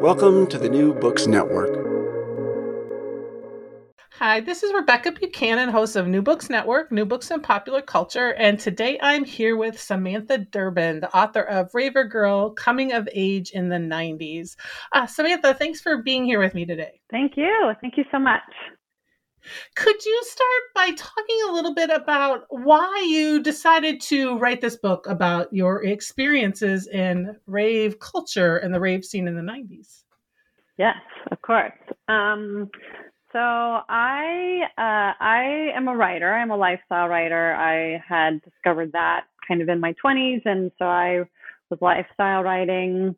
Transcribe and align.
Welcome 0.00 0.46
to 0.48 0.58
the 0.58 0.68
New 0.68 0.94
Books 0.94 1.26
Network. 1.26 1.70
Hi, 4.10 4.40
this 4.40 4.62
is 4.62 4.72
Rebecca 4.72 5.12
Buchanan, 5.12 5.70
host 5.70 5.96
of 5.96 6.06
New 6.06 6.22
Books 6.22 6.50
Network, 6.50 6.92
New 6.92 7.04
Books 7.04 7.30
and 7.30 7.42
Popular 7.42 7.82
Culture, 7.82 8.34
and 8.34 8.60
today 8.60 8.98
I'm 9.02 9.24
here 9.24 9.56
with 9.56 9.80
Samantha 9.80 10.38
Durbin, 10.38 11.00
the 11.00 11.16
author 11.16 11.42
of 11.42 11.74
Raver 11.74 12.04
Girl 12.04 12.50
Coming 12.50 12.92
of 12.92 13.08
Age 13.12 13.50
in 13.50 13.68
the 13.68 13.76
90s. 13.76 14.56
Uh, 14.92 15.06
Samantha, 15.06 15.54
thanks 15.54 15.80
for 15.80 16.02
being 16.02 16.24
here 16.24 16.40
with 16.40 16.54
me 16.54 16.66
today. 16.66 17.00
Thank 17.10 17.36
you. 17.36 17.72
Thank 17.80 17.96
you 17.96 18.04
so 18.12 18.18
much. 18.18 18.42
Could 19.74 20.04
you 20.04 20.20
start 20.24 20.62
by 20.74 20.90
talking 20.96 21.38
a 21.48 21.52
little 21.52 21.74
bit 21.74 21.90
about 21.90 22.44
why 22.50 23.06
you 23.08 23.42
decided 23.42 24.00
to 24.02 24.38
write 24.38 24.60
this 24.60 24.76
book 24.76 25.06
about 25.08 25.52
your 25.52 25.84
experiences 25.84 26.86
in 26.88 27.36
rave 27.46 27.98
culture 28.00 28.56
and 28.58 28.74
the 28.74 28.80
rave 28.80 29.04
scene 29.04 29.28
in 29.28 29.36
the 29.36 29.42
90s? 29.42 30.04
Yes, 30.78 30.96
of 31.30 31.40
course. 31.42 31.72
Um, 32.08 32.70
so 33.32 33.38
I 33.38 34.62
uh, 34.78 35.12
I 35.22 35.70
am 35.74 35.88
a 35.88 35.96
writer. 35.96 36.32
I'm 36.32 36.50
a 36.50 36.56
lifestyle 36.56 37.08
writer. 37.08 37.54
I 37.54 38.02
had 38.06 38.42
discovered 38.42 38.92
that 38.92 39.24
kind 39.46 39.62
of 39.62 39.68
in 39.68 39.80
my 39.80 39.94
20s, 40.04 40.42
and 40.44 40.70
so 40.78 40.84
I 40.84 41.24
was 41.70 41.78
lifestyle 41.80 42.42
writing 42.42 43.14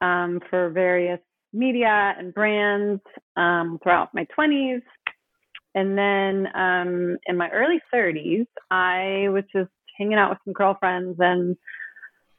um, 0.00 0.40
for 0.48 0.70
various 0.70 1.20
media 1.52 2.14
and 2.18 2.32
brands 2.32 3.02
um, 3.36 3.78
throughout 3.82 4.14
my 4.14 4.26
20s. 4.38 4.82
And 5.74 5.96
then 5.96 6.48
um, 6.54 7.16
in 7.26 7.36
my 7.36 7.48
early 7.50 7.80
30s, 7.94 8.46
I 8.70 9.28
was 9.28 9.44
just 9.54 9.70
hanging 9.98 10.18
out 10.18 10.30
with 10.30 10.38
some 10.44 10.52
girlfriends 10.52 11.16
and 11.20 11.56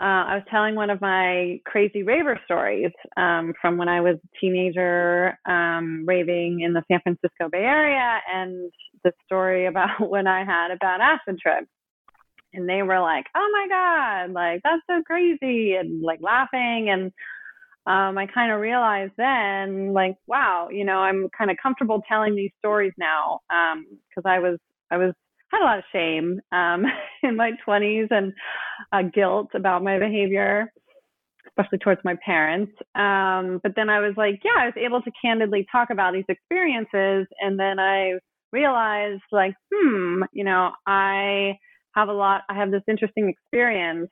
uh, 0.01 0.25
I 0.29 0.35
was 0.35 0.43
telling 0.49 0.73
one 0.73 0.89
of 0.89 0.99
my 0.99 1.59
crazy 1.63 2.01
raver 2.01 2.39
stories 2.45 2.91
um, 3.17 3.53
from 3.61 3.77
when 3.77 3.87
I 3.87 4.01
was 4.01 4.15
a 4.15 4.39
teenager 4.39 5.37
um, 5.45 6.05
raving 6.07 6.61
in 6.61 6.73
the 6.73 6.81
San 6.91 7.01
Francisco 7.01 7.49
Bay 7.51 7.59
Area 7.59 8.19
and 8.33 8.71
the 9.03 9.11
story 9.25 9.65
about 9.67 10.09
when 10.09 10.25
I 10.25 10.43
had 10.43 10.71
a 10.71 10.77
bad 10.77 11.01
acid 11.01 11.39
trip. 11.39 11.67
And 12.53 12.67
they 12.67 12.81
were 12.81 12.99
like, 12.99 13.25
oh 13.35 13.49
my 13.53 13.67
God, 13.69 14.33
like 14.33 14.61
that's 14.63 14.81
so 14.89 15.03
crazy, 15.05 15.75
and 15.75 16.01
like 16.01 16.19
laughing. 16.21 16.89
And 16.89 17.13
um, 17.87 18.17
I 18.17 18.27
kind 18.31 18.51
of 18.51 18.59
realized 18.59 19.13
then, 19.17 19.93
like, 19.93 20.15
wow, 20.27 20.69
you 20.71 20.85
know, 20.85 20.97
I'm 20.97 21.29
kind 21.35 21.49
of 21.49 21.57
comfortable 21.61 22.03
telling 22.07 22.35
these 22.35 22.51
stories 22.59 22.93
now 22.97 23.39
because 23.49 24.25
um, 24.25 24.31
I 24.31 24.39
was 24.39 24.59
I 24.91 24.97
was 24.97 25.13
had 25.51 25.61
a 25.61 25.65
lot 25.65 25.79
of 25.79 25.83
shame 25.91 26.39
um, 26.51 26.85
in 27.23 27.35
my 27.35 27.51
20s 27.67 28.07
and 28.11 28.33
uh, 28.91 29.01
guilt 29.13 29.49
about 29.55 29.83
my 29.83 29.97
behavior, 29.97 30.71
especially 31.47 31.79
towards 31.79 32.01
my 32.03 32.15
parents. 32.23 32.71
Um, 32.95 33.59
but 33.63 33.73
then 33.75 33.89
I 33.89 33.99
was 33.99 34.13
like, 34.15 34.39
yeah, 34.45 34.61
I 34.61 34.65
was 34.65 34.75
able 34.77 35.01
to 35.01 35.11
candidly 35.19 35.65
talk 35.71 35.89
about 35.89 36.13
these 36.13 36.25
experiences, 36.29 37.27
and 37.41 37.59
then 37.59 37.79
I 37.79 38.13
realized, 38.51 39.23
like, 39.31 39.55
hmm, 39.73 40.21
you 40.33 40.43
know, 40.43 40.71
I 40.85 41.57
have 41.95 42.09
a 42.09 42.13
lot. 42.13 42.43
I 42.47 42.53
have 42.55 42.69
this 42.69 42.83
interesting 42.87 43.27
experience 43.27 44.09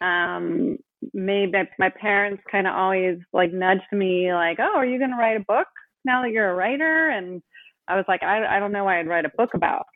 um, 0.00 0.78
maybe 1.12 1.52
my 1.78 1.90
parents 1.90 2.42
kind 2.50 2.66
of 2.66 2.74
always 2.74 3.18
like 3.32 3.52
nudged 3.52 3.92
me 3.92 4.32
like 4.32 4.58
oh 4.60 4.76
are 4.76 4.86
you 4.86 4.98
going 4.98 5.10
to 5.10 5.16
write 5.16 5.36
a 5.40 5.44
book 5.46 5.66
now 6.04 6.22
that 6.22 6.30
you're 6.30 6.50
a 6.50 6.54
writer? 6.54 7.10
And 7.10 7.42
i 7.88 7.96
was 7.96 8.04
like 8.08 8.22
I, 8.22 8.56
I 8.56 8.60
don't 8.60 8.72
know 8.72 8.84
why 8.84 9.00
i'd 9.00 9.08
write 9.08 9.24
a 9.24 9.32
book 9.36 9.50
about. 9.54 9.86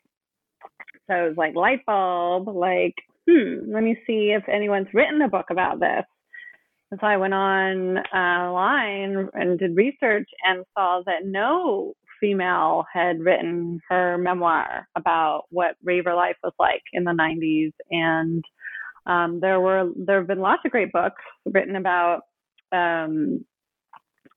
So 1.09 1.15
it 1.15 1.29
was 1.29 1.37
like 1.37 1.55
light 1.55 1.85
bulb 1.85 2.47
like 2.47 2.95
hmm 3.29 3.71
let 3.73 3.83
me 3.83 3.97
see 4.07 4.31
if 4.37 4.47
anyone's 4.49 4.93
written 4.93 5.21
a 5.21 5.29
book 5.29 5.47
about 5.49 5.79
this. 5.79 6.05
And 6.91 6.99
so 6.99 7.07
i 7.07 7.17
went 7.17 7.33
on 7.33 7.97
uh, 7.97 8.51
line 8.51 9.29
and 9.33 9.59
did 9.59 9.75
research 9.75 10.29
and 10.45 10.65
saw 10.75 11.01
that 11.05 11.25
no 11.25 11.93
female 12.19 12.85
had 12.91 13.19
written 13.19 13.79
her 13.89 14.17
memoir 14.17 14.87
about 14.95 15.43
what 15.49 15.75
raver 15.83 16.15
life 16.15 16.37
was 16.43 16.53
like 16.59 16.81
in 16.93 17.03
the 17.03 17.11
90s 17.11 17.71
and 17.91 18.43
um, 19.07 19.39
there 19.39 19.59
were 19.59 19.89
there 19.95 20.19
have 20.19 20.27
been 20.27 20.39
lots 20.39 20.61
of 20.65 20.71
great 20.71 20.91
books 20.91 21.23
written 21.45 21.77
about 21.77 22.21
um, 22.71 23.43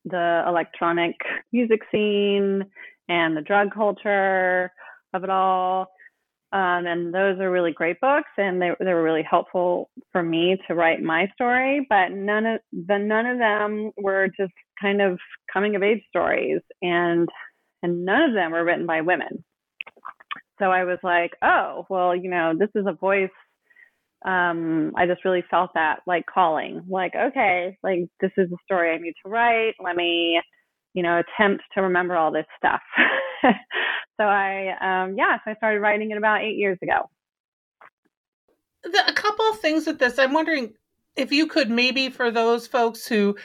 the 0.04 0.44
electronic 0.46 1.16
music 1.52 1.80
scene 1.92 2.64
and 3.08 3.36
the 3.36 3.42
drug 3.42 3.74
culture 3.74 4.72
of 5.12 5.24
it 5.24 5.30
all. 5.30 5.88
Um, 6.52 6.86
and 6.86 7.14
those 7.14 7.38
are 7.38 7.50
really 7.50 7.72
great 7.72 8.00
books, 8.00 8.30
and 8.36 8.60
they 8.60 8.70
they 8.80 8.92
were 8.94 9.04
really 9.04 9.26
helpful 9.28 9.90
for 10.10 10.22
me 10.22 10.56
to 10.66 10.74
write 10.74 11.02
my 11.02 11.28
story. 11.34 11.86
But 11.88 12.10
none 12.12 12.46
of 12.46 12.60
the 12.72 12.98
none 12.98 13.26
of 13.26 13.38
them 13.38 13.92
were 13.96 14.28
just 14.38 14.52
kind 14.80 15.00
of 15.00 15.18
coming 15.52 15.76
of 15.76 15.82
age 15.82 16.02
stories, 16.08 16.60
and 16.82 17.28
and 17.82 18.04
none 18.04 18.22
of 18.22 18.34
them 18.34 18.52
were 18.52 18.64
written 18.64 18.86
by 18.86 19.00
women. 19.00 19.44
So 20.58 20.66
I 20.66 20.84
was 20.84 20.98
like, 21.02 21.32
oh, 21.42 21.86
well, 21.88 22.14
you 22.14 22.28
know, 22.28 22.52
this 22.58 22.68
is 22.74 22.84
a 22.86 22.92
voice 22.92 23.30
um, 24.24 24.92
I 24.96 25.06
just 25.06 25.24
really 25.24 25.44
felt 25.50 25.70
that 25.74 26.00
like 26.06 26.24
calling, 26.26 26.82
like, 26.88 27.12
okay, 27.14 27.78
like 27.82 28.00
this 28.20 28.32
is 28.36 28.50
the 28.50 28.56
story 28.64 28.92
I 28.92 28.98
need 28.98 29.14
to 29.24 29.30
write. 29.30 29.74
Let 29.82 29.96
me, 29.96 30.40
you 30.92 31.02
know, 31.02 31.20
attempt 31.20 31.62
to 31.74 31.82
remember 31.82 32.16
all 32.16 32.30
this 32.30 32.46
stuff. 32.58 32.80
so 34.20 34.24
I, 34.24 34.74
um, 34.80 35.14
yeah, 35.16 35.38
so 35.44 35.50
I 35.50 35.54
started 35.54 35.80
writing 35.80 36.10
it 36.10 36.18
about 36.18 36.42
eight 36.42 36.56
years 36.56 36.78
ago. 36.82 37.08
The, 38.82 39.08
a 39.08 39.12
couple 39.12 39.46
of 39.46 39.60
things 39.60 39.86
with 39.86 39.98
this, 39.98 40.18
I'm 40.18 40.32
wondering 40.32 40.74
if 41.16 41.32
you 41.32 41.46
could 41.46 41.70
maybe 41.70 42.10
for 42.10 42.30
those 42.30 42.66
folks 42.66 43.06
who 43.06 43.36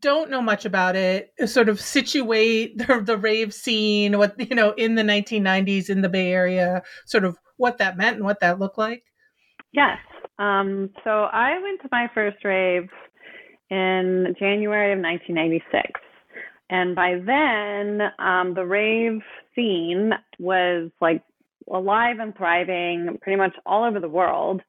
don't 0.00 0.30
know 0.30 0.40
much 0.40 0.64
about 0.64 0.96
it, 0.96 1.30
sort 1.46 1.68
of 1.68 1.80
situate 1.80 2.78
the, 2.86 3.02
the 3.04 3.18
rave 3.18 3.52
scene, 3.52 4.16
what 4.16 4.38
you 4.38 4.56
know, 4.56 4.72
in 4.72 4.94
the 4.94 5.02
1990s 5.02 5.90
in 5.90 6.00
the 6.00 6.08
Bay 6.08 6.32
Area, 6.32 6.82
sort 7.04 7.24
of 7.24 7.36
what 7.58 7.78
that 7.78 7.98
meant 7.98 8.16
and 8.16 8.24
what 8.24 8.40
that 8.40 8.58
looked 8.58 8.78
like. 8.78 9.02
Yes. 9.72 9.98
Um, 10.38 10.90
so 11.04 11.10
I 11.10 11.58
went 11.60 11.80
to 11.82 11.88
my 11.90 12.08
first 12.14 12.44
rave 12.44 12.88
in 13.70 14.34
January 14.38 14.92
of 14.92 14.98
1996. 14.98 16.00
And 16.70 16.94
by 16.94 17.20
then, 17.24 18.00
um, 18.18 18.54
the 18.54 18.64
rave 18.64 19.20
scene 19.54 20.12
was 20.38 20.90
like 21.00 21.22
alive 21.70 22.16
and 22.18 22.36
thriving 22.36 23.18
pretty 23.20 23.36
much 23.36 23.54
all 23.66 23.84
over 23.84 24.00
the 24.00 24.08
world. 24.08 24.62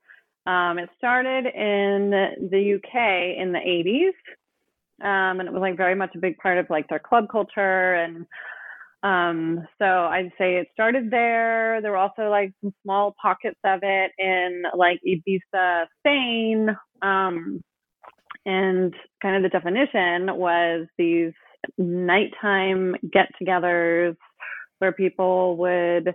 Um, 0.45 0.77
it 0.77 0.89
started 0.97 1.45
in 1.45 2.09
the 2.51 2.75
UK 2.75 3.37
in 3.41 3.53
the 3.53 3.59
80s. 3.59 4.13
Um, 5.01 5.39
and 5.39 5.47
it 5.47 5.53
was 5.53 5.61
like 5.61 5.77
very 5.77 5.95
much 5.95 6.15
a 6.15 6.19
big 6.19 6.37
part 6.37 6.57
of 6.57 6.69
like 6.69 6.87
their 6.87 6.99
club 6.99 7.25
culture 7.31 7.95
and 7.95 8.25
um, 9.03 9.67
so 9.79 9.85
I'd 9.85 10.31
say 10.37 10.55
it 10.55 10.67
started 10.73 11.11
there. 11.11 11.81
There 11.81 11.91
were 11.91 11.97
also 11.97 12.29
like 12.29 12.53
some 12.61 12.73
small 12.83 13.13
pockets 13.21 13.59
of 13.65 13.79
it 13.83 14.11
in 14.17 14.63
like 14.75 14.99
Ibiza, 15.05 15.85
Spain. 15.99 16.69
Um, 17.01 17.61
and 18.45 18.93
kind 19.21 19.35
of 19.35 19.43
the 19.43 19.57
definition 19.57 20.37
was 20.37 20.87
these 20.97 21.33
nighttime 21.77 22.95
get 23.11 23.29
togethers 23.41 24.15
where 24.79 24.91
people 24.91 25.57
would 25.57 26.13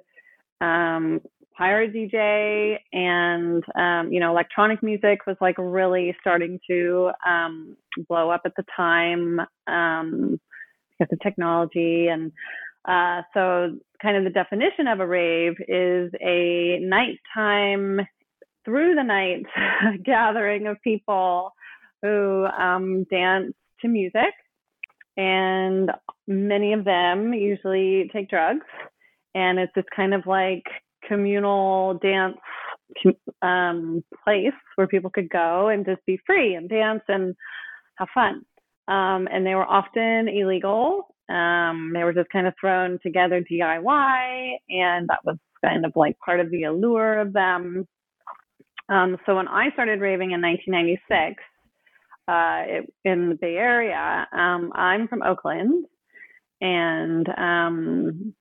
um, 0.60 1.20
hire 1.56 1.82
a 1.82 1.88
DJ, 1.88 2.76
and 2.92 3.64
um, 3.74 4.12
you 4.12 4.20
know, 4.20 4.30
electronic 4.30 4.82
music 4.82 5.26
was 5.26 5.36
like 5.40 5.56
really 5.58 6.14
starting 6.20 6.60
to 6.70 7.10
um, 7.26 7.76
blow 8.08 8.30
up 8.30 8.42
at 8.44 8.52
the 8.56 8.64
time 8.76 9.40
um, 9.66 10.38
because 10.90 11.12
of 11.12 11.20
technology, 11.20 12.08
and 12.08 12.32
uh, 12.88 13.22
so 13.34 13.76
kind 14.02 14.16
of 14.16 14.24
the 14.24 14.30
definition 14.30 14.86
of 14.86 15.00
a 15.00 15.06
rave 15.06 15.54
is 15.68 16.10
a 16.20 16.78
nighttime, 16.80 18.00
through 18.64 18.94
the 18.94 19.02
night 19.02 19.44
gathering 20.04 20.66
of 20.66 20.76
people 20.82 21.52
who 22.02 22.46
um, 22.46 23.04
dance 23.10 23.52
to 23.80 23.88
music, 23.88 24.32
and 25.16 25.90
many 26.26 26.72
of 26.72 26.84
them 26.84 27.32
usually 27.32 28.10
take 28.12 28.30
drugs, 28.30 28.66
and 29.34 29.58
it's 29.58 29.72
this 29.74 29.84
kind 29.94 30.14
of 30.14 30.26
like 30.26 30.64
communal 31.08 31.94
dance 31.94 32.36
um, 33.42 34.02
place 34.24 34.52
where 34.76 34.86
people 34.86 35.10
could 35.10 35.28
go 35.28 35.68
and 35.68 35.84
just 35.84 36.04
be 36.06 36.18
free 36.26 36.54
and 36.54 36.68
dance 36.68 37.02
and 37.08 37.34
have 37.96 38.08
fun. 38.14 38.42
Um, 38.86 39.28
and 39.30 39.46
they 39.46 39.54
were 39.54 39.66
often 39.66 40.28
illegal. 40.28 41.14
Um, 41.28 41.92
they 41.94 42.04
were 42.04 42.12
just 42.12 42.30
kind 42.30 42.46
of 42.46 42.54
thrown 42.60 42.98
together 43.02 43.42
DIY, 43.42 44.52
and 44.70 45.08
that 45.08 45.24
was 45.24 45.36
kind 45.64 45.84
of 45.84 45.92
like 45.94 46.18
part 46.18 46.40
of 46.40 46.50
the 46.50 46.64
allure 46.64 47.20
of 47.20 47.32
them. 47.32 47.86
Um, 48.88 49.18
so 49.26 49.36
when 49.36 49.48
I 49.48 49.70
started 49.72 50.00
raving 50.00 50.30
in 50.30 50.40
1996 50.40 51.42
uh, 52.28 52.62
it, 52.66 52.94
in 53.04 53.28
the 53.30 53.34
Bay 53.34 53.56
Area, 53.56 54.26
um, 54.32 54.72
I'm 54.74 55.08
from 55.08 55.22
Oakland, 55.22 55.84
and 56.60 57.28
um, 57.36 58.34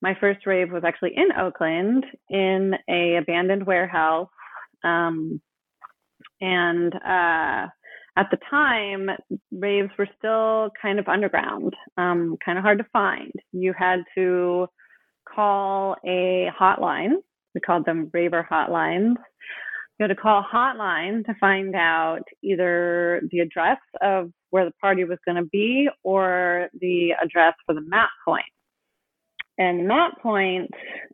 my 0.00 0.16
first 0.20 0.46
rave 0.46 0.72
was 0.72 0.82
actually 0.84 1.12
in 1.16 1.28
Oakland 1.38 2.04
in 2.28 2.74
a 2.88 3.16
abandoned 3.16 3.64
warehouse. 3.64 4.28
Um, 4.82 5.40
and 6.40 6.92
uh, 6.94 7.68
at 8.16 8.28
the 8.30 8.38
time, 8.50 9.08
raves 9.50 9.90
were 9.98 10.08
still 10.18 10.70
kind 10.80 10.98
of 10.98 11.08
underground, 11.08 11.74
um, 11.96 12.36
kind 12.44 12.58
of 12.58 12.62
hard 12.62 12.78
to 12.78 12.86
find. 12.92 13.32
You 13.52 13.72
had 13.76 14.00
to 14.16 14.66
call 15.28 15.96
a 16.06 16.48
hotline. 16.58 17.14
We 17.54 17.60
called 17.60 17.86
them 17.86 18.10
raver 18.12 18.46
hotlines. 18.50 19.14
You 19.98 20.04
had 20.04 20.08
to 20.08 20.16
call 20.16 20.40
a 20.40 20.54
hotline 20.54 21.24
to 21.26 21.34
find 21.40 21.74
out 21.74 22.22
either 22.42 23.22
the 23.30 23.40
address 23.40 23.78
of 24.02 24.30
where 24.50 24.64
the 24.64 24.72
party 24.80 25.04
was 25.04 25.18
going 25.24 25.42
to 25.42 25.48
be 25.50 25.88
or 26.02 26.68
the 26.80 27.12
address 27.22 27.54
for 27.66 27.74
the 27.74 27.82
map 27.82 28.10
point. 28.24 28.44
And 29.58 29.80
the 29.80 29.84
Map 29.84 30.20
Point 30.22 30.70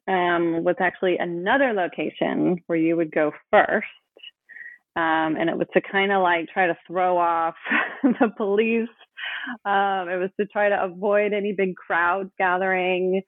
um, 0.06 0.64
was 0.64 0.76
actually 0.80 1.18
another 1.18 1.72
location 1.72 2.56
where 2.66 2.78
you 2.78 2.96
would 2.96 3.10
go 3.10 3.32
first. 3.50 3.86
Um, 4.98 5.36
and 5.36 5.48
it 5.48 5.56
was 5.56 5.68
to 5.74 5.80
kind 5.80 6.10
of 6.10 6.22
like 6.22 6.48
try 6.52 6.66
to 6.66 6.76
throw 6.86 7.16
off 7.18 7.54
the 8.02 8.30
police. 8.36 8.88
Um, 9.64 10.08
it 10.08 10.18
was 10.18 10.30
to 10.40 10.46
try 10.46 10.68
to 10.68 10.82
avoid 10.82 11.32
any 11.32 11.52
big 11.52 11.76
crowds 11.76 12.30
gathering. 12.36 13.22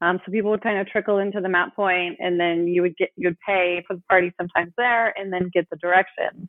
Um, 0.00 0.20
so 0.24 0.30
people 0.30 0.52
would 0.52 0.62
kind 0.62 0.78
of 0.78 0.86
trickle 0.86 1.18
into 1.18 1.40
the 1.40 1.48
map 1.48 1.74
point, 1.74 2.16
and 2.20 2.38
then 2.38 2.68
you 2.68 2.82
would 2.82 2.96
get 2.96 3.08
you'd 3.16 3.36
pay 3.44 3.82
for 3.88 3.96
the 3.96 4.02
party 4.08 4.32
sometimes 4.38 4.72
there, 4.76 5.18
and 5.18 5.32
then 5.32 5.50
get 5.52 5.66
the 5.70 5.76
directions. 5.78 6.48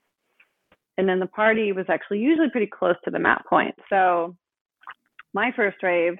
And 0.98 1.10
then 1.10 1.20
the 1.20 1.28
party 1.28 1.72
was 1.72 1.86
actually 1.90 2.20
usually 2.20 2.50
pretty 2.52 2.70
close 2.72 2.96
to 3.06 3.12
the 3.12 3.20
map 3.20 3.46
point. 3.50 3.74
So 3.90 4.36
my 5.34 5.52
first 5.56 5.82
rave 5.82 6.18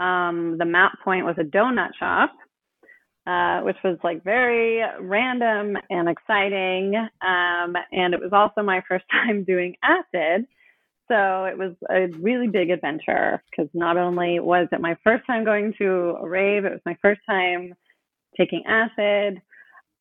um, 0.00 0.56
the 0.58 0.64
map 0.64 0.92
point 1.04 1.24
was 1.24 1.36
a 1.38 1.44
donut 1.44 1.90
shop, 1.98 2.32
uh, 3.26 3.60
which 3.60 3.76
was 3.82 3.98
like 4.04 4.22
very 4.22 4.82
random 5.00 5.76
and 5.90 6.08
exciting. 6.08 6.94
Um, 6.96 7.74
and 7.92 8.14
it 8.14 8.20
was 8.20 8.30
also 8.32 8.62
my 8.62 8.82
first 8.88 9.04
time 9.10 9.44
doing 9.44 9.74
acid. 9.82 10.46
So 11.08 11.44
it 11.44 11.58
was 11.58 11.74
a 11.90 12.06
really 12.18 12.48
big 12.48 12.70
adventure 12.70 13.42
because 13.50 13.70
not 13.74 13.98
only 13.98 14.40
was 14.40 14.68
it 14.72 14.80
my 14.80 14.96
first 15.04 15.26
time 15.26 15.44
going 15.44 15.74
to 15.78 16.16
a 16.20 16.28
rave, 16.28 16.64
it 16.64 16.72
was 16.72 16.80
my 16.86 16.96
first 17.02 17.20
time 17.28 17.74
taking 18.38 18.62
acid. 18.66 19.40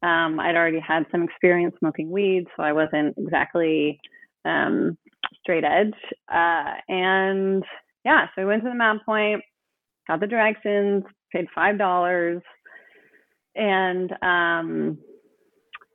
Um, 0.01 0.39
I'd 0.39 0.55
already 0.55 0.79
had 0.79 1.05
some 1.11 1.23
experience 1.23 1.75
smoking 1.79 2.09
weed, 2.09 2.45
so 2.55 2.63
I 2.63 2.71
wasn't 2.71 3.15
exactly 3.17 3.99
um, 4.45 4.97
straight 5.41 5.63
edge. 5.65 5.93
Uh, 6.33 6.73
and 6.87 7.63
yeah, 8.05 8.27
so 8.27 8.41
we 8.41 8.45
went 8.45 8.63
to 8.63 8.69
the 8.69 8.75
map 8.75 9.05
point 9.05 9.41
got 10.07 10.19
the 10.19 10.27
directions, 10.27 11.03
paid 11.31 11.45
five 11.55 11.77
dollars, 11.77 12.41
and 13.55 14.11
um, 14.21 14.97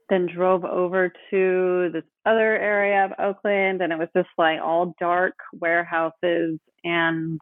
then 0.09 0.27
drove 0.35 0.65
over 0.65 1.13
to 1.31 1.91
this 1.93 2.05
other 2.25 2.57
area 2.57 3.05
of 3.05 3.13
Oakland, 3.19 3.83
and 3.83 3.93
it 3.93 3.99
was 3.99 4.09
just 4.17 4.29
like 4.37 4.61
all 4.63 4.95
dark 5.01 5.35
warehouses, 5.61 6.59
and 6.85 7.41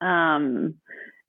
um, 0.00 0.74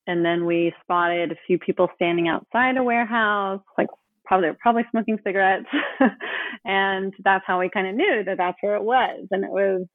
and 0.08 0.24
then 0.24 0.46
we 0.46 0.74
spotted 0.84 1.32
a 1.32 1.38
few 1.48 1.58
people 1.58 1.90
standing 1.96 2.28
outside 2.28 2.78
a 2.78 2.84
warehouse, 2.84 3.62
like 3.78 3.88
probably 4.26 4.50
probably 4.60 4.84
smoking 4.92 5.20
cigarettes, 5.24 5.68
and 6.66 7.14
that's 7.24 7.44
how 7.48 7.60
we 7.60 7.70
kind 7.70 7.88
of 7.88 7.96
knew 7.96 8.24
that 8.26 8.38
that's 8.38 8.58
where 8.62 8.76
it 8.76 8.84
was, 8.84 9.26
and 9.32 9.44
it 9.44 9.52
was. 9.52 9.86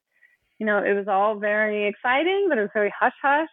You 0.58 0.66
know, 0.66 0.76
it 0.84 0.92
was 0.92 1.06
all 1.08 1.38
very 1.38 1.88
exciting, 1.88 2.44
but 2.50 2.58
it 2.58 2.60
was 2.60 2.70
very 2.74 2.92
hush 3.00 3.14
hush 3.22 3.48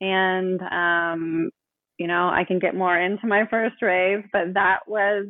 and 0.00 0.60
um, 0.62 1.50
you 1.98 2.06
know 2.06 2.28
I 2.28 2.44
can 2.44 2.58
get 2.58 2.74
more 2.74 2.98
into 2.98 3.26
my 3.26 3.46
first 3.50 3.76
rave, 3.82 4.24
but 4.32 4.54
that 4.54 4.80
was 4.86 5.26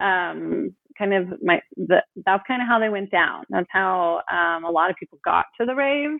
um, 0.00 0.74
kind 0.96 1.14
of 1.14 1.42
my 1.42 1.60
the, 1.76 2.02
that's 2.24 2.44
kind 2.46 2.62
of 2.62 2.68
how 2.68 2.78
they 2.78 2.88
went 2.88 3.10
down. 3.10 3.44
That's 3.50 3.68
how 3.70 4.22
um, 4.30 4.64
a 4.64 4.70
lot 4.70 4.90
of 4.90 4.96
people 4.96 5.18
got 5.24 5.46
to 5.60 5.66
the 5.66 5.74
rave, 5.74 6.18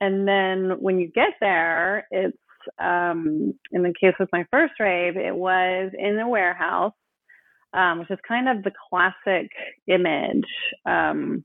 and 0.00 0.26
then 0.28 0.76
when 0.80 0.98
you 0.98 1.10
get 1.12 1.34
there, 1.40 2.06
it's 2.10 2.36
um, 2.78 3.54
in 3.72 3.82
the 3.82 3.94
case 4.00 4.14
with 4.18 4.28
my 4.32 4.44
first 4.50 4.74
rave, 4.78 5.16
it 5.16 5.34
was 5.34 5.90
in 5.98 6.18
a 6.18 6.28
warehouse, 6.28 6.92
um, 7.72 8.00
which 8.00 8.10
is 8.10 8.18
kind 8.26 8.48
of 8.48 8.62
the 8.62 8.72
classic 8.90 9.50
image 9.86 10.46
um, 10.86 11.44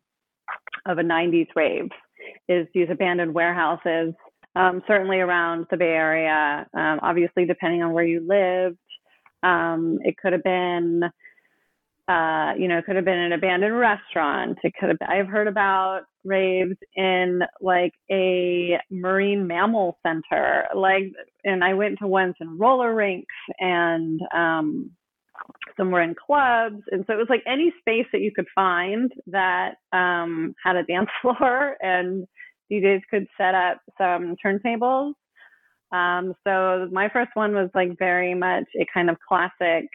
of 0.86 0.98
a 0.98 1.04
90s 1.04 1.48
rave, 1.56 1.90
is 2.50 2.68
these 2.74 2.88
abandoned 2.92 3.34
warehouses 3.34 4.14
um, 4.56 4.82
certainly 4.88 5.18
around 5.20 5.66
the 5.70 5.78
Bay 5.78 5.86
Area. 5.86 6.66
Um, 6.74 7.00
obviously, 7.02 7.46
depending 7.46 7.84
on 7.84 7.94
where 7.94 8.04
you 8.04 8.26
lived, 8.28 8.78
um, 9.42 10.00
it 10.02 10.16
could 10.18 10.34
have 10.34 10.44
been, 10.44 11.04
uh, 12.08 12.54
you 12.58 12.68
know, 12.68 12.78
it 12.78 12.86
could 12.86 12.96
have 12.96 13.06
been 13.06 13.18
an 13.18 13.34
abandoned 13.34 13.78
restaurant. 13.78 14.58
It 14.64 14.74
could 14.80 14.90
have. 14.90 15.00
Been, 15.00 15.10
I've 15.10 15.28
heard 15.28 15.48
about 15.48 16.02
raves 16.24 16.78
in 16.96 17.42
like 17.62 17.94
a 18.12 18.80
marine 18.90 19.48
mammal 19.48 19.98
center, 20.06 20.66
like, 20.76 21.12
and 21.44 21.64
I 21.64 21.74
went 21.74 22.00
to 22.00 22.08
ones 22.08 22.36
in 22.40 22.58
roller 22.58 22.94
rinks 22.94 23.36
and 23.60 24.20
um, 24.34 24.92
some 25.76 25.92
were 25.92 26.02
in 26.02 26.16
clubs, 26.16 26.82
and 26.92 27.04
so 27.08 27.14
it 27.14 27.18
was 27.18 27.28
like 27.30 27.44
any 27.48 27.74
space 27.80 28.06
that 28.14 28.22
you 28.22 28.32
could 28.34 28.48
find 28.54 29.12
that 29.28 29.76
um, 29.92 30.54
had 30.64 30.76
a 30.76 30.84
dance 30.84 31.10
floor 31.22 31.76
and 31.82 32.28
DJs 32.72 33.02
could 33.10 33.28
set 33.38 33.56
up 33.56 33.78
some 33.98 34.36
turntables. 34.44 35.14
Um, 35.92 36.34
so 36.46 36.88
my 36.92 37.10
first 37.10 37.32
one 37.36 37.54
was 37.54 37.70
like 37.76 37.98
very 38.00 38.34
much 38.34 38.66
a 38.80 38.86
kind 38.92 39.10
of 39.10 39.18
classic 39.28 39.86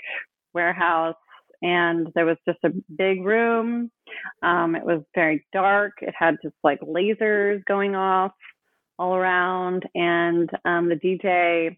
warehouse, 0.54 1.16
and 1.60 2.08
there 2.14 2.24
was 2.24 2.36
just 2.46 2.58
a 2.64 2.70
big 2.96 3.24
room. 3.24 3.90
Um, 4.42 4.76
it 4.76 4.84
was 4.84 5.02
very 5.14 5.44
dark. 5.52 5.92
It 6.00 6.14
had 6.16 6.36
just 6.42 6.54
like 6.62 6.80
lasers 6.80 7.64
going 7.64 7.96
off 7.96 8.32
all 8.98 9.14
around, 9.14 9.84
and 9.94 10.48
um, 10.64 10.88
the 10.88 10.94
DJ 10.94 11.76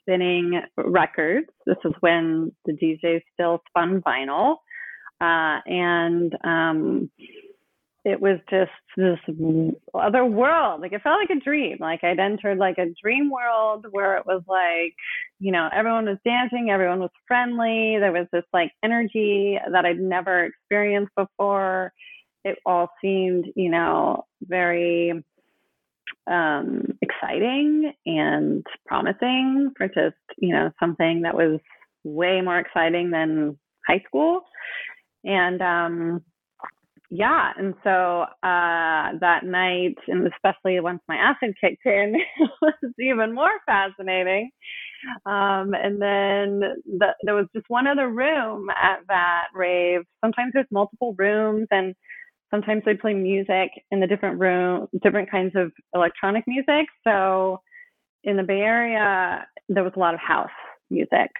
spinning 0.00 0.60
records. 0.76 1.48
This 1.66 1.76
is 1.84 1.92
when 2.00 2.52
the 2.64 2.72
DJ 2.72 3.20
still 3.34 3.60
spun 3.68 4.00
vinyl, 4.00 4.56
uh, 5.20 5.60
and 5.66 6.34
um, 6.44 7.10
it 8.08 8.20
was 8.20 8.38
just 8.50 8.70
this 8.96 9.18
other 9.94 10.24
world. 10.24 10.80
Like 10.80 10.92
it 10.92 11.02
felt 11.02 11.18
like 11.20 11.36
a 11.36 11.40
dream. 11.40 11.76
Like 11.78 12.02
I'd 12.02 12.18
entered 12.18 12.58
like 12.58 12.78
a 12.78 12.92
dream 13.02 13.30
world 13.30 13.86
where 13.90 14.16
it 14.16 14.26
was 14.26 14.42
like, 14.48 14.94
you 15.38 15.52
know, 15.52 15.68
everyone 15.72 16.06
was 16.06 16.18
dancing, 16.24 16.70
everyone 16.70 17.00
was 17.00 17.10
friendly. 17.26 17.98
There 17.98 18.12
was 18.12 18.26
this 18.32 18.44
like 18.52 18.72
energy 18.82 19.58
that 19.72 19.84
I'd 19.84 20.00
never 20.00 20.46
experienced 20.46 21.12
before. 21.16 21.92
It 22.44 22.58
all 22.64 22.88
seemed, 23.02 23.46
you 23.54 23.70
know, 23.70 24.24
very 24.42 25.22
um, 26.26 26.98
exciting 27.02 27.92
and 28.06 28.66
promising 28.86 29.72
for 29.76 29.88
just, 29.88 30.16
you 30.38 30.54
know, 30.54 30.70
something 30.80 31.22
that 31.22 31.34
was 31.34 31.60
way 32.04 32.40
more 32.40 32.58
exciting 32.58 33.10
than 33.10 33.58
high 33.86 34.02
school. 34.06 34.42
And 35.24 35.60
um, 35.60 36.24
yeah, 37.10 37.52
and 37.58 37.74
so 37.84 38.22
uh, 38.42 39.18
that 39.20 39.40
night, 39.44 39.96
and 40.08 40.26
especially 40.32 40.80
once 40.80 41.00
my 41.08 41.16
acid 41.16 41.54
kicked 41.60 41.86
in, 41.86 42.14
it 42.40 42.50
was 42.62 42.74
even 43.00 43.34
more 43.34 43.50
fascinating. 43.66 44.50
Um, 45.26 45.74
and 45.74 46.00
then 46.02 46.60
the, 46.98 47.08
there 47.24 47.34
was 47.34 47.46
just 47.54 47.66
one 47.68 47.86
other 47.86 48.08
room 48.10 48.68
at 48.70 49.00
that 49.08 49.46
rave. 49.54 50.02
Sometimes 50.24 50.52
there's 50.54 50.66
multiple 50.72 51.14
rooms, 51.18 51.68
and 51.70 51.94
sometimes 52.50 52.82
they 52.86 52.94
play 52.94 53.14
music 53.14 53.70
in 53.90 54.00
the 54.00 54.06
different 54.08 54.40
room, 54.40 54.88
different 55.02 55.30
kinds 55.30 55.54
of 55.56 55.72
electronic 55.94 56.44
music. 56.46 56.86
So 57.04 57.60
in 58.24 58.36
the 58.36 58.42
Bay 58.42 58.60
Area, 58.60 59.46
there 59.68 59.84
was 59.84 59.92
a 59.96 60.00
lot 60.00 60.14
of 60.14 60.20
house 60.20 60.50
music. 60.90 61.30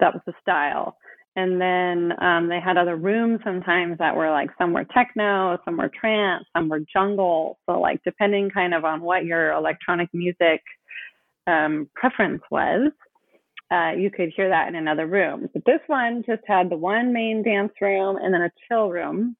That 0.00 0.14
was 0.14 0.22
the 0.26 0.34
style. 0.42 0.96
And 1.36 1.60
then 1.60 2.12
um, 2.22 2.48
they 2.48 2.60
had 2.60 2.76
other 2.76 2.96
rooms 2.96 3.40
sometimes 3.44 3.98
that 3.98 4.16
were 4.16 4.30
like 4.30 4.50
some 4.58 4.72
were 4.72 4.84
techno, 4.84 5.58
some 5.64 5.76
were 5.78 5.90
trance, 5.90 6.44
some 6.56 6.68
were 6.68 6.80
jungle. 6.92 7.58
So 7.66 7.80
like 7.80 8.02
depending 8.04 8.50
kind 8.50 8.74
of 8.74 8.84
on 8.84 9.00
what 9.00 9.24
your 9.24 9.52
electronic 9.52 10.08
music 10.12 10.60
um, 11.46 11.88
preference 11.94 12.42
was, 12.50 12.92
uh, 13.70 13.92
you 13.96 14.10
could 14.10 14.32
hear 14.36 14.48
that 14.48 14.68
in 14.68 14.74
another 14.74 15.06
room. 15.06 15.48
But 15.52 15.64
this 15.64 15.80
one 15.86 16.24
just 16.26 16.42
had 16.46 16.70
the 16.70 16.76
one 16.76 17.12
main 17.12 17.42
dance 17.44 17.72
room 17.80 18.16
and 18.16 18.34
then 18.34 18.42
a 18.42 18.52
chill 18.68 18.90
room. 18.90 19.36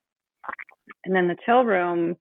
And 1.04 1.14
then 1.14 1.28
the 1.28 1.36
chill 1.46 1.64
room 1.64 2.16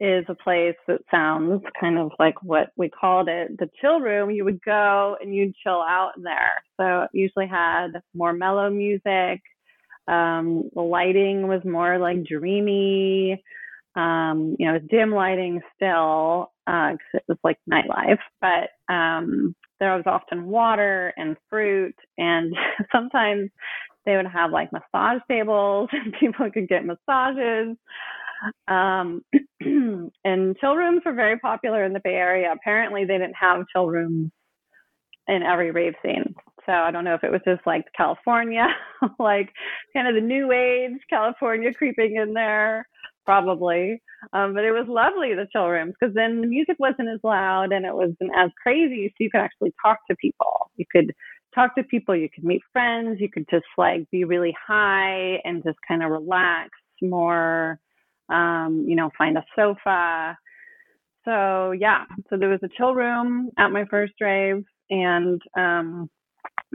is 0.00 0.24
a 0.28 0.34
place 0.34 0.76
that 0.86 1.00
sounds 1.10 1.62
kind 1.80 1.98
of 1.98 2.12
like 2.18 2.40
what 2.42 2.70
we 2.76 2.88
called 2.88 3.28
it 3.28 3.58
the 3.58 3.68
chill 3.80 4.00
room. 4.00 4.30
You 4.30 4.44
would 4.44 4.62
go 4.62 5.16
and 5.20 5.34
you'd 5.34 5.56
chill 5.56 5.82
out 5.82 6.12
in 6.16 6.22
there. 6.22 6.62
So 6.78 7.02
it 7.02 7.10
usually 7.12 7.48
had 7.48 7.88
more 8.14 8.32
mellow 8.32 8.70
music. 8.70 9.42
Um, 10.06 10.70
the 10.74 10.82
lighting 10.82 11.48
was 11.48 11.62
more 11.64 11.98
like 11.98 12.24
dreamy. 12.24 13.42
Um, 13.96 14.54
you 14.58 14.70
know, 14.70 14.78
dim 14.78 15.10
lighting 15.10 15.60
still 15.74 16.52
because 16.66 16.98
uh, 17.14 17.18
it 17.18 17.24
was 17.26 17.38
like 17.42 17.58
nightlife, 17.68 18.18
but 18.40 18.92
um, 18.92 19.56
there 19.80 19.96
was 19.96 20.04
often 20.06 20.46
water 20.46 21.12
and 21.16 21.36
fruit, 21.50 21.94
and 22.16 22.54
sometimes 22.92 23.50
they 24.06 24.16
would 24.16 24.26
have 24.26 24.52
like 24.52 24.70
massage 24.72 25.20
tables 25.28 25.88
and 25.92 26.14
people 26.18 26.50
could 26.50 26.68
get 26.68 26.84
massages. 26.84 27.76
Um, 28.68 29.22
and 29.60 30.56
chill 30.60 30.76
rooms 30.76 31.02
were 31.04 31.14
very 31.14 31.38
popular 31.38 31.84
in 31.84 31.92
the 31.92 32.00
Bay 32.02 32.14
Area. 32.14 32.52
Apparently, 32.52 33.04
they 33.04 33.18
didn't 33.18 33.36
have 33.40 33.64
chill 33.74 33.86
rooms 33.88 34.30
in 35.26 35.42
every 35.42 35.70
rave 35.70 35.94
scene. 36.02 36.34
So 36.66 36.72
I 36.72 36.90
don't 36.90 37.04
know 37.04 37.14
if 37.14 37.24
it 37.24 37.32
was 37.32 37.40
just 37.46 37.66
like 37.66 37.84
California, 37.96 38.66
like 39.18 39.50
kind 39.94 40.08
of 40.08 40.14
the 40.14 40.26
new 40.26 40.52
age 40.52 40.98
California 41.08 41.72
creeping 41.72 42.16
in 42.16 42.34
there, 42.34 42.86
probably. 43.24 44.02
Um, 44.32 44.54
but 44.54 44.64
it 44.64 44.72
was 44.72 44.86
lovely, 44.88 45.34
the 45.34 45.46
chill 45.52 45.68
rooms, 45.68 45.94
because 45.98 46.14
then 46.14 46.40
the 46.40 46.46
music 46.46 46.76
wasn't 46.78 47.08
as 47.08 47.20
loud 47.22 47.72
and 47.72 47.86
it 47.86 47.94
wasn't 47.94 48.32
as 48.36 48.50
crazy. 48.62 49.08
So 49.08 49.14
you 49.24 49.30
could 49.30 49.40
actually 49.40 49.72
talk 49.82 49.98
to 50.10 50.16
people. 50.16 50.70
You 50.76 50.84
could 50.90 51.12
talk 51.54 51.74
to 51.76 51.82
people, 51.84 52.14
you 52.14 52.28
could 52.34 52.44
meet 52.44 52.62
friends, 52.72 53.18
you 53.20 53.30
could 53.30 53.46
just 53.50 53.64
like 53.76 54.08
be 54.10 54.24
really 54.24 54.54
high 54.66 55.40
and 55.44 55.62
just 55.64 55.78
kind 55.86 56.02
of 56.02 56.10
relax 56.10 56.70
more 57.00 57.78
um, 58.28 58.84
you 58.86 58.96
know, 58.96 59.10
find 59.16 59.36
a 59.36 59.44
sofa. 59.56 60.36
So 61.24 61.72
yeah, 61.72 62.04
so 62.30 62.36
there 62.36 62.48
was 62.48 62.60
a 62.62 62.68
chill 62.76 62.94
room 62.94 63.50
at 63.58 63.68
my 63.70 63.84
first 63.86 64.14
rave, 64.20 64.64
and 64.90 65.40
um, 65.56 66.08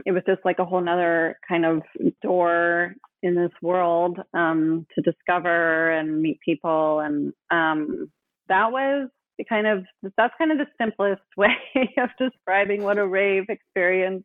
it 0.06 0.12
was 0.12 0.22
just 0.26 0.44
like 0.44 0.58
a 0.58 0.64
whole 0.64 0.80
nother 0.80 1.38
kind 1.46 1.64
of 1.64 1.82
door 2.22 2.94
in 3.22 3.34
this 3.34 3.52
world 3.62 4.18
um, 4.34 4.86
to 4.94 5.02
discover 5.02 5.90
and 5.90 6.20
meet 6.20 6.38
people, 6.40 7.00
and 7.00 7.32
um, 7.50 8.10
that 8.48 8.70
was 8.70 9.08
the 9.38 9.44
kind 9.44 9.66
of 9.66 9.84
that's 10.16 10.34
kind 10.38 10.52
of 10.52 10.58
the 10.58 10.66
simplest 10.78 11.22
way 11.36 11.56
of 11.98 12.10
describing 12.18 12.82
what 12.82 12.98
a 12.98 13.06
rave 13.06 13.44
experience 13.48 14.24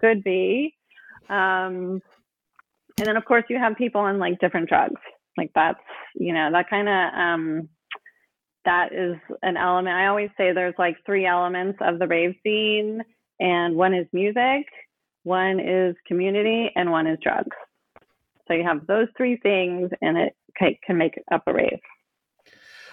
could 0.00 0.22
be. 0.22 0.74
Um, 1.28 2.00
and 2.96 3.06
then 3.06 3.16
of 3.16 3.24
course 3.24 3.44
you 3.48 3.58
have 3.58 3.76
people 3.76 4.00
on 4.00 4.18
like 4.18 4.40
different 4.40 4.68
drugs 4.68 5.00
like 5.38 5.52
that's, 5.54 5.80
you 6.14 6.34
know, 6.34 6.50
that 6.52 6.68
kind 6.68 6.88
of, 6.88 7.14
um, 7.18 7.68
that 8.64 8.92
is 8.92 9.16
an 9.42 9.56
element. 9.56 9.96
I 9.96 10.08
always 10.08 10.28
say 10.36 10.52
there's 10.52 10.74
like 10.78 10.96
three 11.06 11.24
elements 11.24 11.78
of 11.80 11.98
the 11.98 12.06
rave 12.06 12.34
scene, 12.42 13.00
and 13.40 13.76
one 13.76 13.94
is 13.94 14.06
music, 14.12 14.66
one 15.22 15.58
is 15.60 15.96
community, 16.06 16.70
and 16.76 16.90
one 16.90 17.06
is 17.06 17.18
drugs. 17.22 17.56
So 18.46 18.54
you 18.54 18.64
have 18.64 18.86
those 18.86 19.08
three 19.16 19.38
things, 19.38 19.90
and 20.02 20.18
it 20.18 20.34
can 20.86 20.98
make 20.98 21.18
up 21.32 21.44
a 21.46 21.52
rave. 21.54 21.78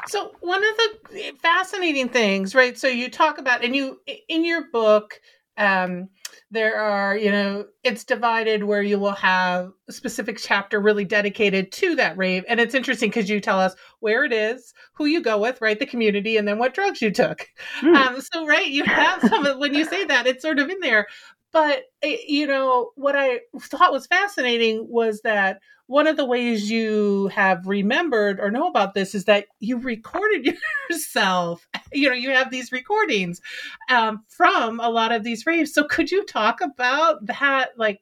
So 0.07 0.33
one 0.39 0.63
of 0.63 0.77
the 0.77 1.33
fascinating 1.41 2.09
things, 2.09 2.53
right? 2.53 2.77
So 2.77 2.87
you 2.87 3.09
talk 3.09 3.39
about, 3.39 3.63
and 3.63 3.75
you 3.75 3.99
in 4.29 4.45
your 4.45 4.69
book, 4.71 5.19
um, 5.57 6.09
there 6.51 6.79
are 6.79 7.17
you 7.17 7.31
know 7.31 7.65
it's 7.83 8.03
divided 8.03 8.63
where 8.63 8.83
you 8.83 8.99
will 8.99 9.11
have 9.11 9.71
a 9.87 9.91
specific 9.91 10.37
chapter 10.37 10.79
really 10.79 11.05
dedicated 11.05 11.71
to 11.71 11.95
that 11.95 12.17
rave. 12.17 12.43
And 12.47 12.59
it's 12.59 12.75
interesting 12.75 13.09
because 13.09 13.29
you 13.29 13.39
tell 13.39 13.59
us 13.59 13.75
where 13.99 14.23
it 14.23 14.33
is 14.33 14.73
who 14.93 15.05
you 15.05 15.21
go 15.21 15.39
with 15.39 15.61
right 15.61 15.77
the 15.77 15.85
community 15.85 16.37
and 16.37 16.47
then 16.47 16.57
what 16.57 16.73
drugs 16.73 17.01
you 17.01 17.11
took. 17.11 17.47
Mm. 17.81 17.95
um, 17.95 18.21
so 18.21 18.45
right 18.45 18.67
you 18.67 18.83
have 18.83 19.21
some 19.21 19.45
of 19.45 19.57
when 19.57 19.73
you 19.73 19.85
say 19.85 20.05
that 20.05 20.27
it's 20.27 20.41
sort 20.41 20.59
of 20.59 20.69
in 20.69 20.79
there. 20.79 21.07
But 21.51 21.83
eh, 22.01 22.17
you 22.27 22.47
know 22.47 22.91
what 22.95 23.15
i 23.15 23.39
thought 23.59 23.93
was 23.93 24.07
fascinating 24.07 24.87
was 24.89 25.21
that 25.21 25.59
one 25.87 26.07
of 26.07 26.17
the 26.17 26.25
ways 26.25 26.69
you 26.69 27.27
have 27.27 27.67
remembered 27.67 28.39
or 28.39 28.49
know 28.49 28.67
about 28.67 28.93
this 28.93 29.13
is 29.13 29.25
that 29.25 29.45
you 29.59 29.77
recorded 29.77 30.57
yourself. 30.89 31.67
You 31.93 32.09
know, 32.09 32.15
you 32.15 32.31
have 32.31 32.49
these 32.49 32.71
recordings 32.71 33.41
um, 33.89 34.23
from 34.27 34.79
a 34.79 34.89
lot 34.89 35.11
of 35.11 35.23
these 35.23 35.45
raves. 35.45 35.73
So 35.73 35.83
could 35.83 36.11
you 36.11 36.25
talk 36.25 36.61
about 36.61 37.25
that, 37.27 37.77
like 37.77 38.01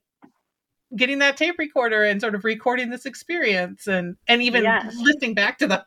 getting 0.95 1.19
that 1.19 1.37
tape 1.37 1.57
recorder 1.57 2.03
and 2.03 2.21
sort 2.21 2.35
of 2.35 2.43
recording 2.43 2.89
this 2.89 3.05
experience 3.05 3.87
and 3.87 4.15
and 4.27 4.41
even 4.41 4.63
yes. 4.63 4.95
listening 4.99 5.33
back 5.33 5.57
to 5.57 5.67
the 5.67 5.83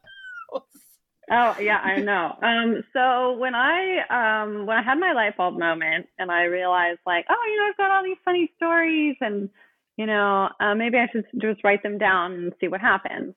Oh 1.28 1.56
yeah, 1.60 1.78
I 1.78 1.98
know. 1.98 2.36
Um, 2.40 2.84
so 2.92 3.36
when 3.36 3.54
I 3.56 4.42
um, 4.42 4.64
when 4.64 4.76
I 4.76 4.82
had 4.82 4.98
my 5.00 5.12
light 5.12 5.36
bulb 5.36 5.58
moment 5.58 6.06
and 6.18 6.30
I 6.30 6.44
realized 6.44 7.00
like, 7.04 7.26
oh, 7.28 7.46
you 7.50 7.56
know, 7.56 7.66
I've 7.68 7.76
got 7.76 7.90
all 7.90 8.04
these 8.04 8.16
funny 8.24 8.50
stories 8.56 9.16
and 9.20 9.50
you 9.96 10.06
know, 10.06 10.48
uh, 10.60 10.74
maybe 10.74 10.98
I 10.98 11.06
should 11.10 11.24
just 11.40 11.64
write 11.64 11.82
them 11.82 11.98
down 11.98 12.32
and 12.32 12.52
see 12.60 12.68
what 12.68 12.80
happens. 12.80 13.34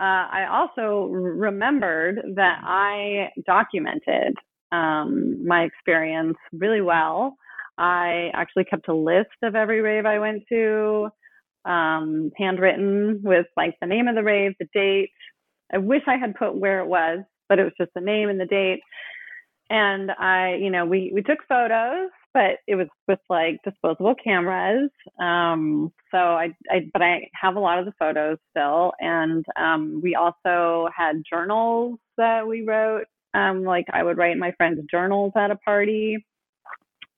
Uh, 0.00 0.26
I 0.32 0.46
also 0.50 1.06
remembered 1.12 2.20
that 2.34 2.60
I 2.64 3.30
documented 3.46 4.34
um, 4.72 5.46
my 5.46 5.62
experience 5.62 6.36
really 6.52 6.80
well. 6.80 7.36
I 7.78 8.30
actually 8.34 8.64
kept 8.64 8.88
a 8.88 8.94
list 8.94 9.28
of 9.42 9.54
every 9.54 9.80
rave 9.80 10.06
I 10.06 10.18
went 10.18 10.42
to, 10.50 11.08
um, 11.64 12.30
handwritten 12.36 13.20
with 13.22 13.46
like 13.56 13.74
the 13.80 13.86
name 13.86 14.08
of 14.08 14.14
the 14.14 14.22
rave, 14.22 14.52
the 14.58 14.68
date. 14.74 15.10
I 15.72 15.78
wish 15.78 16.02
I 16.06 16.16
had 16.16 16.34
put 16.34 16.56
where 16.56 16.80
it 16.80 16.88
was, 16.88 17.20
but 17.48 17.58
it 17.58 17.64
was 17.64 17.72
just 17.78 17.92
the 17.94 18.00
name 18.00 18.28
and 18.28 18.40
the 18.40 18.46
date. 18.46 18.80
And 19.68 20.10
I, 20.10 20.56
you 20.60 20.70
know, 20.70 20.84
we 20.84 21.12
we 21.14 21.22
took 21.22 21.38
photos 21.48 22.10
but 22.32 22.58
it 22.66 22.76
was 22.76 22.88
with 23.08 23.18
like 23.28 23.60
disposable 23.64 24.14
cameras. 24.22 24.90
Um, 25.20 25.92
so 26.10 26.18
I, 26.18 26.54
I, 26.70 26.88
but 26.92 27.02
I 27.02 27.28
have 27.40 27.56
a 27.56 27.60
lot 27.60 27.78
of 27.78 27.86
the 27.86 27.92
photos 27.98 28.38
still, 28.50 28.92
and 29.00 29.44
um, 29.56 30.00
we 30.02 30.14
also 30.14 30.88
had 30.96 31.22
journals 31.28 31.98
that 32.16 32.46
we 32.46 32.62
wrote. 32.62 33.04
Um, 33.32 33.62
like 33.62 33.86
I 33.92 34.02
would 34.02 34.18
write 34.18 34.36
my 34.38 34.52
friends' 34.56 34.80
journals 34.90 35.32
at 35.36 35.52
a 35.52 35.56
party. 35.56 36.24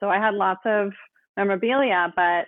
So 0.00 0.08
I 0.08 0.16
had 0.16 0.34
lots 0.34 0.60
of 0.66 0.92
memorabilia, 1.36 2.12
but 2.14 2.46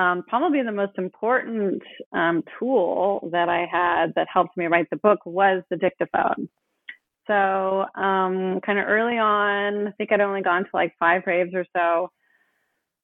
um, 0.00 0.24
probably 0.28 0.62
the 0.62 0.72
most 0.72 0.98
important 0.98 1.82
um, 2.12 2.42
tool 2.58 3.28
that 3.32 3.48
I 3.48 3.66
had 3.70 4.12
that 4.16 4.28
helped 4.32 4.56
me 4.56 4.66
write 4.66 4.88
the 4.90 4.96
book 4.96 5.20
was 5.24 5.62
the 5.70 5.76
dictaphone. 5.76 6.48
So, 7.26 7.86
um, 7.94 8.60
kind 8.64 8.78
of 8.78 8.86
early 8.86 9.18
on, 9.18 9.88
I 9.88 9.90
think 9.92 10.12
I'd 10.12 10.20
only 10.20 10.42
gone 10.42 10.64
to 10.64 10.70
like 10.74 10.94
five 10.98 11.22
raves 11.26 11.54
or 11.54 11.64
so. 11.76 12.10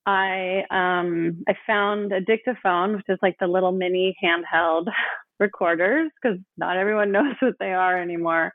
I 0.05 0.63
um, 0.71 1.43
I 1.47 1.53
found 1.67 2.11
dictaphone, 2.25 2.95
which 2.95 3.05
is 3.09 3.19
like 3.21 3.35
the 3.39 3.47
little 3.47 3.71
mini 3.71 4.15
handheld 4.23 4.87
recorders, 5.39 6.11
because 6.21 6.39
not 6.57 6.77
everyone 6.77 7.11
knows 7.13 7.35
what 7.39 7.55
they 7.59 7.73
are 7.73 8.01
anymore. 8.01 8.53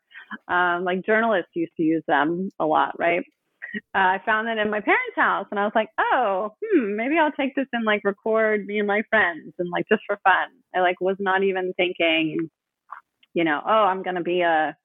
Um, 0.48 0.84
like 0.84 1.06
journalists 1.06 1.52
used 1.54 1.72
to 1.76 1.82
use 1.82 2.02
them 2.08 2.50
a 2.58 2.66
lot, 2.66 2.98
right? 2.98 3.22
Uh, 3.94 4.16
I 4.16 4.20
found 4.24 4.48
that 4.48 4.58
in 4.58 4.70
my 4.70 4.80
parents' 4.80 5.16
house, 5.16 5.46
and 5.50 5.60
I 5.60 5.64
was 5.64 5.72
like, 5.74 5.90
oh, 5.98 6.50
hmm, 6.64 6.96
maybe 6.96 7.18
I'll 7.18 7.32
take 7.32 7.54
this 7.54 7.66
and 7.72 7.84
like 7.84 8.02
record 8.04 8.66
me 8.66 8.78
and 8.78 8.88
my 8.88 9.02
friends, 9.10 9.52
and 9.58 9.70
like 9.70 9.86
just 9.88 10.02
for 10.06 10.18
fun. 10.24 10.48
I 10.74 10.80
like 10.80 11.00
was 11.00 11.16
not 11.20 11.42
even 11.44 11.72
thinking, 11.76 12.48
you 13.34 13.44
know, 13.44 13.60
oh, 13.64 13.70
I'm 13.70 14.02
gonna 14.02 14.22
be 14.22 14.40
a 14.40 14.76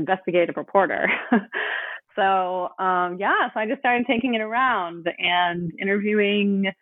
investigative 0.00 0.56
reporter. 0.56 1.08
so 2.16 2.68
um, 2.78 3.18
yeah, 3.18 3.48
so 3.52 3.60
I 3.60 3.66
just 3.66 3.80
started 3.80 4.06
taking 4.06 4.34
it 4.34 4.40
around 4.40 5.06
and 5.18 5.70
interviewing 5.80 6.72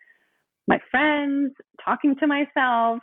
my 0.69 0.79
friends, 0.91 1.51
talking 1.83 2.15
to 2.19 2.27
myself, 2.27 2.99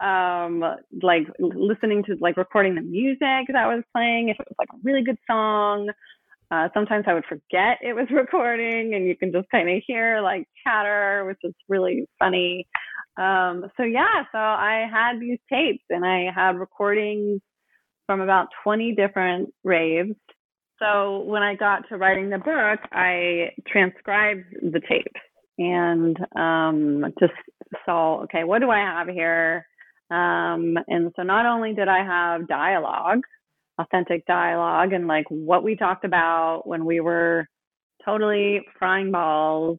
um, 0.00 0.64
like 1.02 1.26
listening 1.38 2.02
to 2.04 2.16
like 2.18 2.38
recording 2.38 2.74
the 2.74 2.80
music 2.80 3.46
that 3.48 3.56
I 3.56 3.74
was 3.74 3.84
playing, 3.94 4.30
if 4.30 4.40
it 4.40 4.46
was 4.48 4.56
like 4.58 4.70
a 4.72 4.78
really 4.82 5.02
good 5.02 5.18
song. 5.30 5.90
Uh, 6.50 6.68
sometimes 6.74 7.04
I 7.06 7.14
would 7.14 7.26
forget 7.26 7.78
it 7.82 7.94
was 7.94 8.08
recording, 8.10 8.94
and 8.94 9.06
you 9.06 9.16
can 9.16 9.32
just 9.32 9.48
kind 9.50 9.68
of 9.68 9.82
hear 9.86 10.20
like 10.22 10.48
chatter, 10.66 11.24
which 11.26 11.38
is 11.44 11.54
really 11.68 12.06
funny. 12.18 12.66
Um, 13.18 13.66
so 13.76 13.82
yeah, 13.82 14.24
so 14.32 14.38
I 14.38 14.88
had 14.90 15.20
these 15.20 15.38
tapes, 15.52 15.84
and 15.90 16.04
I 16.04 16.32
had 16.34 16.58
recordings 16.58 17.42
from 18.10 18.22
about 18.22 18.48
20 18.64 18.96
different 18.96 19.54
raves. 19.62 20.16
So 20.80 21.20
when 21.20 21.44
I 21.44 21.54
got 21.54 21.88
to 21.90 21.96
writing 21.96 22.28
the 22.28 22.38
book, 22.38 22.80
I 22.90 23.50
transcribed 23.68 24.46
the 24.60 24.80
tapes 24.80 25.20
and 25.58 26.16
um, 26.34 27.04
just 27.20 27.34
saw, 27.86 28.22
okay, 28.24 28.42
what 28.42 28.62
do 28.62 28.70
I 28.70 28.78
have 28.78 29.06
here? 29.06 29.64
Um, 30.10 30.76
and 30.88 31.12
so 31.14 31.22
not 31.22 31.46
only 31.46 31.72
did 31.72 31.86
I 31.86 32.02
have 32.04 32.48
dialogue, 32.48 33.20
authentic 33.78 34.26
dialogue, 34.26 34.92
and 34.92 35.06
like 35.06 35.26
what 35.28 35.62
we 35.62 35.76
talked 35.76 36.04
about 36.04 36.62
when 36.66 36.84
we 36.84 36.98
were 36.98 37.46
totally 38.04 38.62
frying 38.76 39.12
balls 39.12 39.78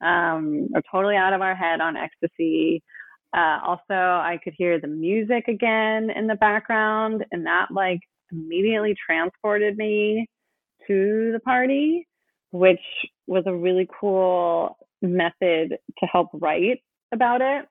um, 0.00 0.68
or 0.74 0.80
totally 0.90 1.16
out 1.16 1.34
of 1.34 1.42
our 1.42 1.54
head 1.54 1.82
on 1.82 1.98
ecstasy. 1.98 2.82
Uh, 3.34 3.58
also, 3.64 3.82
I 3.90 4.38
could 4.42 4.54
hear 4.56 4.80
the 4.80 4.88
music 4.88 5.48
again 5.48 6.10
in 6.10 6.26
the 6.26 6.36
background, 6.36 7.24
and 7.32 7.46
that 7.46 7.68
like 7.70 8.00
immediately 8.32 8.94
transported 9.06 9.76
me 9.76 10.26
to 10.86 11.32
the 11.32 11.40
party, 11.40 12.06
which 12.50 12.80
was 13.26 13.44
a 13.46 13.54
really 13.54 13.88
cool 14.00 14.76
method 15.02 15.70
to 15.98 16.06
help 16.06 16.28
write 16.32 16.80
about 17.12 17.40
it 17.40 17.66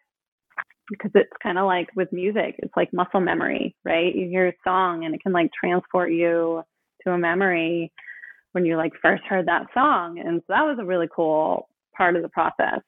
because 0.89 1.11
it's 1.15 1.31
kind 1.41 1.57
of 1.57 1.65
like 1.65 1.87
with 1.95 2.11
music, 2.11 2.55
it's 2.59 2.73
like 2.77 2.93
muscle 2.93 3.19
memory, 3.19 3.75
right? 3.83 4.13
You 4.13 4.27
hear 4.29 4.49
a 4.49 4.53
song 4.63 5.05
and 5.05 5.15
it 5.15 5.21
can 5.21 5.33
like 5.33 5.49
transport 5.59 6.11
you 6.11 6.61
to 7.03 7.11
a 7.11 7.17
memory 7.17 7.91
when 8.51 8.65
you 8.65 8.77
like 8.77 8.93
first 9.01 9.23
heard 9.27 9.47
that 9.47 9.67
song. 9.73 10.19
And 10.19 10.41
so 10.41 10.45
that 10.49 10.61
was 10.61 10.77
a 10.79 10.85
really 10.85 11.09
cool 11.13 11.67
part 11.97 12.15
of 12.15 12.21
the 12.21 12.29
process. 12.29 12.81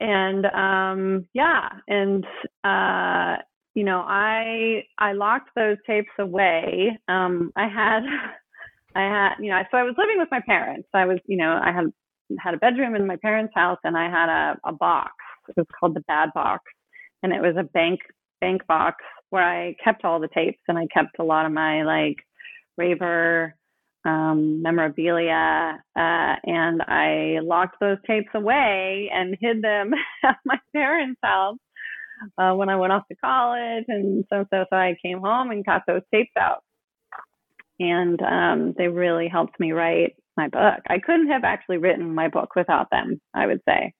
And 0.00 0.46
um 0.46 1.26
yeah, 1.34 1.68
and 1.88 2.24
uh 2.64 3.42
you 3.74 3.84
know, 3.84 4.00
I 4.06 4.84
I 4.98 5.12
locked 5.12 5.50
those 5.56 5.76
tapes 5.86 6.10
away. 6.18 6.98
Um 7.08 7.52
I 7.56 7.68
had 7.68 8.02
I 8.96 9.02
had, 9.02 9.34
you 9.40 9.50
know, 9.50 9.60
so 9.70 9.76
I 9.76 9.82
was 9.82 9.94
living 9.98 10.18
with 10.18 10.28
my 10.30 10.40
parents. 10.46 10.88
I 10.94 11.04
was, 11.04 11.18
you 11.26 11.36
know, 11.36 11.58
I 11.62 11.72
had 11.72 11.86
had 12.38 12.54
a 12.54 12.58
bedroom 12.58 12.94
in 12.94 13.06
my 13.06 13.16
parents' 13.16 13.52
house 13.54 13.78
and 13.84 13.96
I 13.96 14.08
had 14.08 14.28
a, 14.28 14.56
a 14.68 14.72
box. 14.72 15.12
It 15.48 15.56
was 15.56 15.66
called 15.78 15.94
the 15.94 16.04
bad 16.06 16.30
box 16.34 16.62
and 17.22 17.32
it 17.32 17.40
was 17.40 17.56
a 17.58 17.64
bank 17.64 18.00
bank 18.40 18.66
box 18.66 18.96
where 19.30 19.42
I 19.42 19.74
kept 19.82 20.04
all 20.04 20.20
the 20.20 20.28
tapes 20.28 20.60
and 20.68 20.78
I 20.78 20.86
kept 20.92 21.18
a 21.18 21.24
lot 21.24 21.46
of 21.46 21.52
my 21.52 21.82
like 21.82 22.16
raver 22.76 23.54
um, 24.04 24.62
memorabilia 24.62 25.78
uh, 25.96 26.34
and 26.44 26.82
I 26.82 27.38
locked 27.42 27.76
those 27.80 27.98
tapes 28.06 28.28
away 28.34 29.10
and 29.12 29.36
hid 29.40 29.62
them 29.62 29.92
at 30.24 30.36
my 30.44 30.58
parents' 30.72 31.20
house 31.22 31.58
uh, 32.38 32.52
when 32.54 32.68
I 32.68 32.76
went 32.76 32.92
off 32.92 33.08
to 33.08 33.16
college 33.16 33.84
and 33.88 34.24
so 34.30 34.44
so 34.50 34.64
so 34.70 34.76
I 34.76 34.96
came 35.02 35.20
home 35.20 35.50
and 35.50 35.64
got 35.64 35.82
those 35.86 36.02
tapes 36.12 36.32
out 36.38 36.62
and 37.80 38.20
um, 38.22 38.74
they 38.76 38.88
really 38.88 39.28
helped 39.28 39.58
me 39.58 39.72
write 39.72 40.14
my 40.36 40.48
book. 40.48 40.80
I 40.88 40.98
couldn't 40.98 41.28
have 41.28 41.44
actually 41.44 41.78
written 41.78 42.14
my 42.14 42.28
book 42.28 42.54
without 42.54 42.90
them. 42.90 43.20
I 43.34 43.46
would 43.46 43.60
say 43.68 43.92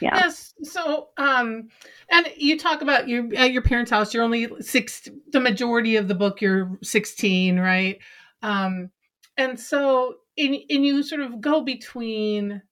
yeah. 0.00 0.16
Yes. 0.16 0.54
So, 0.62 1.08
um, 1.18 1.68
and 2.10 2.26
you 2.36 2.58
talk 2.58 2.82
about 2.82 3.08
you 3.08 3.30
at 3.36 3.52
your 3.52 3.62
parents' 3.62 3.90
house. 3.90 4.14
You're 4.14 4.22
only 4.22 4.48
six. 4.60 5.08
The 5.32 5.40
majority 5.40 5.96
of 5.96 6.08
the 6.08 6.14
book, 6.14 6.40
you're 6.40 6.78
16, 6.82 7.58
right? 7.58 7.98
Um, 8.42 8.90
and 9.36 9.58
so, 9.58 10.16
and, 10.36 10.56
and 10.68 10.84
you 10.86 11.02
sort 11.02 11.20
of 11.22 11.40
go 11.40 11.62
between 11.62 12.62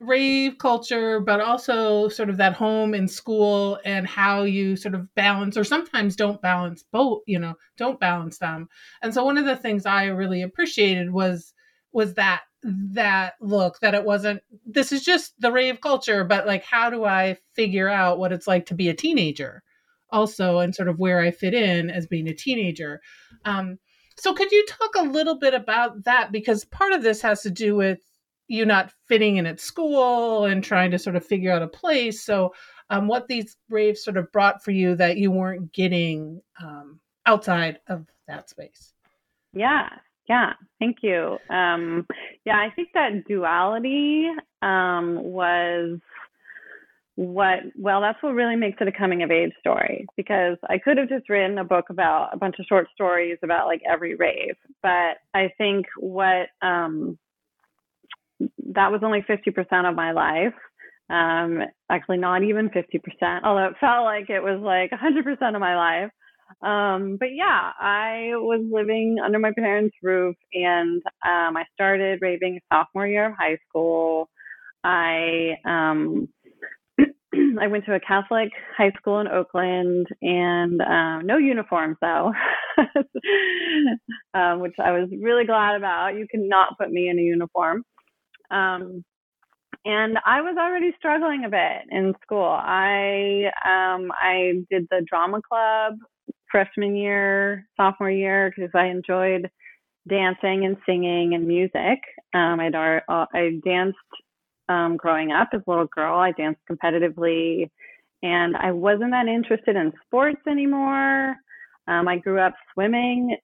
rave 0.00 0.58
culture, 0.58 1.20
but 1.20 1.40
also 1.40 2.08
sort 2.08 2.28
of 2.30 2.36
that 2.36 2.54
home 2.54 2.94
and 2.94 3.10
school, 3.10 3.78
and 3.84 4.06
how 4.06 4.42
you 4.42 4.76
sort 4.76 4.94
of 4.94 5.12
balance, 5.14 5.56
or 5.56 5.64
sometimes 5.64 6.16
don't 6.16 6.42
balance 6.42 6.84
both. 6.92 7.22
You 7.26 7.38
know, 7.38 7.54
don't 7.76 8.00
balance 8.00 8.38
them. 8.38 8.68
And 9.02 9.14
so, 9.14 9.24
one 9.24 9.38
of 9.38 9.46
the 9.46 9.56
things 9.56 9.86
I 9.86 10.06
really 10.06 10.42
appreciated 10.42 11.10
was 11.12 11.54
was 11.92 12.14
that 12.14 12.42
that 12.62 13.34
look 13.40 13.78
that 13.80 13.94
it 13.94 14.04
wasn't 14.04 14.40
this 14.64 14.90
is 14.90 15.04
just 15.04 15.40
the 15.40 15.52
rave 15.52 15.80
culture 15.80 16.24
but 16.24 16.46
like 16.46 16.64
how 16.64 16.90
do 16.90 17.04
i 17.04 17.36
figure 17.54 17.88
out 17.88 18.18
what 18.18 18.32
it's 18.32 18.46
like 18.46 18.66
to 18.66 18.74
be 18.74 18.88
a 18.88 18.94
teenager 18.94 19.62
also 20.10 20.58
and 20.58 20.74
sort 20.74 20.88
of 20.88 20.98
where 20.98 21.20
i 21.20 21.30
fit 21.30 21.54
in 21.54 21.90
as 21.90 22.06
being 22.06 22.28
a 22.28 22.34
teenager 22.34 23.00
um, 23.44 23.78
so 24.16 24.34
could 24.34 24.50
you 24.50 24.64
talk 24.66 24.94
a 24.96 25.02
little 25.02 25.38
bit 25.38 25.54
about 25.54 26.04
that? 26.04 26.32
Because 26.32 26.64
part 26.64 26.92
of 26.92 27.02
this 27.02 27.20
has 27.22 27.42
to 27.42 27.50
do 27.50 27.76
with 27.76 28.00
you 28.48 28.64
not 28.64 28.92
fitting 29.08 29.36
in 29.36 29.46
at 29.46 29.60
school 29.60 30.44
and 30.44 30.62
trying 30.62 30.90
to 30.92 30.98
sort 30.98 31.16
of 31.16 31.26
figure 31.26 31.52
out 31.52 31.62
a 31.62 31.68
place. 31.68 32.22
So 32.22 32.54
um, 32.90 33.08
what 33.08 33.26
these 33.26 33.56
raves 33.68 34.04
sort 34.04 34.16
of 34.16 34.30
brought 34.32 34.62
for 34.62 34.70
you 34.70 34.94
that 34.96 35.16
you 35.16 35.30
weren't 35.30 35.72
getting 35.72 36.40
um, 36.62 37.00
outside 37.26 37.80
of 37.88 38.06
that 38.28 38.48
space. 38.48 38.92
Yeah 39.52 39.88
yeah, 40.28 40.54
thank 40.78 40.98
you. 41.02 41.38
Um, 41.50 42.06
yeah, 42.44 42.56
I 42.56 42.70
think 42.74 42.88
that 42.94 43.26
duality 43.26 44.28
um, 44.62 45.22
was 45.22 45.98
what, 47.16 47.60
well, 47.76 48.02
that's 48.02 48.22
what 48.22 48.34
really 48.34 48.56
makes 48.56 48.78
it 48.80 48.88
a 48.88 48.92
coming 48.92 49.22
of 49.22 49.30
age 49.30 49.52
story 49.58 50.06
because 50.16 50.58
I 50.68 50.78
could 50.78 50.98
have 50.98 51.08
just 51.08 51.28
written 51.28 51.58
a 51.58 51.64
book 51.64 51.86
about 51.90 52.30
a 52.32 52.36
bunch 52.36 52.56
of 52.58 52.66
short 52.66 52.88
stories 52.94 53.38
about 53.42 53.66
like 53.66 53.80
every 53.90 54.14
rave. 54.14 54.54
But 54.82 55.16
I 55.34 55.50
think 55.56 55.86
what, 55.98 56.48
um, 56.62 57.18
that 58.74 58.92
was 58.92 59.00
only 59.02 59.22
50% 59.22 59.88
of 59.88 59.96
my 59.96 60.12
life. 60.12 60.54
Um, 61.08 61.62
actually, 61.90 62.18
not 62.18 62.42
even 62.42 62.68
50%, 62.68 63.42
although 63.44 63.66
it 63.66 63.76
felt 63.80 64.04
like 64.04 64.28
it 64.28 64.42
was 64.42 64.60
like 64.60 64.90
100% 64.90 65.54
of 65.54 65.60
my 65.60 65.76
life. 65.76 66.10
Um, 66.62 67.16
but 67.18 67.32
yeah, 67.32 67.72
I 67.80 68.30
was 68.34 68.64
living 68.70 69.18
under 69.24 69.38
my 69.38 69.52
parents' 69.52 69.96
roof 70.02 70.36
and 70.52 71.02
um, 71.24 71.56
I 71.56 71.64
started 71.74 72.20
raving 72.20 72.60
sophomore 72.72 73.06
year 73.06 73.26
of 73.30 73.34
high 73.38 73.58
school. 73.68 74.28
I 74.84 75.56
um, 75.64 76.28
I 77.60 77.66
went 77.66 77.84
to 77.86 77.94
a 77.94 78.00
Catholic 78.00 78.50
high 78.76 78.92
school 78.96 79.20
in 79.20 79.28
Oakland 79.28 80.06
and 80.22 80.80
um, 80.80 81.26
no 81.26 81.36
uniforms 81.36 81.96
though, 82.00 82.32
um, 84.34 84.60
which 84.60 84.74
I 84.82 84.92
was 84.92 85.08
really 85.20 85.44
glad 85.44 85.76
about. 85.76 86.14
You 86.14 86.26
cannot 86.30 86.78
put 86.78 86.90
me 86.90 87.08
in 87.08 87.18
a 87.18 87.22
uniform. 87.22 87.84
Um, 88.50 89.04
and 89.84 90.18
I 90.26 90.40
was 90.40 90.56
already 90.58 90.92
struggling 90.98 91.44
a 91.44 91.48
bit 91.48 91.82
in 91.90 92.14
school. 92.22 92.44
I 92.44 93.44
um, 93.64 94.10
I 94.12 94.64
did 94.70 94.86
the 94.90 95.04
drama 95.08 95.40
club 95.48 95.94
freshman 96.50 96.96
year, 96.96 97.66
sophomore 97.76 98.10
year, 98.10 98.52
because 98.54 98.70
I 98.74 98.86
enjoyed 98.86 99.48
dancing 100.08 100.64
and 100.64 100.76
singing 100.86 101.34
and 101.34 101.46
music. 101.46 102.00
Um, 102.34 102.60
I'd 102.60 102.74
I 102.74 103.60
danced 103.64 103.98
um, 104.68 104.96
growing 104.96 105.32
up 105.32 105.48
as 105.52 105.60
a 105.66 105.70
little 105.70 105.86
girl. 105.86 106.18
I 106.18 106.32
danced 106.32 106.60
competitively, 106.70 107.70
and 108.22 108.56
I 108.56 108.72
wasn't 108.72 109.12
that 109.12 109.28
interested 109.28 109.76
in 109.76 109.92
sports 110.06 110.40
anymore. 110.48 111.36
Um, 111.88 112.08
I 112.08 112.18
grew 112.18 112.40
up 112.40 112.54
swimming 112.74 113.36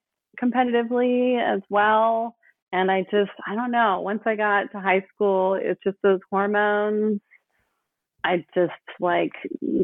competitively 0.43 1.41
as 1.41 1.61
well. 1.69 2.37
And 2.73 2.91
I 2.91 3.03
just, 3.03 3.31
I 3.47 3.55
don't 3.55 3.71
know, 3.71 4.01
once 4.01 4.23
I 4.25 4.35
got 4.35 4.73
to 4.73 4.81
high 4.81 5.05
school, 5.15 5.59
it's 5.61 5.81
just 5.85 5.99
those 6.03 6.21
hormones 6.31 7.21
I 8.25 8.45
just 8.55 8.73
like 9.01 9.33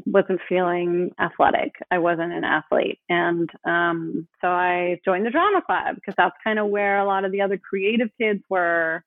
wasn't 0.06 0.40
feeling 0.48 1.10
athletic. 1.20 1.72
I 1.90 1.98
wasn't 1.98 2.32
an 2.32 2.44
athlete. 2.44 3.00
And 3.08 3.50
um, 3.64 4.28
so 4.40 4.48
I 4.48 5.00
joined 5.04 5.26
the 5.26 5.30
drama 5.30 5.60
club 5.64 5.96
because 5.96 6.14
that's 6.16 6.36
kind 6.44 6.58
of 6.58 6.68
where 6.68 6.98
a 6.98 7.04
lot 7.04 7.24
of 7.24 7.32
the 7.32 7.40
other 7.40 7.58
creative 7.58 8.08
kids 8.20 8.42
were. 8.48 9.02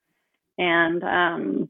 And, 0.58 1.04
um, 1.04 1.70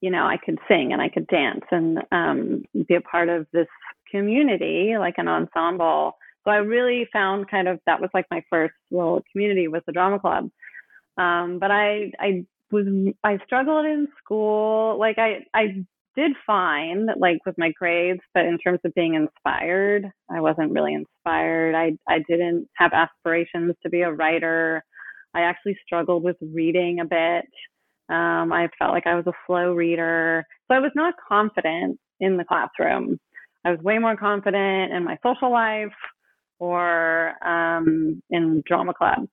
you 0.00 0.10
know, 0.10 0.24
I 0.24 0.36
could 0.44 0.58
sing 0.68 0.92
and 0.92 1.00
I 1.00 1.08
could 1.08 1.26
dance 1.26 1.64
and 1.70 1.98
um, 2.12 2.62
be 2.88 2.94
a 2.94 3.00
part 3.00 3.28
of 3.28 3.46
this 3.52 3.68
community, 4.10 4.94
like 4.98 5.14
an 5.18 5.28
ensemble. 5.28 6.16
So 6.44 6.50
I 6.50 6.56
really 6.56 7.06
found 7.12 7.50
kind 7.50 7.68
of 7.68 7.80
that 7.86 8.00
was 8.00 8.10
like 8.14 8.26
my 8.30 8.42
first 8.50 8.74
little 8.90 9.22
community 9.32 9.68
was 9.68 9.82
the 9.86 9.92
drama 9.92 10.18
club. 10.18 10.50
Um, 11.18 11.58
but 11.58 11.70
I, 11.70 12.12
I 12.18 12.46
was, 12.70 12.86
I 13.22 13.38
struggled 13.44 13.84
in 13.84 14.08
school. 14.22 14.98
Like 14.98 15.18
I, 15.18 15.44
I 15.52 15.84
did 16.16 16.32
fine, 16.46 17.08
like 17.16 17.38
with 17.46 17.56
my 17.58 17.72
grades, 17.78 18.20
but 18.34 18.44
in 18.44 18.58
terms 18.58 18.80
of 18.84 18.94
being 18.94 19.14
inspired, 19.14 20.10
I 20.30 20.40
wasn't 20.40 20.72
really 20.72 20.94
inspired. 20.94 21.74
I 21.74 21.96
I 22.08 22.20
didn't 22.28 22.68
have 22.74 22.92
aspirations 22.92 23.74
to 23.82 23.90
be 23.90 24.02
a 24.02 24.12
writer. 24.12 24.84
I 25.34 25.42
actually 25.42 25.76
struggled 25.84 26.22
with 26.22 26.36
reading 26.40 27.00
a 27.00 27.04
bit. 27.04 27.46
Um, 28.10 28.52
I 28.52 28.68
felt 28.78 28.92
like 28.92 29.06
I 29.06 29.14
was 29.14 29.26
a 29.26 29.32
slow 29.46 29.72
reader, 29.74 30.44
so 30.68 30.74
I 30.76 30.80
was 30.80 30.92
not 30.94 31.14
confident 31.28 31.98
in 32.20 32.36
the 32.36 32.44
classroom. 32.44 33.18
I 33.64 33.70
was 33.70 33.80
way 33.80 33.98
more 33.98 34.16
confident 34.16 34.92
in 34.92 35.04
my 35.04 35.18
social 35.22 35.50
life 35.52 35.92
or 36.58 37.34
um, 37.46 38.22
in 38.30 38.62
drama 38.66 38.94
club. 38.94 39.26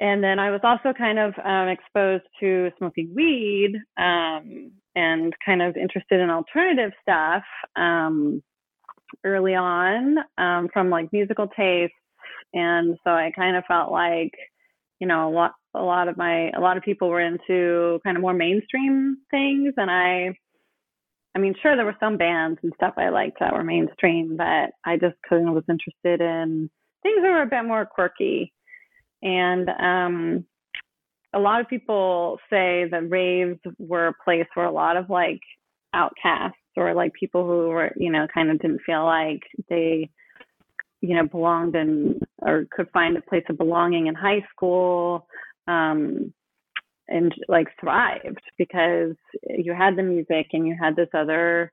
and 0.00 0.22
then 0.22 0.38
I 0.38 0.50
was 0.50 0.60
also 0.62 0.92
kind 0.96 1.18
of 1.18 1.34
um, 1.44 1.68
exposed 1.68 2.24
to 2.40 2.70
smoking 2.78 3.12
weed 3.14 3.72
um, 3.98 4.72
and 4.94 5.32
kind 5.44 5.62
of 5.62 5.76
interested 5.76 6.20
in 6.20 6.28
alternative 6.30 6.92
stuff 7.02 7.42
um, 7.76 8.42
early 9.24 9.54
on 9.54 10.16
um, 10.38 10.68
from 10.72 10.90
like 10.90 11.12
musical 11.12 11.48
tastes. 11.48 11.94
And 12.54 12.96
so 13.04 13.10
I 13.10 13.32
kind 13.34 13.56
of 13.56 13.64
felt 13.66 13.90
like, 13.90 14.32
you 15.00 15.06
know, 15.06 15.28
a 15.28 15.30
lot, 15.30 15.52
a 15.76 15.84
lot 15.84 16.08
of 16.08 16.16
my, 16.16 16.50
a 16.50 16.60
lot 16.60 16.76
of 16.76 16.82
people 16.82 17.08
were 17.08 17.20
into 17.20 18.00
kind 18.04 18.16
of 18.16 18.22
more 18.22 18.34
mainstream 18.34 19.18
things. 19.30 19.74
And 19.76 19.90
I, 19.90 20.36
I 21.34 21.38
mean, 21.38 21.54
sure, 21.62 21.76
there 21.76 21.84
were 21.84 21.96
some 22.00 22.16
bands 22.16 22.58
and 22.62 22.72
stuff 22.76 22.94
I 22.96 23.10
liked 23.10 23.38
that 23.40 23.52
were 23.52 23.64
mainstream, 23.64 24.36
but 24.36 24.70
I 24.84 24.96
just 25.00 25.16
kind 25.28 25.48
of 25.48 25.54
was 25.54 25.64
interested 25.68 26.20
in 26.20 26.70
things 27.02 27.22
that 27.22 27.30
were 27.30 27.42
a 27.42 27.46
bit 27.46 27.64
more 27.64 27.86
quirky. 27.86 28.52
And 29.22 29.68
um, 29.68 30.44
a 31.34 31.38
lot 31.38 31.60
of 31.60 31.68
people 31.68 32.38
say 32.50 32.84
that 32.90 33.10
raves 33.10 33.58
were 33.78 34.08
a 34.08 34.24
place 34.24 34.46
where 34.54 34.66
a 34.66 34.72
lot 34.72 34.96
of 34.96 35.10
like 35.10 35.40
outcasts 35.92 36.56
or 36.76 36.94
like 36.94 37.12
people 37.12 37.44
who 37.44 37.68
were, 37.68 37.92
you 37.96 38.10
know, 38.10 38.26
kind 38.32 38.50
of 38.50 38.58
didn't 38.58 38.82
feel 38.86 39.04
like 39.04 39.40
they, 39.68 40.08
you 41.00 41.14
know, 41.14 41.26
belonged 41.26 41.74
in 41.74 42.20
or 42.38 42.66
could 42.70 42.88
find 42.92 43.16
a 43.16 43.22
place 43.22 43.44
of 43.48 43.58
belonging 43.58 44.06
in 44.06 44.14
high 44.14 44.44
school. 44.50 45.26
Um, 45.66 46.32
and 47.08 47.32
like 47.48 47.68
thrived 47.80 48.40
because 48.58 49.14
you 49.48 49.72
had 49.72 49.96
the 49.96 50.02
music 50.02 50.48
and 50.52 50.66
you 50.66 50.76
had 50.80 50.96
this 50.96 51.08
other 51.14 51.72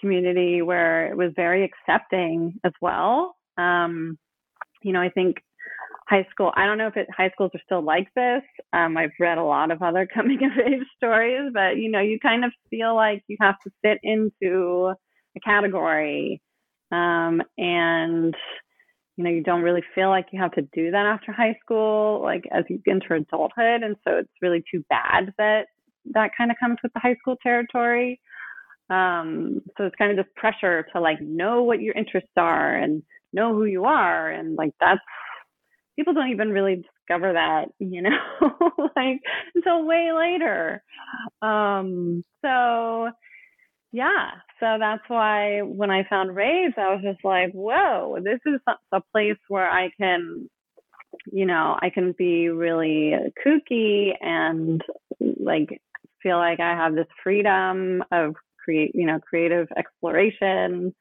community 0.00 0.62
where 0.62 1.06
it 1.06 1.16
was 1.16 1.32
very 1.34 1.64
accepting 1.64 2.58
as 2.64 2.72
well. 2.80 3.36
Um, 3.56 4.18
you 4.82 4.92
know, 4.92 5.00
I 5.00 5.08
think 5.08 5.36
high 6.08 6.26
school. 6.30 6.52
I 6.56 6.66
don't 6.66 6.78
know 6.78 6.86
if 6.86 6.96
it, 6.96 7.08
high 7.16 7.30
schools 7.30 7.50
are 7.54 7.60
still 7.64 7.82
like 7.82 8.08
this. 8.14 8.42
Um, 8.72 8.96
I've 8.96 9.10
read 9.18 9.38
a 9.38 9.44
lot 9.44 9.70
of 9.70 9.82
other 9.82 10.06
coming 10.14 10.38
of 10.44 10.52
age 10.66 10.86
stories, 10.96 11.50
but 11.52 11.76
you 11.76 11.90
know, 11.90 12.00
you 12.00 12.18
kind 12.20 12.44
of 12.44 12.52
feel 12.70 12.94
like 12.94 13.22
you 13.28 13.36
have 13.40 13.56
to 13.64 13.70
fit 13.82 13.98
into 14.02 14.92
a 15.36 15.40
category, 15.40 16.40
um, 16.92 17.42
and 17.58 18.34
you 19.16 19.24
know, 19.24 19.30
you 19.30 19.42
don't 19.42 19.62
really 19.62 19.82
feel 19.94 20.08
like 20.08 20.26
you 20.32 20.40
have 20.40 20.52
to 20.52 20.62
do 20.74 20.90
that 20.90 21.06
after 21.06 21.32
high 21.32 21.56
school, 21.62 22.20
like 22.22 22.44
as 22.52 22.64
you 22.68 22.80
enter 22.88 23.14
adulthood, 23.14 23.82
and 23.82 23.96
so 24.04 24.16
it's 24.18 24.32
really 24.42 24.62
too 24.70 24.84
bad 24.90 25.32
that 25.38 25.66
that 26.12 26.30
kind 26.36 26.50
of 26.50 26.56
comes 26.60 26.78
with 26.82 26.92
the 26.92 27.00
high 27.00 27.16
school 27.16 27.36
territory. 27.42 28.20
Um, 28.90 29.62
so 29.76 29.84
it's 29.84 29.96
kind 29.96 30.10
of 30.12 30.16
this 30.24 30.32
pressure 30.36 30.86
to 30.92 31.00
like 31.00 31.20
know 31.20 31.62
what 31.62 31.80
your 31.80 31.94
interests 31.94 32.30
are 32.36 32.76
and 32.76 33.02
know 33.32 33.54
who 33.54 33.64
you 33.64 33.84
are, 33.84 34.30
and 34.30 34.56
like 34.56 34.72
that's 34.80 35.00
people 35.96 36.14
don't 36.14 36.30
even 36.30 36.50
really 36.50 36.84
discover 37.06 37.32
that, 37.32 37.66
you 37.78 38.02
know, 38.02 38.10
like 38.96 39.20
until 39.54 39.86
way 39.86 40.10
later. 40.12 40.82
Um, 41.42 42.22
so 42.44 43.10
yeah, 43.92 44.30
so 44.60 44.76
that's 44.78 45.02
why 45.08 45.60
when 45.62 45.90
I 45.90 46.04
found 46.08 46.34
raves, 46.34 46.74
I 46.76 46.94
was 46.94 47.02
just 47.02 47.24
like, 47.24 47.52
whoa, 47.52 48.18
this 48.22 48.40
is 48.46 48.60
a 48.92 49.00
place 49.12 49.38
where 49.48 49.70
I 49.70 49.90
can, 49.98 50.48
you 51.32 51.46
know, 51.46 51.78
I 51.80 51.90
can 51.90 52.14
be 52.16 52.48
really 52.48 53.14
kooky 53.44 54.12
and 54.20 54.82
like 55.20 55.80
feel 56.22 56.38
like 56.38 56.60
I 56.60 56.70
have 56.70 56.94
this 56.94 57.06
freedom 57.22 58.02
of 58.12 58.34
create, 58.62 58.92
you 58.94 59.06
know, 59.06 59.20
creative 59.20 59.68
exploration 59.76 60.94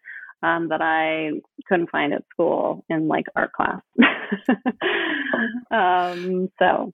um, 0.43 0.69
that 0.69 0.81
I 0.81 1.31
couldn't 1.67 1.89
find 1.89 2.13
at 2.13 2.23
school 2.31 2.85
in 2.89 3.07
like 3.07 3.25
art 3.35 3.51
class. 3.53 3.81
um, 5.71 6.49
so. 6.59 6.93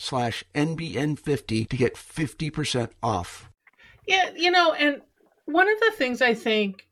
slash 0.00 0.42
NBN50 0.54 1.68
to 1.68 1.76
get 1.76 1.94
50% 1.94 2.90
off. 3.02 3.50
Yeah, 4.06 4.30
you 4.34 4.50
know, 4.50 4.72
and 4.72 5.02
one 5.44 5.68
of 5.68 5.78
the 5.80 5.92
things 5.96 6.22
I 6.22 6.34
think 6.34 6.86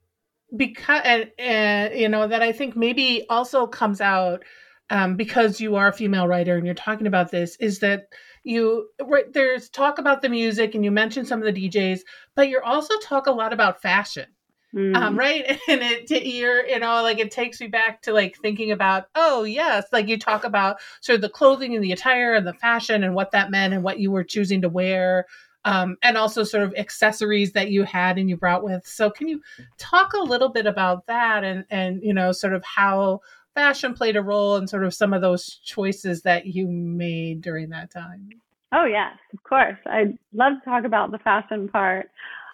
because 0.57 1.03
and, 1.05 1.31
and 1.39 1.99
you 1.99 2.09
know 2.09 2.27
that 2.27 2.43
I 2.43 2.53
think 2.53 2.77
maybe 2.77 3.27
also 3.29 3.67
comes 3.67 4.01
out 4.01 4.45
um, 4.91 5.17
because 5.17 5.61
you 5.61 5.77
are 5.77 5.89
a 5.89 5.93
female 5.93 6.27
writer 6.27 6.57
and 6.57 6.65
you're 6.65 6.75
talking 6.75 7.07
about 7.07 7.31
this 7.31 7.57
is 7.57 7.81
that 7.81 8.09
you 8.45 8.89
right, 9.05 9.31
there's 9.33 9.69
talk 9.69 9.99
about 9.99 10.23
the 10.23 10.29
music 10.29 10.75
and 10.75 10.85
you 10.85 10.91
mentioned 10.91 11.29
some 11.29 11.43
of 11.43 11.55
the 11.55 11.69
DJs, 11.69 12.01
but 12.35 12.49
you're 12.49 12.65
also 12.65 12.95
talk 13.03 13.27
a 13.27 13.33
lot 13.33 13.53
about 13.53 13.83
fashion 13.83 14.27
Mm. 14.75 14.97
Um, 14.97 15.19
right. 15.19 15.59
And 15.69 15.83
it, 15.83 16.27
you're, 16.27 16.67
you 16.67 16.79
know, 16.79 17.03
like 17.03 17.19
it 17.19 17.31
takes 17.31 17.61
me 17.61 17.67
back 17.69 18.03
to 18.03 18.13
like 18.13 18.37
thinking 18.43 18.71
about, 18.71 19.07
oh, 19.15 19.45
yes, 19.45 19.87
like 19.93 20.09
you 20.09 20.19
talk 20.19 20.45
about 20.45 20.79
sort 21.01 21.17
of 21.17 21.23
the 21.23 21.29
clothing 21.29 21.75
and 21.75 21.85
the 21.85 21.93
attire 21.93 22.35
and 22.35 22.47
the 22.47 22.55
fashion 22.55 23.05
and 23.05 23.15
what 23.15 23.33
that 23.33 23.51
meant 23.51 23.75
and 23.75 23.83
what 23.83 23.99
you 23.99 24.11
were 24.11 24.25
choosing 24.25 24.63
to 24.63 24.69
wear. 24.69 25.27
Um, 25.65 25.97
and 26.03 26.17
also 26.17 26.45
sort 26.45 26.63
of 26.63 26.75
accessories 26.77 27.53
that 27.53 27.71
you 27.71 27.83
had 27.83 28.17
and 28.17 28.31
you 28.31 28.37
brought 28.37 28.63
with. 28.63 28.87
So, 28.87 29.11
can 29.11 29.29
you 29.29 29.43
talk 29.77 30.15
a 30.15 30.23
little 30.23 30.49
bit 30.49 30.67
about 30.67 31.07
that 31.07 31.45
and, 31.45 31.65
and, 31.69 32.03
you 32.03 32.15
know, 32.15 32.33
sort 32.33 32.55
of 32.55 32.65
how 32.65 33.21
fashion 33.55 33.93
played 33.93 34.17
a 34.17 34.23
role 34.23 34.57
in 34.57 34.69
sort 34.69 34.85
of 34.85 34.95
some 34.95 35.13
of 35.13 35.21
those 35.21 35.57
choices 35.65 36.23
that 36.23 36.47
you 36.47 36.69
made 36.69 37.43
during 37.43 37.71
that 37.71 37.91
time? 37.91 38.31
Oh, 38.73 38.85
yes, 38.85 39.17
of 39.33 39.43
course. 39.43 39.79
I'd 39.87 40.19
love 40.33 40.55
to 40.61 40.65
talk 40.65 40.85
about 40.85 41.11
the 41.11 41.19
fashion 41.19 41.69
part. 41.69 42.11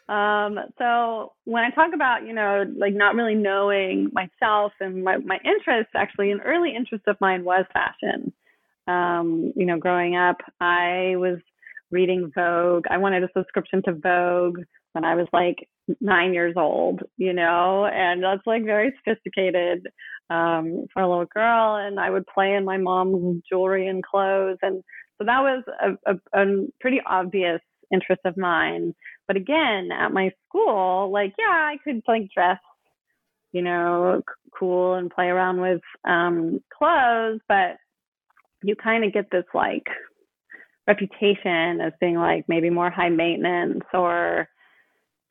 Um, 0.08 0.58
so 0.78 1.32
when 1.44 1.64
I 1.64 1.70
talk 1.70 1.94
about, 1.94 2.26
you 2.26 2.34
know, 2.34 2.64
like 2.76 2.94
not 2.94 3.14
really 3.14 3.34
knowing 3.34 4.10
myself 4.12 4.72
and 4.80 5.02
my, 5.02 5.16
my 5.18 5.38
interests, 5.44 5.92
actually, 5.94 6.30
an 6.30 6.40
early 6.44 6.74
interest 6.76 7.04
of 7.06 7.16
mine 7.20 7.44
was 7.44 7.64
fashion. 7.72 8.32
Um, 8.86 9.52
you 9.56 9.64
know, 9.64 9.78
growing 9.78 10.14
up, 10.14 10.36
I 10.60 11.14
was 11.16 11.38
reading 11.90 12.30
Vogue. 12.34 12.84
I 12.90 12.98
wanted 12.98 13.24
a 13.24 13.28
subscription 13.34 13.82
to 13.84 13.94
Vogue 13.94 14.58
when 14.92 15.04
I 15.04 15.14
was 15.14 15.26
like 15.32 15.68
nine 16.00 16.34
years 16.34 16.54
old, 16.56 17.00
you 17.16 17.32
know, 17.32 17.86
and 17.86 18.22
that's 18.22 18.46
like 18.46 18.64
very 18.64 18.92
sophisticated 18.98 19.86
um, 20.30 20.86
for 20.92 21.02
a 21.02 21.08
little 21.08 21.26
girl. 21.26 21.76
And 21.76 21.98
I 21.98 22.10
would 22.10 22.26
play 22.26 22.54
in 22.54 22.64
my 22.64 22.76
mom's 22.76 23.42
jewelry 23.50 23.88
and 23.88 24.02
clothes. 24.04 24.58
And 24.62 24.82
so 25.18 25.24
that 25.24 25.40
was 25.40 25.64
a, 25.82 26.12
a, 26.12 26.42
a 26.42 26.66
pretty 26.80 27.00
obvious 27.06 27.60
interest 27.92 28.22
of 28.24 28.36
mine. 28.36 28.94
But 29.26 29.36
again, 29.36 29.90
at 29.92 30.12
my 30.12 30.30
school, 30.48 31.10
like, 31.12 31.34
yeah, 31.38 31.46
I 31.46 31.76
could 31.82 32.02
like 32.06 32.28
dress, 32.34 32.58
you 33.52 33.62
know, 33.62 34.20
c- 34.20 34.50
cool 34.58 34.94
and 34.94 35.10
play 35.10 35.26
around 35.26 35.60
with 35.60 35.80
um, 36.04 36.60
clothes, 36.76 37.40
but 37.48 37.76
you 38.62 38.76
kind 38.76 39.04
of 39.04 39.12
get 39.12 39.30
this 39.30 39.44
like 39.54 39.86
reputation 40.86 41.80
as 41.80 41.92
being 42.00 42.16
like 42.16 42.44
maybe 42.48 42.70
more 42.70 42.90
high 42.90 43.08
maintenance 43.08 43.84
or 43.92 44.48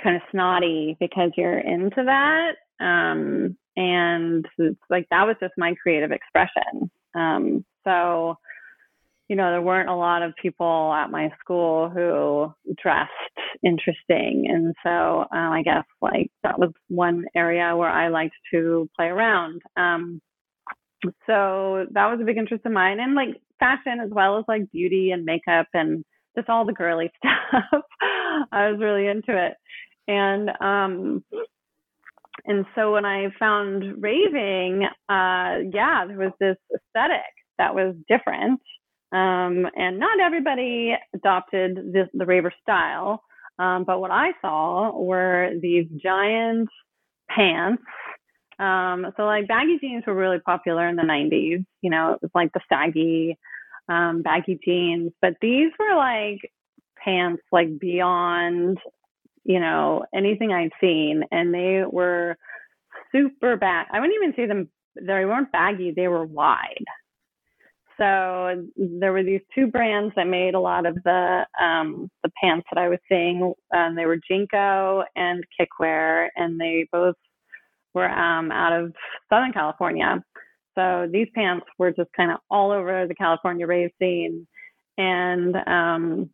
kind 0.01 0.15
of 0.15 0.21
snotty 0.31 0.97
because 0.99 1.31
you're 1.37 1.59
into 1.59 2.03
that. 2.05 2.55
Um, 2.83 3.57
and 3.75 4.45
it's 4.57 4.79
like 4.89 5.07
that 5.09 5.25
was 5.25 5.35
just 5.39 5.53
my 5.57 5.73
creative 5.81 6.11
expression. 6.11 6.91
Um, 7.15 7.65
so 7.83 8.37
you 9.29 9.35
know, 9.35 9.51
there 9.51 9.61
weren't 9.61 9.89
a 9.89 9.95
lot 9.95 10.21
of 10.21 10.33
people 10.41 10.93
at 10.93 11.09
my 11.09 11.29
school 11.39 11.89
who 11.89 12.53
dressed 12.81 13.11
interesting. 13.63 14.45
And 14.49 14.73
so 14.83 15.21
um, 15.21 15.27
I 15.31 15.61
guess 15.63 15.85
like 16.01 16.29
that 16.43 16.59
was 16.59 16.71
one 16.89 17.25
area 17.35 17.75
where 17.75 17.89
I 17.89 18.09
liked 18.09 18.35
to 18.51 18.89
play 18.97 19.07
around. 19.07 19.61
Um, 19.77 20.21
so 21.25 21.85
that 21.91 22.07
was 22.07 22.19
a 22.21 22.25
big 22.25 22.37
interest 22.37 22.65
of 22.65 22.71
mine 22.71 22.99
and 22.99 23.15
like 23.15 23.41
fashion 23.59 23.99
as 24.03 24.09
well 24.11 24.37
as 24.37 24.45
like 24.47 24.71
beauty 24.71 25.11
and 25.11 25.25
makeup 25.25 25.67
and 25.73 26.03
just 26.37 26.49
all 26.49 26.65
the 26.65 26.73
girly 26.73 27.11
stuff. 27.17 27.81
I 28.51 28.69
was 28.71 28.79
really 28.79 29.07
into 29.07 29.35
it. 29.45 29.53
And 30.07 30.49
um 30.61 31.23
and 32.45 32.65
so 32.75 32.93
when 32.93 33.05
I 33.05 33.27
found 33.39 34.01
raving, 34.01 34.83
uh 35.09 35.63
yeah, 35.71 36.05
there 36.07 36.17
was 36.17 36.33
this 36.39 36.57
aesthetic 36.73 37.21
that 37.57 37.75
was 37.75 37.95
different. 38.09 38.59
Um 39.13 39.67
and 39.75 39.99
not 39.99 40.19
everybody 40.19 40.93
adopted 41.15 41.93
this, 41.93 42.09
the 42.13 42.25
raver 42.25 42.53
style. 42.61 43.23
Um, 43.59 43.83
but 43.85 44.01
what 44.01 44.11
I 44.11 44.31
saw 44.41 44.99
were 44.99 45.51
these 45.61 45.85
giant 46.01 46.69
pants 47.29 47.83
um, 48.59 49.07
so 49.17 49.23
like 49.23 49.47
baggy 49.47 49.77
jeans 49.79 50.03
were 50.05 50.13
really 50.13 50.39
popular 50.39 50.87
in 50.87 50.95
the 50.95 51.03
90s. 51.03 51.65
You 51.81 51.89
know, 51.89 52.13
it 52.13 52.19
was 52.21 52.31
like 52.35 52.51
the 52.53 52.61
saggy, 52.69 53.37
um, 53.89 54.21
baggy 54.21 54.59
jeans, 54.63 55.11
but 55.21 55.33
these 55.41 55.71
were 55.79 55.95
like 55.95 56.39
pants 57.03 57.41
like 57.51 57.79
beyond, 57.79 58.77
you 59.43 59.59
know, 59.59 60.05
anything 60.15 60.51
I'd 60.51 60.71
seen. 60.79 61.23
And 61.31 61.53
they 61.53 61.83
were 61.89 62.37
super 63.11 63.57
bag. 63.57 63.87
I 63.91 63.99
wouldn't 63.99 64.17
even 64.21 64.35
say 64.35 64.47
them, 64.47 64.69
they 64.95 65.25
weren't 65.25 65.51
baggy, 65.51 65.91
they 65.95 66.07
were 66.07 66.25
wide. 66.25 66.85
So 67.97 68.65
there 68.75 69.13
were 69.13 69.23
these 69.23 69.41
two 69.53 69.67
brands 69.67 70.13
that 70.15 70.27
made 70.27 70.55
a 70.55 70.59
lot 70.59 70.85
of 70.85 70.95
the 71.03 71.45
um, 71.61 72.09
the 72.23 72.31
pants 72.41 72.67
that 72.71 72.79
I 72.79 72.89
was 72.89 72.99
seeing. 73.07 73.53
Um, 73.75 73.95
they 73.95 74.05
were 74.05 74.17
JNCO 74.29 75.03
and 75.15 75.43
Kikwear, 75.59 76.29
and 76.35 76.59
they 76.59 76.87
both 76.91 77.15
were 77.93 78.09
um, 78.09 78.51
out 78.51 78.73
of 78.73 78.93
Southern 79.29 79.53
California. 79.53 80.23
So 80.75 81.07
these 81.11 81.27
pants 81.35 81.65
were 81.77 81.91
just 81.91 82.09
kind 82.15 82.31
of 82.31 82.37
all 82.49 82.71
over 82.71 83.07
the 83.07 83.15
California 83.15 83.67
rave 83.67 83.91
scene. 83.99 84.47
And 84.97 85.55
um, 85.67 86.29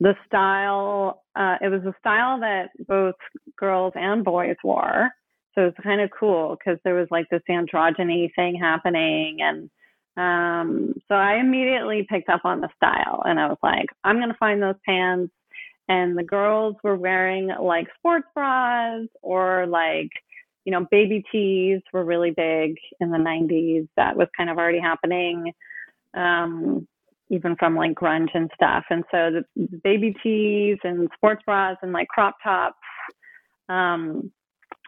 the 0.00 0.14
style, 0.26 1.24
uh, 1.36 1.56
it 1.60 1.68
was 1.68 1.82
a 1.84 1.94
style 1.98 2.40
that 2.40 2.70
both 2.86 3.14
girls 3.58 3.92
and 3.96 4.24
boys 4.24 4.56
wore. 4.62 5.10
So 5.54 5.62
it 5.62 5.64
was 5.64 5.74
kind 5.82 6.00
of 6.00 6.10
cool 6.18 6.56
because 6.58 6.78
there 6.84 6.94
was 6.94 7.08
like 7.10 7.26
this 7.30 7.42
androgyny 7.50 8.30
thing 8.36 8.54
happening. 8.54 9.38
And 9.40 9.70
um, 10.18 10.94
so 11.08 11.14
I 11.14 11.36
immediately 11.36 12.06
picked 12.08 12.28
up 12.28 12.42
on 12.44 12.60
the 12.60 12.68
style 12.76 13.22
and 13.24 13.38
I 13.38 13.46
was 13.46 13.58
like, 13.62 13.86
I'm 14.04 14.16
going 14.16 14.28
to 14.28 14.38
find 14.38 14.62
those 14.62 14.74
pants. 14.84 15.32
And 15.90 16.18
the 16.18 16.22
girls 16.22 16.76
were 16.82 16.96
wearing 16.96 17.48
like 17.62 17.86
sports 17.98 18.26
bras 18.34 19.06
or 19.22 19.66
like 19.66 20.10
you 20.68 20.72
know, 20.72 20.86
baby 20.90 21.24
tees 21.32 21.80
were 21.94 22.04
really 22.04 22.30
big 22.30 22.76
in 23.00 23.10
the 23.10 23.16
90s. 23.16 23.88
That 23.96 24.18
was 24.18 24.28
kind 24.36 24.50
of 24.50 24.58
already 24.58 24.80
happening, 24.80 25.54
um, 26.12 26.86
even 27.30 27.56
from 27.56 27.74
like 27.74 27.94
grunge 27.94 28.28
and 28.34 28.50
stuff. 28.54 28.84
And 28.90 29.02
so 29.10 29.30
the, 29.30 29.44
the 29.56 29.80
baby 29.82 30.14
tees 30.22 30.76
and 30.84 31.08
sports 31.16 31.42
bras 31.46 31.78
and 31.80 31.94
like 31.94 32.08
crop 32.08 32.36
tops. 32.44 32.76
Um, 33.70 34.30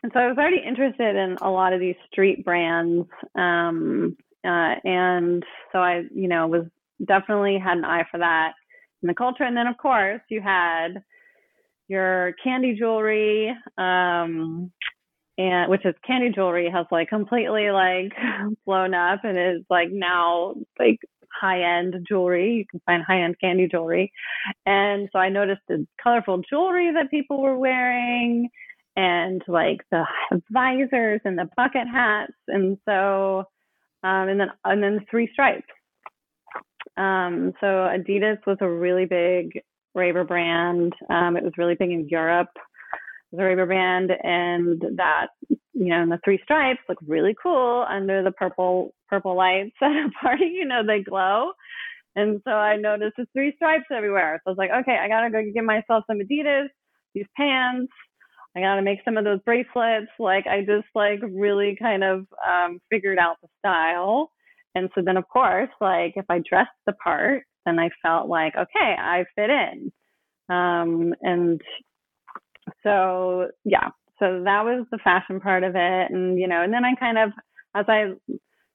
and 0.02 0.12
so 0.12 0.20
I 0.20 0.26
was 0.26 0.36
already 0.36 0.62
interested 0.62 1.16
in 1.16 1.38
a 1.40 1.50
lot 1.50 1.72
of 1.72 1.80
these 1.80 1.96
street 2.12 2.44
brands. 2.44 3.08
Um, 3.34 4.18
uh, 4.44 4.74
and 4.84 5.44
so 5.72 5.78
I, 5.78 6.02
you 6.14 6.28
know, 6.28 6.46
was 6.46 6.66
definitely 7.06 7.58
had 7.58 7.78
an 7.78 7.84
eye 7.84 8.04
for 8.10 8.18
that 8.18 8.52
in 9.02 9.08
the 9.08 9.14
culture. 9.14 9.44
And 9.44 9.56
then, 9.56 9.66
of 9.66 9.76
course, 9.78 10.20
you 10.28 10.40
had 10.40 11.02
your 11.88 12.34
candy 12.42 12.76
jewelry, 12.78 13.50
um, 13.76 14.70
and 15.38 15.70
which 15.70 15.84
is 15.84 15.94
candy 16.06 16.30
jewelry 16.34 16.70
has 16.70 16.86
like 16.90 17.08
completely 17.08 17.70
like 17.70 18.12
blown 18.66 18.94
up 18.94 19.20
and 19.24 19.38
is 19.38 19.64
like 19.70 19.88
now 19.90 20.54
like 20.78 20.98
high 21.38 21.78
end 21.78 21.94
jewelry. 22.08 22.52
You 22.54 22.64
can 22.70 22.80
find 22.86 23.02
high 23.02 23.22
end 23.22 23.36
candy 23.40 23.68
jewelry. 23.70 24.12
And 24.66 25.08
so 25.12 25.18
I 25.18 25.28
noticed 25.28 25.62
the 25.68 25.86
colorful 26.02 26.42
jewelry 26.48 26.92
that 26.92 27.10
people 27.10 27.40
were 27.42 27.58
wearing 27.58 28.48
and 28.96 29.42
like 29.48 29.80
the 29.90 30.04
visors 30.50 31.20
and 31.24 31.38
the 31.38 31.48
bucket 31.56 31.88
hats. 31.90 32.32
And 32.48 32.78
so, 32.86 33.44
um, 34.02 34.28
and 34.28 34.40
then, 34.40 34.48
and 34.64 34.82
then 34.82 35.04
three 35.10 35.28
stripes. 35.32 35.66
Um, 36.96 37.52
so 37.60 37.66
Adidas 37.66 38.38
was 38.46 38.58
a 38.60 38.68
really 38.68 39.06
big 39.06 39.60
raver 39.94 40.24
brand. 40.24 40.92
Um, 41.08 41.36
it 41.36 41.44
was 41.44 41.52
really 41.56 41.74
big 41.74 41.90
in 41.90 42.08
Europe 42.08 42.48
the 43.32 43.44
Raver 43.44 43.66
band 43.66 44.10
and 44.22 44.82
that 44.96 45.28
you 45.48 45.86
know 45.86 46.02
and 46.02 46.10
the 46.10 46.18
three 46.24 46.40
stripes 46.42 46.80
look 46.88 46.98
really 47.06 47.34
cool 47.40 47.86
under 47.88 48.22
the 48.22 48.32
purple 48.32 48.92
purple 49.08 49.36
lights 49.36 49.76
at 49.82 49.90
a 49.90 50.10
party 50.20 50.46
you 50.46 50.64
know 50.64 50.82
they 50.84 51.02
glow 51.02 51.52
and 52.16 52.40
so 52.44 52.50
i 52.50 52.76
noticed 52.76 53.16
the 53.16 53.26
three 53.32 53.52
stripes 53.56 53.84
everywhere 53.94 54.40
so 54.42 54.48
i 54.48 54.50
was 54.50 54.58
like 54.58 54.70
okay 54.70 54.98
i 55.00 55.08
gotta 55.08 55.30
go 55.30 55.42
get 55.54 55.64
myself 55.64 56.04
some 56.06 56.18
adidas 56.18 56.66
these 57.14 57.26
pants 57.36 57.92
i 58.56 58.60
gotta 58.60 58.82
make 58.82 59.00
some 59.04 59.16
of 59.16 59.24
those 59.24 59.40
bracelets 59.44 60.10
like 60.18 60.46
i 60.46 60.60
just 60.60 60.88
like 60.94 61.20
really 61.22 61.76
kind 61.80 62.04
of 62.04 62.26
um 62.48 62.80
figured 62.90 63.18
out 63.18 63.36
the 63.42 63.48
style. 63.58 64.30
And 64.74 64.88
so 64.94 65.02
then 65.04 65.16
of 65.16 65.28
course 65.28 65.70
like 65.80 66.14
if 66.16 66.26
i 66.28 66.40
dressed 66.48 66.70
the 66.86 66.92
part 66.92 67.44
then 67.66 67.78
i 67.78 67.90
felt 68.02 68.28
like 68.28 68.54
okay 68.54 68.96
i 68.98 69.24
fit 69.36 69.50
in. 69.50 69.92
Um 70.48 71.14
and 71.22 71.60
so 72.82 73.48
yeah, 73.64 73.88
so 74.18 74.42
that 74.44 74.64
was 74.64 74.86
the 74.90 74.98
fashion 74.98 75.40
part 75.40 75.64
of 75.64 75.74
it, 75.74 76.10
and 76.10 76.38
you 76.38 76.48
know, 76.48 76.62
and 76.62 76.72
then 76.72 76.84
I 76.84 76.94
kind 76.98 77.18
of 77.18 77.30
as 77.74 77.86
I 77.88 78.12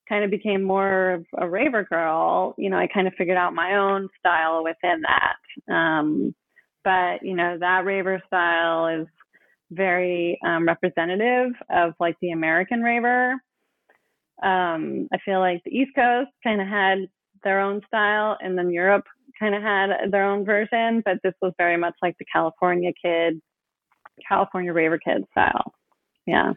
kind 0.10 0.24
of 0.24 0.32
became 0.32 0.62
more 0.64 1.14
of 1.14 1.26
a 1.38 1.50
raver 1.50 1.84
girl, 1.84 2.54
you 2.58 2.70
know, 2.70 2.78
I 2.78 2.88
kind 2.94 3.08
of 3.08 3.14
figured 3.18 3.38
out 3.38 3.54
my 3.54 3.76
own 3.76 4.08
style 4.20 4.64
within 4.64 5.02
that. 5.02 5.74
Um, 5.74 6.36
but 6.84 7.24
you 7.24 7.36
know, 7.36 7.58
that 7.60 7.86
raver 7.86 8.22
style 8.28 8.88
is 9.02 9.08
very 9.76 10.40
um, 10.46 10.66
representative 10.66 11.52
of 11.70 11.94
like 12.00 12.16
the 12.22 12.32
American 12.32 12.82
raver. 12.82 13.34
Um, 14.44 15.08
I 15.14 15.18
feel 15.24 15.40
like 15.40 15.62
the 15.64 15.72
East 15.72 15.92
Coast 15.96 16.30
kind 16.44 16.62
of 16.62 16.68
had 16.68 17.00
their 17.44 17.60
own 17.62 17.82
style, 17.88 18.38
and 18.42 18.58
then 18.58 18.72
Europe 18.72 19.06
kind 19.40 19.56
of 19.56 19.62
had 19.62 19.90
their 20.12 20.26
own 20.26 20.46
version. 20.46 21.02
But 21.06 21.18
this 21.24 21.34
was 21.42 21.54
very 21.58 21.78
much 21.78 21.96
like 22.02 22.18
the 22.18 22.26
California 22.26 22.92
kid 23.02 23.42
California 24.28 24.74
Raver 24.74 25.00
Kid 25.00 25.26
style. 25.32 25.74
Yeah. 26.26 26.54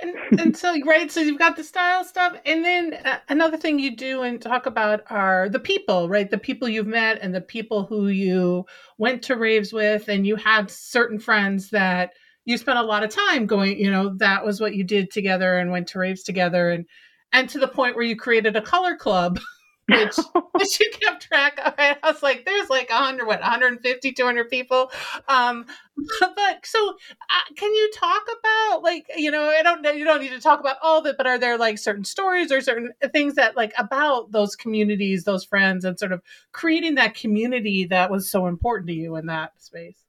And, 0.00 0.14
and 0.38 0.56
so 0.56 0.78
right 0.84 1.10
so 1.10 1.20
you've 1.20 1.38
got 1.38 1.56
the 1.56 1.64
style 1.64 2.04
stuff 2.04 2.36
and 2.44 2.62
then 2.62 2.94
uh, 3.04 3.18
another 3.30 3.56
thing 3.56 3.78
you 3.78 3.96
do 3.96 4.22
and 4.22 4.40
talk 4.42 4.66
about 4.66 5.02
are 5.08 5.48
the 5.48 5.58
people 5.58 6.10
right 6.10 6.30
the 6.30 6.36
people 6.36 6.68
you've 6.68 6.86
met 6.86 7.18
and 7.22 7.34
the 7.34 7.40
people 7.40 7.86
who 7.86 8.08
you 8.08 8.66
went 8.98 9.22
to 9.22 9.36
raves 9.36 9.72
with 9.72 10.08
and 10.08 10.26
you 10.26 10.36
had 10.36 10.70
certain 10.70 11.18
friends 11.18 11.70
that 11.70 12.12
you 12.46 12.56
spent 12.56 12.78
a 12.78 12.82
lot 12.82 13.04
of 13.04 13.10
time 13.10 13.46
going 13.46 13.78
you 13.78 13.90
know 13.90 14.14
that 14.16 14.44
was 14.44 14.60
what 14.60 14.74
you 14.74 14.82
did 14.82 15.10
together 15.10 15.58
and 15.58 15.70
went 15.70 15.86
to 15.88 15.98
raves 15.98 16.22
together 16.22 16.70
and 16.70 16.86
and 17.32 17.48
to 17.50 17.58
the 17.58 17.68
point 17.68 17.94
where 17.94 18.04
you 18.04 18.16
created 18.16 18.56
a 18.56 18.62
color 18.62 18.96
club 18.96 19.38
which 19.88 20.16
which 20.52 20.80
you 20.80 20.90
kept 21.00 21.22
track 21.22 21.58
of. 21.64 21.74
I 21.78 21.96
was 22.04 22.22
like, 22.22 22.44
there's 22.44 22.68
like 22.68 22.90
100, 22.90 23.26
what, 23.26 23.40
150, 23.40 24.12
200 24.12 24.50
people. 24.50 24.90
Um, 25.28 25.66
but 26.20 26.64
so 26.64 26.90
uh, 26.90 27.54
can 27.56 27.72
you 27.72 27.90
talk 27.94 28.22
about 28.38 28.82
like, 28.82 29.06
you 29.16 29.30
know, 29.30 29.44
I 29.48 29.62
don't 29.62 29.82
know, 29.82 29.92
you 29.92 30.04
don't 30.04 30.20
need 30.20 30.30
to 30.30 30.40
talk 30.40 30.60
about 30.60 30.76
all 30.82 30.98
of 30.98 31.06
it, 31.06 31.16
but 31.16 31.26
are 31.26 31.38
there 31.38 31.58
like 31.58 31.78
certain 31.78 32.04
stories 32.04 32.50
or 32.50 32.60
certain 32.60 32.92
things 33.12 33.34
that 33.34 33.56
like 33.56 33.72
about 33.78 34.32
those 34.32 34.56
communities, 34.56 35.24
those 35.24 35.44
friends, 35.44 35.84
and 35.84 35.98
sort 35.98 36.12
of 36.12 36.22
creating 36.52 36.96
that 36.96 37.14
community 37.14 37.86
that 37.86 38.10
was 38.10 38.30
so 38.30 38.46
important 38.46 38.88
to 38.88 38.94
you 38.94 39.16
in 39.16 39.26
that 39.26 39.52
space? 39.62 40.05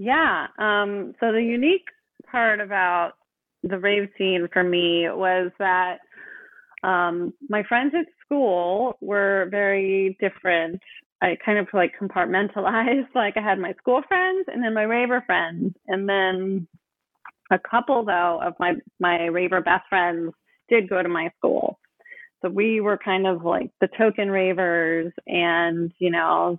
Yeah. 0.00 0.46
Um, 0.58 1.12
so 1.20 1.30
the 1.30 1.42
unique 1.42 1.84
part 2.32 2.58
about 2.58 3.12
the 3.62 3.78
rave 3.78 4.08
scene 4.16 4.48
for 4.50 4.64
me 4.64 5.06
was 5.10 5.52
that 5.58 5.98
um, 6.82 7.34
my 7.50 7.62
friends 7.64 7.92
at 7.94 8.06
school 8.24 8.96
were 9.02 9.48
very 9.50 10.16
different. 10.18 10.80
I 11.20 11.36
kind 11.44 11.58
of 11.58 11.68
like 11.74 11.92
compartmentalized. 12.00 13.08
Like 13.14 13.36
I 13.36 13.42
had 13.42 13.58
my 13.58 13.74
school 13.74 14.00
friends 14.08 14.46
and 14.50 14.64
then 14.64 14.72
my 14.72 14.84
raver 14.84 15.22
friends, 15.26 15.74
and 15.88 16.08
then 16.08 16.66
a 17.50 17.58
couple 17.58 18.02
though 18.02 18.40
of 18.42 18.54
my 18.58 18.76
my 19.00 19.26
raver 19.26 19.60
best 19.60 19.86
friends 19.90 20.32
did 20.70 20.88
go 20.88 21.02
to 21.02 21.10
my 21.10 21.30
school. 21.36 21.78
So 22.40 22.48
we 22.48 22.80
were 22.80 22.96
kind 22.96 23.26
of 23.26 23.44
like 23.44 23.70
the 23.82 23.88
token 23.98 24.30
ravers, 24.30 25.12
and 25.26 25.92
you 25.98 26.10
know, 26.10 26.58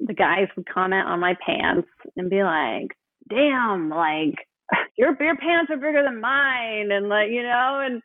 the 0.00 0.14
guys 0.14 0.48
would 0.56 0.68
comment 0.68 1.06
on 1.06 1.20
my 1.20 1.36
pants 1.44 1.88
and 2.16 2.30
be 2.30 2.42
like, 2.42 2.96
"Damn, 3.28 3.90
like 3.90 4.34
your 4.98 5.16
your 5.20 5.36
pants 5.36 5.70
are 5.70 5.76
bigger 5.76 6.02
than 6.02 6.20
mine," 6.20 6.90
and 6.92 7.08
like 7.08 7.30
you 7.30 7.42
know, 7.42 7.80
and 7.84 8.02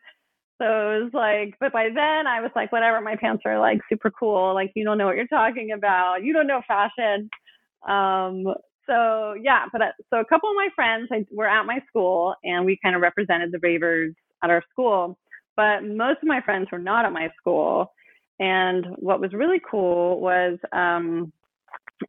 so 0.62 0.66
it 0.66 1.04
was 1.04 1.10
like, 1.12 1.54
but 1.58 1.72
by 1.72 1.88
then 1.92 2.26
I 2.26 2.40
was 2.40 2.52
like, 2.54 2.70
whatever, 2.70 3.00
my 3.00 3.16
pants 3.16 3.42
are 3.44 3.58
like 3.58 3.80
super 3.88 4.10
cool. 4.10 4.54
Like, 4.54 4.70
you 4.76 4.84
don't 4.84 4.96
know 4.96 5.06
what 5.06 5.16
you're 5.16 5.26
talking 5.26 5.72
about. 5.72 6.22
You 6.22 6.32
don't 6.32 6.46
know 6.46 6.62
fashion. 6.68 7.28
Um, 7.88 8.44
so 8.88 9.34
yeah, 9.42 9.66
but 9.72 9.82
uh, 9.82 9.92
so 10.10 10.20
a 10.20 10.24
couple 10.24 10.50
of 10.50 10.56
my 10.56 10.68
friends 10.74 11.08
I, 11.10 11.24
were 11.32 11.48
at 11.48 11.66
my 11.66 11.80
school 11.88 12.34
and 12.44 12.64
we 12.64 12.78
kind 12.82 12.94
of 12.94 13.02
represented 13.02 13.50
the 13.50 13.58
ravers 13.60 14.14
at 14.44 14.50
our 14.50 14.62
school, 14.70 15.18
but 15.56 15.82
most 15.82 16.18
of 16.22 16.28
my 16.28 16.40
friends 16.40 16.68
were 16.70 16.78
not 16.78 17.04
at 17.04 17.12
my 17.12 17.28
school. 17.40 17.92
And 18.38 18.86
what 18.98 19.20
was 19.20 19.32
really 19.32 19.60
cool 19.68 20.20
was, 20.20 20.58
um, 20.72 21.32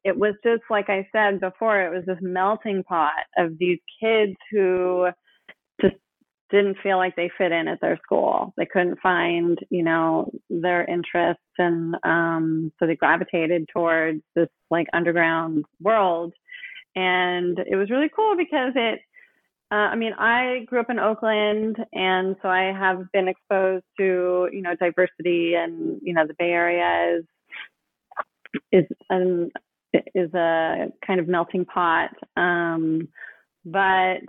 it 0.04 0.18
was 0.18 0.36
just 0.44 0.64
like 0.70 0.90
I 0.90 1.08
said 1.12 1.40
before, 1.40 1.82
it 1.82 1.94
was 1.94 2.06
this 2.06 2.18
melting 2.22 2.84
pot 2.84 3.12
of 3.38 3.58
these 3.58 3.80
kids 4.02 4.36
who 4.52 5.08
just 5.82 5.96
didn't 6.50 6.78
feel 6.84 6.98
like 6.98 7.16
they 7.16 7.32
fit 7.38 7.52
in 7.52 7.68
at 7.68 7.82
their 7.82 8.00
school. 8.04 8.54
They 8.58 8.66
couldn't 8.66 9.00
find, 9.02 9.58
you 9.70 9.84
know, 9.84 10.32
their 10.50 10.86
interests 10.86 11.42
and 11.58 11.96
um 12.04 12.72
so 12.80 12.88
they 12.88 12.96
gravitated 12.96 13.68
towards 13.74 14.22
this 14.36 14.50
like 14.70 14.88
underground 14.94 15.66
world. 15.82 16.34
And 16.96 17.58
it 17.60 17.76
was 17.76 17.90
really 17.90 18.10
cool 18.16 18.36
because 18.38 18.74
it 18.76 19.00
uh, 19.74 19.90
I 19.90 19.96
mean, 19.96 20.14
I 20.20 20.66
grew 20.68 20.80
up 20.82 20.92
in 20.92 21.00
Oakland, 21.00 21.78
and 21.94 22.36
so 22.44 22.48
I 22.48 22.72
have 22.72 23.12
been 23.12 23.28
exposed 23.28 23.86
to, 23.98 24.48
you 24.52 24.62
know, 24.62 24.76
diversity, 24.76 25.56
and 25.56 26.00
you 26.04 26.14
know, 26.14 26.28
the 26.28 26.36
Bay 26.38 26.52
Area 26.52 27.18
is 27.18 27.26
is 28.72 28.86
an 29.10 29.50
is 30.16 30.34
a 30.34 30.88
kind 31.06 31.20
of 31.20 31.28
melting 31.28 31.66
pot. 31.66 32.10
Um, 32.38 33.08
but 33.66 34.22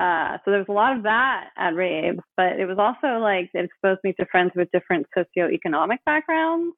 uh, 0.00 0.38
so 0.44 0.50
there 0.50 0.58
was 0.58 0.68
a 0.68 0.72
lot 0.72 0.96
of 0.96 1.02
that 1.04 1.50
at 1.56 1.74
Rave, 1.74 2.18
but 2.36 2.58
it 2.58 2.66
was 2.66 2.78
also 2.78 3.18
like 3.18 3.50
it 3.54 3.64
exposed 3.64 4.00
me 4.04 4.14
to 4.14 4.26
friends 4.26 4.52
with 4.54 4.70
different 4.72 5.06
socioeconomic 5.16 5.98
backgrounds. 6.06 6.76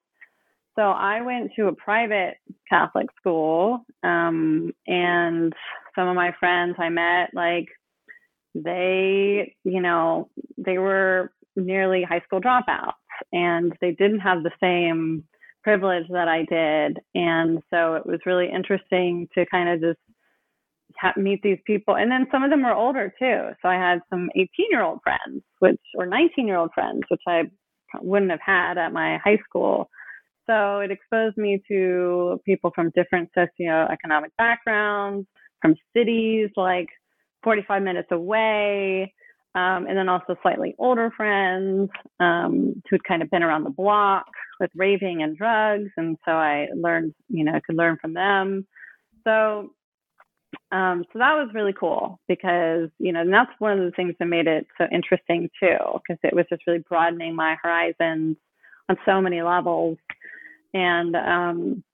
So 0.75 0.83
I 0.83 1.21
went 1.21 1.53
to 1.57 1.67
a 1.67 1.75
private 1.75 2.37
Catholic 2.69 3.07
school, 3.21 3.85
um, 4.03 4.73
and 4.87 5.53
some 5.95 6.09
of 6.09 6.17
my 6.17 6.33
friends 6.41 6.77
I 6.79 6.89
met 6.89 7.31
like 7.35 7.69
they, 8.55 9.55
you 9.65 9.81
know, 9.81 10.31
they 10.57 10.79
were 10.79 11.33
nearly 11.57 12.03
high 12.03 12.21
school 12.21 12.41
dropouts 12.41 12.93
and 13.33 13.73
they 13.81 13.93
didn't 13.93 14.21
have 14.21 14.43
the 14.43 14.51
same 14.61 15.25
privilege 15.63 16.05
that 16.11 16.29
I 16.29 16.45
did. 16.45 16.99
And 17.15 17.61
so 17.71 17.95
it 17.95 18.07
was 18.07 18.21
really 18.27 18.49
interesting 18.53 19.29
to 19.35 19.47
kind 19.51 19.69
of 19.69 19.81
just 19.81 19.99
meet 21.17 21.41
these 21.43 21.59
people. 21.67 21.97
And 21.97 22.11
then 22.11 22.27
some 22.31 22.43
of 22.43 22.51
them 22.51 22.63
were 22.63 22.75
older 22.75 23.13
too. 23.19 23.49
So 23.63 23.69
I 23.69 23.75
had 23.75 24.01
some 24.11 24.29
18 24.35 24.49
year 24.71 24.83
old 24.83 25.01
friends, 25.03 25.43
which, 25.61 25.81
or 25.97 26.07
19 26.07 26.47
year 26.47 26.57
old 26.57 26.71
friends, 26.75 27.01
which 27.09 27.21
I 27.27 27.43
wouldn't 28.01 28.31
have 28.31 28.41
had 28.45 28.79
at 28.79 28.93
my 28.93 29.19
high 29.25 29.39
school. 29.49 29.89
So 30.49 30.81
it 30.81 30.91
exposed 30.91 31.37
me 31.37 31.63
to 31.69 32.41
people 32.45 32.73
from 32.75 32.91
different 32.95 33.31
socioeconomic 33.37 34.31
backgrounds, 34.39 35.27
from 35.61 35.77
cities 35.97 36.51
like 36.57 36.89
45 37.45 37.83
minutes 37.83 38.09
away, 38.11 39.13
um, 39.55 39.87
and 39.87 39.97
then 39.97 40.09
also 40.09 40.37
slightly 40.43 40.75
older 40.79 41.11
friends 41.15 41.91
um, 42.21 42.83
who'd 42.89 43.05
kind 43.05 43.23
of 43.23 43.31
been 43.31 43.43
around 43.43 43.65
the 43.65 43.71
block 43.71 44.27
with 44.61 44.71
raving 44.75 45.23
and 45.23 45.37
drugs. 45.37 45.91
And 45.97 46.17
so 46.25 46.33
I 46.33 46.69
learned, 46.75 47.15
you 47.29 47.45
know, 47.45 47.53
I 47.53 47.61
could 47.61 47.77
learn 47.77 47.99
from 48.01 48.15
them. 48.15 48.67
So, 49.25 49.71
um, 50.71 51.05
so 51.13 51.19
that 51.19 51.35
was 51.35 51.51
really 51.55 51.75
cool 51.79 52.19
because, 52.29 52.89
you 52.99 53.13
know, 53.13 53.21
and 53.21 53.33
that's 53.33 53.51
one 53.59 53.79
of 53.79 53.85
the 53.85 53.91
things 53.91 54.15
that 54.19 54.27
made 54.27 54.47
it 54.47 54.67
so 54.79 54.87
interesting 54.91 55.51
too, 55.61 55.77
because 55.95 56.19
it 56.23 56.35
was 56.35 56.47
just 56.49 56.67
really 56.67 56.85
broadening 56.89 57.37
my 57.37 57.57
horizons 57.63 58.37
on 58.89 58.97
so 59.05 59.21
many 59.21 59.43
levels. 59.43 59.99
And, 60.73 61.15
um, 61.15 61.85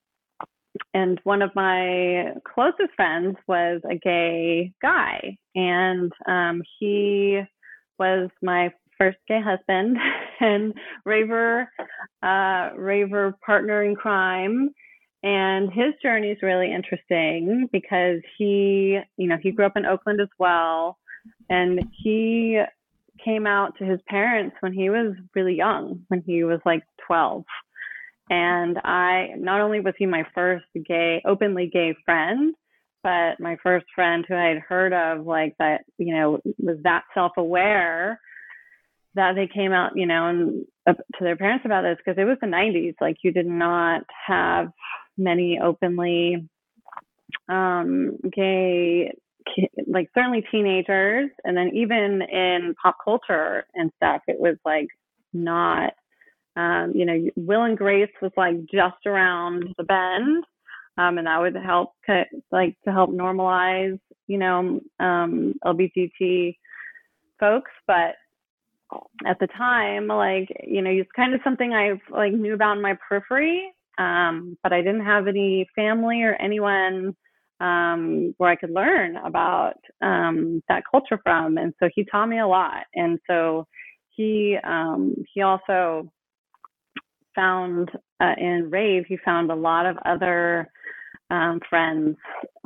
and 0.94 1.20
one 1.24 1.42
of 1.42 1.50
my 1.54 2.32
closest 2.44 2.94
friends 2.96 3.36
was 3.46 3.80
a 3.90 3.96
gay 3.96 4.72
guy. 4.80 5.36
And 5.54 6.12
um, 6.26 6.62
he 6.78 7.40
was 7.98 8.30
my 8.42 8.70
first 8.96 9.18
gay 9.28 9.40
husband 9.40 9.96
and 10.40 10.74
raver 11.04 11.68
uh, 12.22 12.70
raver 12.76 13.34
partner 13.44 13.84
in 13.84 13.94
crime. 13.94 14.70
And 15.22 15.72
his 15.72 15.94
journey 16.00 16.28
is 16.28 16.38
really 16.42 16.72
interesting 16.72 17.68
because 17.72 18.20
he 18.36 19.00
you 19.16 19.28
know 19.28 19.36
he 19.42 19.50
grew 19.50 19.66
up 19.66 19.76
in 19.76 19.84
oakland 19.86 20.20
as 20.20 20.28
well. 20.38 20.98
And 21.50 21.80
he 21.92 22.60
came 23.24 23.46
out 23.46 23.76
to 23.78 23.84
his 23.84 24.00
parents 24.08 24.56
when 24.60 24.72
he 24.72 24.90
was 24.90 25.14
really 25.34 25.54
young 25.54 26.04
when 26.06 26.22
he 26.24 26.44
was 26.44 26.60
like 26.64 26.84
12 27.06 27.44
and 28.30 28.78
I 28.78 29.28
not 29.36 29.60
only 29.60 29.80
was 29.80 29.94
he 29.98 30.06
my 30.06 30.24
first 30.34 30.64
gay, 30.86 31.22
openly 31.26 31.70
gay 31.72 31.94
friend, 32.04 32.54
but 33.02 33.40
my 33.40 33.56
first 33.62 33.86
friend 33.94 34.24
who 34.28 34.34
I 34.34 34.48
had 34.48 34.58
heard 34.58 34.92
of, 34.92 35.24
like 35.26 35.54
that, 35.58 35.82
you 35.98 36.14
know, 36.14 36.40
was 36.58 36.78
that 36.82 37.04
self 37.14 37.32
aware 37.36 38.20
that 39.14 39.34
they 39.34 39.48
came 39.52 39.72
out, 39.72 39.92
you 39.94 40.06
know, 40.06 40.28
and 40.28 40.64
uh, 40.86 40.92
to 40.92 41.24
their 41.24 41.36
parents 41.36 41.64
about 41.64 41.82
this 41.82 41.96
because 41.98 42.20
it 42.20 42.24
was 42.24 42.38
the 42.40 42.46
90s. 42.46 42.94
Like 43.00 43.16
you 43.22 43.32
did 43.32 43.46
not 43.46 44.02
have 44.26 44.70
many 45.16 45.58
openly 45.62 46.48
um, 47.48 48.16
gay, 48.32 49.12
like 49.86 50.10
certainly 50.14 50.44
teenagers, 50.50 51.30
and 51.44 51.56
then 51.56 51.70
even 51.74 52.22
in 52.22 52.74
pop 52.82 52.96
culture 53.02 53.64
and 53.74 53.90
stuff, 53.96 54.22
it 54.28 54.38
was 54.38 54.56
like 54.64 54.88
not 55.32 55.92
um, 56.58 56.92
you 56.92 57.06
know, 57.06 57.30
Will 57.36 57.62
and 57.62 57.78
Grace 57.78 58.10
was 58.20 58.32
like 58.36 58.56
just 58.66 59.06
around 59.06 59.74
the 59.78 59.84
bend, 59.84 60.44
um, 60.98 61.16
and 61.16 61.28
that 61.28 61.40
would 61.40 61.54
help, 61.54 61.92
like, 62.50 62.76
to 62.84 62.92
help 62.92 63.10
normalize, 63.10 63.98
you 64.26 64.38
know, 64.38 64.80
um, 64.98 65.54
LGBT 65.64 66.56
folks. 67.38 67.70
But 67.86 68.16
at 69.24 69.38
the 69.38 69.46
time, 69.56 70.08
like, 70.08 70.48
you 70.66 70.82
know, 70.82 70.90
it's 70.90 71.10
kind 71.14 71.32
of 71.32 71.40
something 71.44 71.72
I 71.72 71.92
like 72.10 72.32
knew 72.32 72.54
about 72.54 72.76
in 72.76 72.82
my 72.82 72.98
periphery, 73.08 73.72
um, 73.98 74.58
but 74.64 74.72
I 74.72 74.78
didn't 74.78 75.04
have 75.04 75.28
any 75.28 75.68
family 75.76 76.22
or 76.22 76.34
anyone 76.34 77.14
um, 77.60 78.34
where 78.38 78.50
I 78.50 78.56
could 78.56 78.70
learn 78.70 79.16
about 79.18 79.74
um, 80.02 80.60
that 80.68 80.82
culture 80.90 81.20
from. 81.22 81.56
And 81.56 81.72
so 81.78 81.88
he 81.94 82.04
taught 82.04 82.26
me 82.26 82.40
a 82.40 82.48
lot. 82.48 82.82
And 82.96 83.20
so 83.28 83.68
he 84.10 84.58
he 85.32 85.42
also 85.42 86.10
found 87.38 87.90
uh, 88.20 88.34
in 88.36 88.68
Rave, 88.68 89.04
he 89.06 89.16
found 89.24 89.50
a 89.50 89.54
lot 89.54 89.86
of 89.86 89.96
other 90.04 90.68
um, 91.30 91.60
friends 91.70 92.16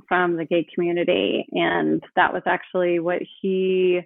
from 0.09 0.37
the 0.37 0.47
gay 0.47 0.67
community. 0.75 1.45
And 1.53 2.03
that 2.17 2.33
was 2.33 2.43
actually 2.47 2.99
what 2.99 3.21
he, 3.41 4.01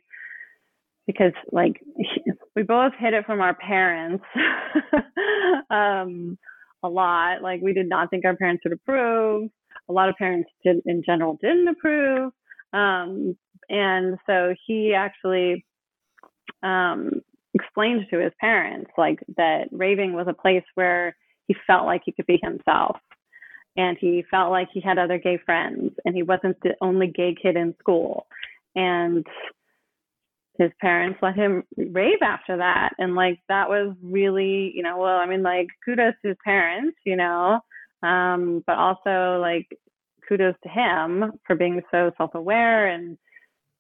because 1.07 1.33
like 1.53 1.81
he, 1.97 2.33
we 2.57 2.65
both 2.65 2.93
hid 2.99 3.15
it 3.15 3.27
from 3.27 3.41
our 3.41 3.55
parents 3.55 4.25
um, 5.71 6.37
a 6.83 6.89
lot. 6.89 7.43
Like 7.43 7.61
we 7.63 7.73
did 7.73 7.89
not 7.89 8.11
think 8.11 8.25
our 8.25 8.37
parents 8.37 8.63
would 8.65 8.73
approve. 8.73 9.51
A 9.89 9.93
lot 9.93 10.09
of 10.09 10.17
parents 10.17 10.51
did, 10.65 10.79
in 10.85 11.03
general, 11.07 11.39
didn't 11.41 11.69
approve. 11.69 12.33
Um, 12.73 13.37
and 13.69 14.19
so 14.27 14.53
he 14.67 14.95
actually 14.95 15.65
um, 16.63 17.21
explained 17.57 18.07
to 18.11 18.21
his 18.21 18.33
parents 18.41 18.91
like 18.97 19.19
that 19.37 19.69
raving 19.73 20.13
was 20.13 20.27
a 20.29 20.35
place 20.35 20.65
where 20.75 21.17
he 21.49 21.57
felt 21.67 21.87
like 21.87 22.03
he 22.05 22.13
could 22.13 22.27
be 22.27 22.39
himself. 22.43 22.97
And 23.77 23.99
he 24.01 24.25
felt 24.31 24.51
like 24.51 24.69
he 24.73 24.81
had 24.81 24.99
other 24.99 25.19
gay 25.19 25.39
friends 25.45 25.93
and 26.05 26.15
he 26.15 26.23
wasn't 26.23 26.57
the 26.63 26.75
only 26.81 27.09
gay 27.09 27.35
kid 27.41 27.57
in 27.57 27.75
school. 27.79 28.27
And 28.75 29.27
his 30.59 30.71
parents 30.81 31.19
let 31.23 31.35
him 31.35 31.63
rave 31.77 32.23
after 32.23 32.57
that. 32.57 32.91
And 32.99 33.15
like 33.15 33.39
that 33.49 33.69
was 33.69 33.95
really 34.03 34.73
you 34.75 34.83
know 34.83 34.99
well 34.99 35.19
i 35.19 35.27
mean 35.27 35.43
like 35.43 35.67
kudos 35.85 36.15
to 36.23 36.29
his 36.29 36.39
parents 36.45 36.97
you 37.05 37.17
know. 37.17 37.61
Um 38.03 38.63
but 38.67 38.77
also 38.77 39.39
like 39.41 39.69
kudos 40.29 40.55
to 40.63 40.69
him 40.69 41.33
for 41.47 41.55
being 41.55 41.83
so 41.91 42.13
self-aware 42.17 42.87
and 42.87 43.19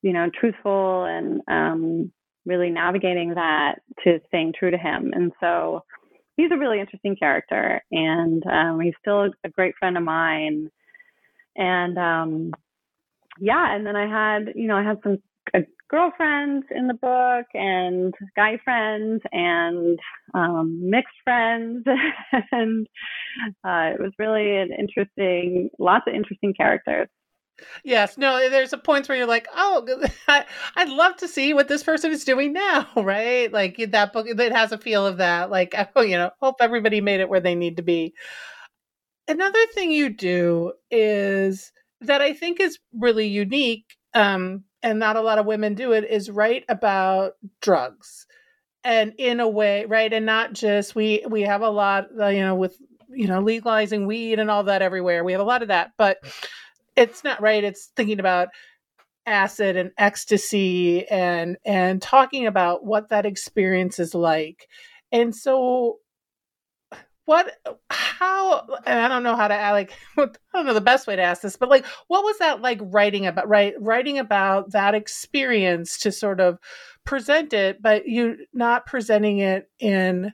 you 0.02 0.12
know 0.12 0.30
truthful 0.38 1.04
and 1.04 1.40
um 1.48 2.12
really 2.46 2.70
navigating 2.70 3.34
that 3.34 3.76
to 4.04 4.20
staying 4.28 4.54
true 4.58 4.70
to 4.70 4.78
him. 4.78 5.12
And 5.14 5.32
so 5.40 5.82
he's 6.36 6.50
a 6.52 6.58
really 6.58 6.80
interesting 6.80 7.16
character, 7.16 7.82
and 7.90 8.42
um, 8.46 8.80
he's 8.80 8.94
still 9.00 9.28
a 9.44 9.48
great 9.50 9.74
friend 9.78 9.96
of 9.96 10.02
mine. 10.02 10.70
And 11.56 11.98
um, 11.98 12.52
yeah, 13.40 13.74
and 13.74 13.86
then 13.86 13.96
I 13.96 14.06
had, 14.08 14.52
you 14.54 14.68
know, 14.68 14.76
I 14.76 14.84
had 14.84 14.98
some 15.02 15.18
uh, 15.54 15.60
girlfriends 15.90 16.66
in 16.70 16.86
the 16.86 16.94
book, 16.94 17.46
and 17.54 18.14
guy 18.36 18.58
friends, 18.64 19.22
and 19.32 19.98
um, 20.34 20.90
mixed 20.90 21.16
friends, 21.24 21.84
and 22.52 22.86
uh, 23.64 23.94
it 23.94 24.00
was 24.00 24.12
really 24.18 24.56
an 24.56 24.70
interesting, 24.78 25.70
lots 25.78 26.04
of 26.06 26.14
interesting 26.14 26.54
characters. 26.54 27.08
Yes, 27.84 28.18
no, 28.18 28.50
there's 28.50 28.72
a 28.72 28.78
point 28.78 29.08
where 29.08 29.16
you're 29.16 29.26
like, 29.26 29.48
oh, 29.54 29.86
I, 30.28 30.44
would 30.76 30.88
love 30.88 31.16
to 31.18 31.28
see 31.28 31.54
what 31.54 31.68
this 31.68 31.82
person 31.82 32.12
is 32.12 32.24
doing 32.24 32.52
now, 32.52 32.88
right? 32.96 33.52
Like 33.52 33.76
that 33.90 34.12
book 34.12 34.26
that 34.36 34.52
has 34.52 34.72
a 34.72 34.78
feel 34.78 35.06
of 35.06 35.18
that. 35.18 35.50
Like, 35.50 35.74
oh, 35.96 36.02
you 36.02 36.16
know, 36.16 36.30
hope 36.40 36.56
everybody 36.60 37.00
made 37.00 37.20
it 37.20 37.28
where 37.28 37.40
they 37.40 37.54
need 37.54 37.76
to 37.76 37.82
be. 37.82 38.14
Another 39.28 39.66
thing 39.74 39.90
you 39.90 40.10
do 40.10 40.72
is 40.90 41.72
that 42.00 42.20
I 42.20 42.32
think 42.32 42.60
is 42.60 42.78
really 42.92 43.26
unique, 43.26 43.96
um, 44.14 44.64
and 44.82 44.98
not 45.00 45.16
a 45.16 45.20
lot 45.20 45.38
of 45.38 45.46
women 45.46 45.74
do 45.74 45.92
it, 45.92 46.04
is 46.04 46.30
write 46.30 46.64
about 46.68 47.32
drugs, 47.60 48.26
and 48.84 49.14
in 49.18 49.40
a 49.40 49.48
way, 49.48 49.84
right, 49.86 50.12
and 50.12 50.26
not 50.26 50.52
just 50.52 50.94
we 50.94 51.24
we 51.28 51.42
have 51.42 51.62
a 51.62 51.70
lot, 51.70 52.06
uh, 52.20 52.28
you 52.28 52.40
know, 52.40 52.54
with 52.54 52.76
you 53.08 53.26
know 53.26 53.40
legalizing 53.40 54.06
weed 54.06 54.38
and 54.38 54.48
all 54.48 54.62
that 54.64 54.82
everywhere. 54.82 55.24
We 55.24 55.32
have 55.32 55.40
a 55.40 55.44
lot 55.44 55.62
of 55.62 55.68
that, 55.68 55.90
but 55.98 56.18
it's 56.96 57.24
not 57.24 57.40
right. 57.40 57.62
It's 57.62 57.92
thinking 57.96 58.20
about 58.20 58.48
acid 59.26 59.76
and 59.76 59.90
ecstasy 59.98 61.06
and 61.08 61.56
and 61.64 62.00
talking 62.00 62.46
about 62.46 62.84
what 62.84 63.08
that 63.10 63.26
experience 63.26 63.98
is 63.98 64.14
like. 64.14 64.68
And 65.12 65.34
so 65.34 65.98
what 67.26 67.52
how 67.90 68.64
and 68.86 69.00
i 69.00 69.08
don't 69.08 69.24
know 69.24 69.34
how 69.36 69.48
to 69.48 69.54
like 69.72 69.92
i 70.18 70.26
don't 70.54 70.64
know 70.64 70.72
the 70.72 70.80
best 70.80 71.06
way 71.06 71.16
to 71.16 71.22
ask 71.22 71.42
this 71.42 71.56
but 71.56 71.68
like 71.68 71.84
what 72.06 72.22
was 72.22 72.38
that 72.38 72.62
like 72.62 72.78
writing 72.80 73.26
about 73.26 73.48
right 73.48 73.74
writing 73.80 74.18
about 74.18 74.70
that 74.70 74.94
experience 74.94 75.98
to 75.98 76.10
sort 76.10 76.40
of 76.40 76.58
present 77.04 77.52
it 77.52 77.82
but 77.82 78.06
you 78.06 78.36
not 78.54 78.86
presenting 78.86 79.38
it 79.38 79.68
in 79.80 80.32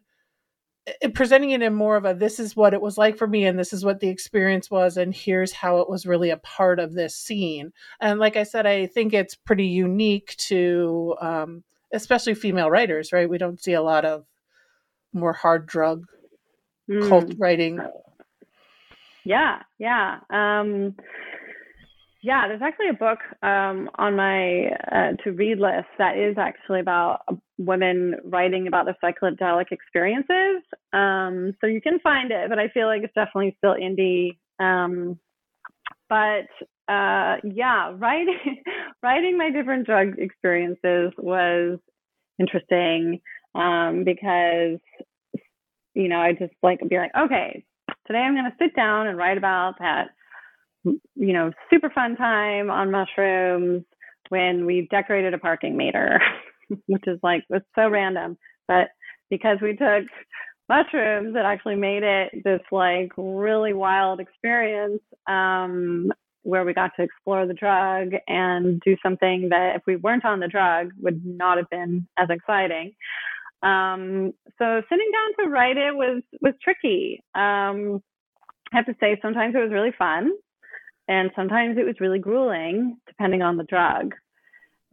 presenting 1.15 1.51
it 1.51 1.63
in 1.63 1.75
more 1.75 1.97
of 1.97 2.05
a 2.05 2.13
this 2.13 2.41
is 2.41 2.57
what 2.57 2.75
it 2.75 2.81
was 2.81 2.99
like 2.99 3.17
for 3.17 3.27
me 3.27 3.45
and 3.45 3.59
this 3.59 3.73
is 3.73 3.85
what 3.85 4.01
the 4.01 4.09
experience 4.09 4.71
was 4.71 4.97
and 4.97 5.15
here's 5.15 5.53
how 5.53 5.79
it 5.79 5.89
was 5.89 6.07
really 6.07 6.31
a 6.31 6.37
part 6.39 6.81
of 6.81 6.93
this 6.93 7.15
scene 7.15 7.73
and 8.01 8.19
like 8.19 8.37
i 8.37 8.43
said 8.43 8.67
i 8.67 8.85
think 8.87 9.15
it's 9.15 9.37
pretty 9.37 9.67
unique 9.67 10.35
to 10.39 11.15
um, 11.21 11.63
especially 11.93 12.35
female 12.35 12.69
writers 12.69 13.13
right 13.13 13.31
we 13.31 13.39
don't 13.39 13.63
see 13.63 13.75
a 13.75 13.83
lot 13.83 14.05
of 14.05 14.25
more 15.13 15.33
hard 15.33 15.67
drug 15.67 16.07
mm. 16.89 17.09
cult 17.09 17.33
writing. 17.39 17.79
Yeah, 19.25 19.61
yeah. 19.79 20.19
Um, 20.31 20.97
yeah, 22.23 22.49
there's 22.49 22.63
actually 22.63 22.89
a 22.89 22.95
book 22.95 23.19
um, 23.43 23.91
on 23.97 24.17
my 24.17 24.69
uh, 24.91 25.13
to 25.25 25.33
read 25.33 25.59
list 25.59 25.89
that 25.99 26.17
is 26.17 26.37
actually 26.39 26.81
about 26.81 27.23
uh, 27.29 27.35
women 27.65 28.17
writing 28.25 28.67
about 28.67 28.87
their 28.87 28.97
psychedelic 29.03 29.71
experiences. 29.71 30.63
Um, 30.93 31.55
so 31.61 31.67
you 31.67 31.81
can 31.81 31.99
find 32.01 32.31
it, 32.31 32.49
but 32.49 32.59
I 32.59 32.69
feel 32.69 32.87
like 32.87 33.03
it's 33.03 33.15
definitely 33.15 33.57
still 33.59 33.75
indie. 33.75 34.39
Um, 34.59 35.19
but 36.09 36.49
uh, 36.93 37.37
yeah, 37.45 37.93
writing 37.97 38.63
writing 39.03 39.39
my 39.39 39.51
different 39.51 39.87
drug 39.87 40.19
experiences 40.19 41.13
was 41.19 41.79
interesting 42.39 43.21
um, 43.55 44.05
because 44.05 44.79
you 45.95 46.09
know, 46.09 46.19
I 46.19 46.33
just 46.33 46.55
like 46.63 46.81
be 46.89 46.97
like, 46.97 47.13
okay, 47.19 47.65
today 48.07 48.19
I'm 48.19 48.35
going 48.35 48.51
to 48.51 48.57
sit 48.59 48.75
down 48.75 49.07
and 49.07 49.19
write 49.19 49.39
about 49.39 49.75
that, 49.79 50.09
you 50.85 51.33
know, 51.33 51.53
super 51.71 51.91
fun 51.91 52.17
time 52.17 52.71
on 52.71 52.91
mushrooms 52.91 53.85
when 54.29 54.65
we 54.65 54.89
decorated 54.91 55.35
a 55.35 55.39
parking 55.39 55.77
meter, 55.77 56.21
which 56.87 57.05
is 57.07 57.19
like, 57.23 57.45
it's 57.51 57.67
so 57.75 57.89
random. 57.89 58.37
But 58.69 58.89
because 59.31 59.59
we 59.61 59.77
took 59.77 60.05
mushrooms, 60.69 61.35
it 61.37 61.45
actually 61.45 61.77
made 61.77 62.03
it 62.03 62.31
this 62.45 62.61
like 62.71 63.11
really 63.17 63.73
wild 63.73 64.21
experience 64.21 65.01
um, 65.27 66.11
where 66.43 66.65
we 66.65 66.75
got 66.75 66.91
to 66.97 67.03
explore 67.03 67.47
the 67.47 67.55
drug 67.55 68.13
and 68.27 68.81
do 68.85 68.97
something 69.03 69.49
that 69.51 69.77
if 69.77 69.83
we 69.87 69.97
weren't 69.97 70.25
on 70.25 70.41
the 70.41 70.49
drug 70.49 70.91
would 71.01 71.25
not 71.25 71.57
have 71.57 71.71
been 71.71 72.07
as 72.17 72.29
exciting. 72.31 72.93
Um, 73.63 74.33
so 74.59 74.83
sitting 74.89 75.11
down 75.13 75.45
to 75.45 75.51
write 75.51 75.77
it 75.77 75.95
was 75.95 76.23
was 76.41 76.55
tricky. 76.63 77.23
Um, 77.35 78.03
I 78.73 78.77
have 78.77 78.87
to 78.87 78.97
say, 78.99 79.19
sometimes 79.23 79.55
it 79.55 79.59
was 79.59 79.71
really 79.71 79.93
fun, 79.97 80.33
and 81.07 81.31
sometimes 81.37 81.77
it 81.79 81.85
was 81.85 82.01
really 82.01 82.19
grueling, 82.19 82.97
depending 83.07 83.43
on 83.43 83.57
the 83.57 83.65
drug. 83.65 84.15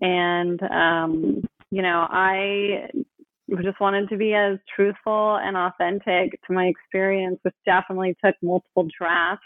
And 0.01 0.61
um, 0.63 1.41
you 1.72 1.82
know, 1.82 2.07
I 2.09 2.89
just 3.61 3.80
wanted 3.80 4.09
to 4.09 4.17
be 4.17 4.34
as 4.34 4.57
truthful 4.76 5.38
and 5.41 5.57
authentic 5.57 6.39
to 6.45 6.53
my 6.53 6.65
experience, 6.65 7.39
which 7.43 7.55
definitely 7.65 8.15
took 8.24 8.36
multiple 8.41 8.88
drafts. 8.97 9.43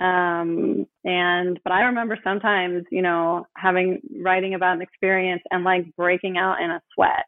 Um, 0.00 0.86
and 1.04 1.60
but 1.62 1.72
I 1.72 1.82
remember 1.82 2.18
sometimes, 2.24 2.84
you 2.90 3.02
know, 3.02 3.46
having 3.56 4.00
writing 4.22 4.54
about 4.54 4.76
an 4.76 4.82
experience 4.82 5.42
and 5.50 5.62
like 5.62 5.94
breaking 5.94 6.38
out 6.38 6.62
in 6.62 6.70
a 6.70 6.80
sweat 6.94 7.26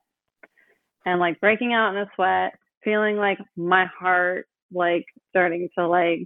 and 1.05 1.21
like 1.21 1.39
breaking 1.41 1.75
out 1.75 1.95
in 1.95 2.01
a 2.01 2.11
sweat, 2.15 2.55
feeling 2.83 3.17
like 3.17 3.39
my 3.57 3.87
heart 3.99 4.47
like 4.73 5.05
starting 5.31 5.69
to 5.77 5.87
like 5.87 6.25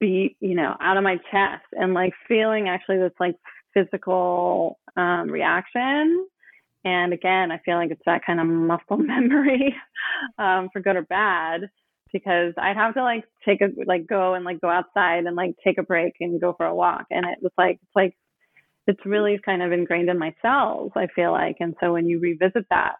beat, 0.00 0.36
you 0.40 0.54
know, 0.54 0.74
out 0.80 0.96
of 0.96 1.04
my 1.04 1.16
chest 1.30 1.64
and 1.72 1.92
like 1.92 2.12
feeling 2.28 2.68
actually 2.68 2.98
this 2.98 3.12
like 3.20 3.36
physical 3.74 4.78
um, 4.96 5.28
reaction. 5.28 6.26
And 6.84 7.12
again, 7.12 7.52
I 7.52 7.58
feel 7.64 7.76
like 7.76 7.90
it's 7.90 8.02
that 8.06 8.24
kind 8.24 8.40
of 8.40 8.46
muscle 8.46 8.96
memory 8.96 9.74
um, 10.38 10.68
for 10.72 10.80
good 10.80 10.96
or 10.96 11.02
bad 11.02 11.62
because 12.12 12.52
I'd 12.58 12.76
have 12.76 12.94
to 12.94 13.02
like 13.02 13.24
take 13.44 13.62
a 13.62 13.68
like 13.86 14.06
go 14.06 14.34
and 14.34 14.44
like 14.44 14.60
go 14.60 14.68
outside 14.68 15.24
and 15.24 15.34
like 15.36 15.54
take 15.64 15.78
a 15.78 15.82
break 15.82 16.14
and 16.20 16.40
go 16.40 16.54
for 16.56 16.66
a 16.66 16.74
walk. 16.74 17.06
And 17.10 17.24
it 17.24 17.38
was 17.40 17.52
like 17.56 17.78
it's 17.82 17.96
like 17.96 18.14
it's 18.86 19.06
really 19.06 19.38
kind 19.44 19.62
of 19.62 19.72
ingrained 19.72 20.10
in 20.10 20.18
my 20.18 20.34
cells, 20.42 20.92
I 20.96 21.06
feel 21.14 21.32
like. 21.32 21.56
And 21.60 21.74
so 21.80 21.92
when 21.92 22.06
you 22.06 22.18
revisit 22.18 22.66
that 22.70 22.96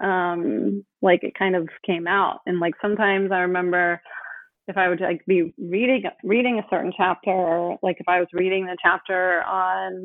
um 0.00 0.84
like 1.02 1.22
it 1.22 1.34
kind 1.38 1.56
of 1.56 1.68
came 1.86 2.06
out 2.06 2.40
and 2.46 2.60
like 2.60 2.74
sometimes 2.82 3.30
i 3.32 3.38
remember 3.38 4.00
if 4.68 4.76
i 4.76 4.88
would 4.88 5.00
like 5.00 5.24
be 5.26 5.54
reading 5.58 6.02
reading 6.22 6.58
a 6.58 6.66
certain 6.68 6.92
chapter 6.96 7.74
like 7.82 7.96
if 7.98 8.08
i 8.08 8.18
was 8.18 8.28
reading 8.32 8.66
the 8.66 8.76
chapter 8.82 9.42
on 9.44 10.04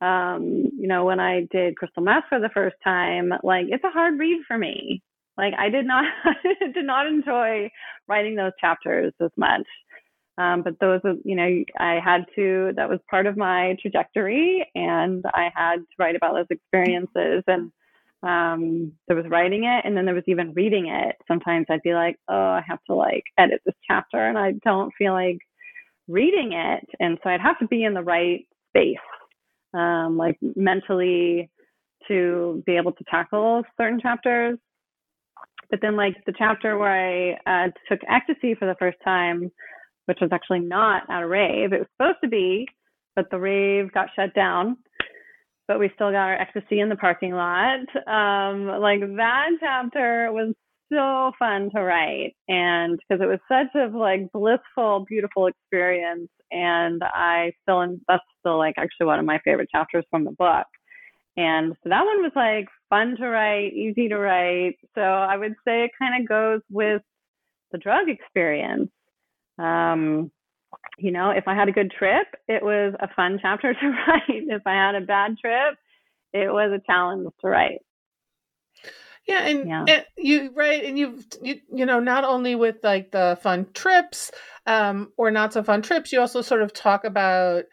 um 0.00 0.64
you 0.78 0.86
know 0.86 1.04
when 1.04 1.20
i 1.20 1.46
did 1.50 1.76
crystal 1.76 2.02
meth 2.02 2.24
for 2.28 2.38
the 2.38 2.50
first 2.54 2.76
time 2.84 3.32
like 3.42 3.66
it's 3.68 3.84
a 3.84 3.90
hard 3.90 4.18
read 4.18 4.40
for 4.46 4.56
me 4.56 5.02
like 5.36 5.54
i 5.58 5.68
did 5.68 5.86
not 5.86 6.04
did 6.74 6.84
not 6.84 7.06
enjoy 7.06 7.68
writing 8.06 8.36
those 8.36 8.52
chapters 8.60 9.12
as 9.20 9.30
much 9.36 9.66
um, 10.38 10.62
but 10.62 10.78
those 10.80 11.00
you 11.24 11.34
know 11.34 11.64
i 11.78 11.98
had 12.02 12.24
to 12.34 12.72
that 12.76 12.88
was 12.88 13.00
part 13.10 13.26
of 13.26 13.36
my 13.36 13.76
trajectory 13.82 14.66
and 14.74 15.24
i 15.34 15.50
had 15.54 15.76
to 15.76 15.94
write 15.98 16.16
about 16.16 16.34
those 16.34 16.46
experiences 16.50 17.42
and 17.48 17.72
um, 18.22 18.92
there 19.06 19.16
was 19.16 19.26
writing 19.30 19.64
it 19.64 19.84
and 19.84 19.96
then 19.96 20.04
there 20.04 20.14
was 20.14 20.24
even 20.26 20.52
reading 20.54 20.88
it. 20.88 21.16
Sometimes 21.28 21.66
I'd 21.70 21.82
be 21.82 21.94
like, 21.94 22.16
oh, 22.28 22.34
I 22.34 22.62
have 22.66 22.82
to 22.86 22.94
like 22.94 23.24
edit 23.38 23.60
this 23.64 23.74
chapter 23.86 24.18
and 24.18 24.36
I 24.36 24.52
don't 24.64 24.92
feel 24.98 25.12
like 25.12 25.38
reading 26.08 26.52
it. 26.52 26.88
And 26.98 27.18
so 27.22 27.30
I'd 27.30 27.40
have 27.40 27.58
to 27.60 27.68
be 27.68 27.84
in 27.84 27.94
the 27.94 28.02
right 28.02 28.44
space, 28.70 28.96
um, 29.74 30.16
like 30.16 30.38
mentally 30.56 31.50
to 32.06 32.62
be 32.66 32.76
able 32.76 32.92
to 32.92 33.04
tackle 33.10 33.62
certain 33.76 34.00
chapters. 34.00 34.58
But 35.70 35.80
then, 35.82 35.96
like 35.96 36.16
the 36.26 36.32
chapter 36.36 36.78
where 36.78 37.36
I 37.46 37.66
uh, 37.66 37.68
took 37.88 38.00
ecstasy 38.08 38.54
for 38.54 38.66
the 38.66 38.76
first 38.78 38.98
time, 39.04 39.50
which 40.06 40.18
was 40.20 40.30
actually 40.32 40.60
not 40.60 41.02
at 41.10 41.22
a 41.22 41.26
rave, 41.26 41.72
it 41.72 41.80
was 41.80 41.88
supposed 41.96 42.18
to 42.24 42.28
be, 42.28 42.66
but 43.14 43.26
the 43.30 43.38
rave 43.38 43.92
got 43.92 44.08
shut 44.16 44.34
down 44.34 44.78
but 45.68 45.78
we 45.78 45.90
still 45.94 46.10
got 46.10 46.26
our 46.26 46.40
ecstasy 46.40 46.80
in 46.80 46.88
the 46.88 46.96
parking 46.96 47.32
lot. 47.32 47.80
Um, 48.06 48.66
like 48.80 49.00
that 49.00 49.50
chapter 49.60 50.30
was 50.32 50.54
so 50.92 51.32
fun 51.38 51.70
to 51.74 51.82
write 51.82 52.34
and 52.48 52.98
because 52.98 53.22
it 53.22 53.26
was 53.26 53.40
such 53.48 53.74
a 53.74 53.86
like 53.96 54.30
blissful, 54.32 55.04
beautiful 55.08 55.46
experience. 55.46 56.28
And 56.50 57.02
I 57.04 57.52
still, 57.62 57.98
that's 58.08 58.22
still 58.40 58.58
like 58.58 58.74
actually 58.78 59.06
one 59.06 59.18
of 59.18 59.24
my 59.24 59.38
favorite 59.44 59.70
chapters 59.70 60.04
from 60.10 60.24
the 60.24 60.32
book. 60.32 60.66
And 61.36 61.74
so 61.82 61.90
that 61.90 62.04
one 62.04 62.22
was 62.22 62.32
like 62.34 62.68
fun 62.90 63.16
to 63.18 63.28
write, 63.28 63.72
easy 63.72 64.08
to 64.08 64.18
write. 64.18 64.76
So 64.94 65.02
I 65.02 65.36
would 65.36 65.54
say 65.64 65.84
it 65.84 65.90
kind 65.98 66.20
of 66.20 66.28
goes 66.28 66.60
with 66.70 67.02
the 67.70 67.78
drug 67.78 68.08
experience. 68.08 68.90
Um, 69.58 70.30
you 70.98 71.12
know, 71.12 71.30
if 71.30 71.46
I 71.46 71.54
had 71.54 71.68
a 71.68 71.72
good 71.72 71.92
trip, 71.96 72.26
it 72.48 72.62
was 72.62 72.94
a 73.00 73.08
fun 73.14 73.38
chapter 73.42 73.74
to 73.74 73.86
write. 73.88 74.22
If 74.28 74.62
I 74.66 74.72
had 74.72 74.94
a 74.94 75.06
bad 75.06 75.36
trip, 75.38 75.76
it 76.32 76.52
was 76.52 76.72
a 76.72 76.84
challenge 76.86 77.28
to 77.40 77.48
write. 77.48 77.80
Yeah, 79.28 79.42
and, 79.42 79.68
yeah. 79.68 79.84
and 79.86 80.06
you 80.16 80.50
right, 80.54 80.82
and 80.82 80.98
you've 80.98 81.26
you, 81.42 81.60
you 81.70 81.84
know 81.84 82.00
not 82.00 82.24
only 82.24 82.54
with 82.54 82.76
like 82.82 83.10
the 83.10 83.38
fun 83.42 83.66
trips 83.74 84.30
um, 84.66 85.12
or 85.18 85.30
not 85.30 85.52
so 85.52 85.62
fun 85.62 85.82
trips, 85.82 86.12
you 86.12 86.20
also 86.20 86.40
sort 86.40 86.62
of 86.62 86.72
talk 86.72 87.04
about 87.04 87.64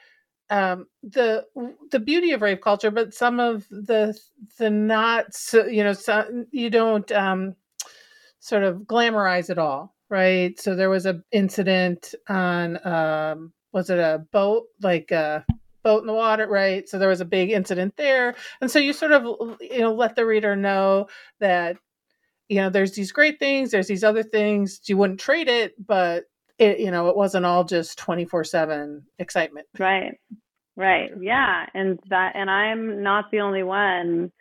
um, 0.49 0.88
the 1.01 1.45
the 1.91 1.99
beauty 1.99 2.34
of 2.34 2.41
rave 2.41 2.60
culture, 2.60 2.91
but 2.91 3.14
some 3.14 3.39
of 3.39 3.66
the 3.70 4.20
the 4.60 4.70
not 4.70 5.34
so 5.34 5.66
you 5.66 5.84
know 5.84 5.93
so, 5.93 6.45
you 6.51 6.70
don't 6.70 7.10
um, 7.14 7.56
sort 8.39 8.64
of 8.64 8.80
glamorize 8.80 9.49
it 9.49 9.58
all 9.58 9.95
right? 10.10 10.60
So 10.60 10.76
there 10.76 10.89
was 10.89 11.06
a 11.06 11.22
incident 11.32 12.14
on 12.30 12.86
um 12.86 13.53
was 13.72 13.89
it 13.89 13.99
a 13.99 14.26
boat 14.32 14.66
like 14.82 15.12
a 15.12 15.45
boat 15.86 16.02
in 16.02 16.08
the 16.08 16.14
water, 16.14 16.48
right? 16.48 16.90
So 16.90 17.00
there 17.00 17.08
was 17.08 17.22
a 17.22 17.26
big 17.26 17.52
incident 17.52 17.96
there. 17.96 18.36
And 18.60 18.70
so 18.70 18.80
you 18.80 18.92
sort 18.92 19.14
of 19.14 19.24
you 19.62 19.80
know 19.80 19.94
let 19.94 20.16
the 20.16 20.26
reader 20.26 20.56
know 20.56 21.08
that 21.40 21.78
you 22.50 22.58
know 22.58 22.70
there's 22.70 22.94
these 22.94 23.14
great 23.14 23.40
things, 23.40 23.72
there's 23.72 23.88
these 23.88 24.04
other 24.04 24.24
things. 24.24 24.82
You 24.88 24.98
wouldn't 24.98 25.20
trade 25.20 25.48
it, 25.48 25.74
but 25.86 26.26
it 26.58 26.80
you 26.80 26.92
know 26.92 27.08
it 27.10 27.16
wasn't 27.16 27.46
all 27.46 27.64
just 27.64 27.98
24/7 28.00 29.04
excitement. 29.20 29.68
Right. 29.80 30.20
Right. 30.76 31.12
Yeah, 31.22 31.68
and 31.74 32.00
that 32.10 32.34
and 32.36 32.50
I'm 32.50 33.02
not 33.04 33.32
the 33.32 33.40
only 33.40 33.64
one 33.64 34.32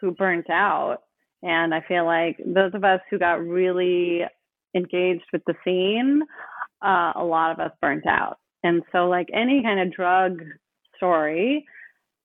who 0.00 0.12
burnt 0.12 0.48
out. 0.48 0.98
And 1.42 1.74
I 1.74 1.80
feel 1.88 2.06
like 2.06 2.36
those 2.46 2.72
of 2.72 2.84
us 2.84 3.00
who 3.10 3.18
got 3.18 3.44
really 3.44 4.22
engaged 4.74 5.24
with 5.32 5.42
the 5.46 5.54
scene, 5.64 6.22
uh, 6.84 7.12
a 7.16 7.24
lot 7.24 7.50
of 7.52 7.58
us 7.58 7.72
burnt 7.80 8.06
out. 8.06 8.38
And 8.62 8.82
so, 8.92 9.08
like 9.08 9.28
any 9.34 9.62
kind 9.62 9.80
of 9.80 9.92
drug 9.92 10.38
story, 10.96 11.64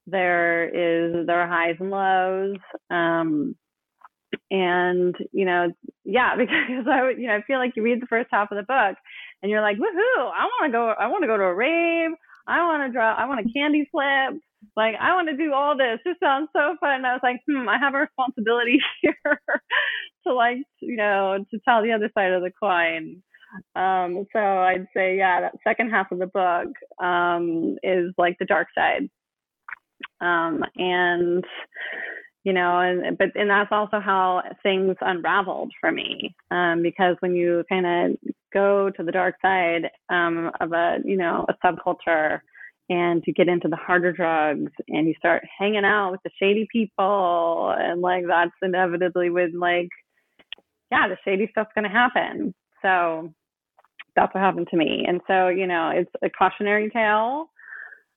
there 0.05 0.67
is 0.67 1.27
there 1.27 1.41
are 1.41 1.47
highs 1.47 1.75
and 1.79 1.89
lows. 1.91 2.57
Um, 2.89 3.55
and 4.49 5.15
you 5.31 5.45
know, 5.45 5.71
yeah, 6.03 6.35
because 6.37 6.87
I 6.89 7.11
you 7.17 7.27
know, 7.27 7.35
I 7.35 7.41
feel 7.45 7.59
like 7.59 7.73
you 7.75 7.83
read 7.83 8.01
the 8.01 8.07
first 8.07 8.29
half 8.31 8.51
of 8.51 8.57
the 8.57 8.63
book, 8.63 8.97
and 9.41 9.51
you're 9.51 9.61
like, 9.61 9.77
woohoo! 9.77 10.31
I 10.31 10.45
want 10.45 10.65
to 10.65 10.71
go. 10.71 10.87
I 10.87 11.07
want 11.07 11.23
to 11.23 11.27
go 11.27 11.37
to 11.37 11.43
a 11.43 11.53
rave. 11.53 12.11
I 12.47 12.63
want 12.63 12.87
to 12.87 12.93
draw. 12.93 13.13
I 13.13 13.25
want 13.25 13.45
a 13.45 13.53
candy 13.53 13.87
flip. 13.91 14.41
Like 14.75 14.95
I 14.99 15.13
want 15.13 15.29
to 15.29 15.37
do 15.37 15.53
all 15.53 15.77
this. 15.77 15.99
This 16.05 16.15
sounds 16.23 16.49
so 16.55 16.75
fun. 16.79 16.95
And 16.95 17.07
I 17.07 17.13
was 17.13 17.21
like, 17.23 17.41
hmm, 17.47 17.67
I 17.69 17.77
have 17.77 17.93
a 17.93 17.99
responsibility 17.99 18.79
here 19.01 19.41
to 20.25 20.33
like, 20.33 20.57
you 20.81 20.95
know, 20.95 21.43
to 21.51 21.59
tell 21.67 21.83
the 21.83 21.91
other 21.91 22.09
side 22.13 22.31
of 22.31 22.41
the 22.41 22.51
coin. 22.61 23.21
Um, 23.75 24.25
so 24.33 24.39
I'd 24.39 24.87
say, 24.95 25.17
yeah, 25.17 25.41
that 25.41 25.55
second 25.63 25.91
half 25.91 26.11
of 26.11 26.19
the 26.19 26.27
book 26.27 26.69
um, 27.03 27.77
is 27.83 28.13
like 28.17 28.37
the 28.39 28.45
dark 28.45 28.67
side. 28.75 29.09
Um, 30.21 30.63
and 30.75 31.43
you 32.43 32.53
know, 32.53 32.79
and 32.79 33.17
but 33.17 33.29
and 33.35 33.49
that's 33.49 33.71
also 33.71 33.99
how 33.99 34.41
things 34.63 34.95
unraveled 35.01 35.71
for 35.81 35.91
me. 35.91 36.35
Um, 36.49 36.81
because 36.81 37.17
when 37.19 37.35
you 37.35 37.63
kind 37.69 37.85
of 37.85 38.17
go 38.53 38.89
to 38.89 39.03
the 39.03 39.11
dark 39.11 39.35
side 39.41 39.89
um, 40.09 40.51
of 40.61 40.71
a, 40.71 40.97
you 41.03 41.17
know, 41.17 41.45
a 41.49 41.65
subculture, 41.65 42.39
and 42.89 43.23
you 43.27 43.33
get 43.33 43.49
into 43.49 43.67
the 43.67 43.75
harder 43.75 44.11
drugs 44.11 44.71
and 44.87 45.07
you 45.07 45.13
start 45.17 45.43
hanging 45.57 45.83
out 45.83 46.11
with 46.11 46.21
the 46.23 46.29
shady 46.39 46.67
people 46.71 47.75
and 47.77 48.01
like 48.01 48.23
that's 48.27 48.51
inevitably 48.61 49.29
when 49.29 49.59
like 49.59 49.89
yeah 50.91 51.07
the 51.07 51.17
shady 51.25 51.47
stuff's 51.51 51.71
going 51.75 51.83
to 51.83 51.89
happen 51.89 52.53
so 52.81 53.33
that's 54.17 54.33
what 54.33 54.43
happened 54.43 54.67
to 54.69 54.77
me 54.77 55.05
and 55.07 55.21
so 55.27 55.47
you 55.47 55.65
know 55.65 55.89
it's 55.95 56.11
a 56.21 56.29
cautionary 56.29 56.89
tale 56.89 57.45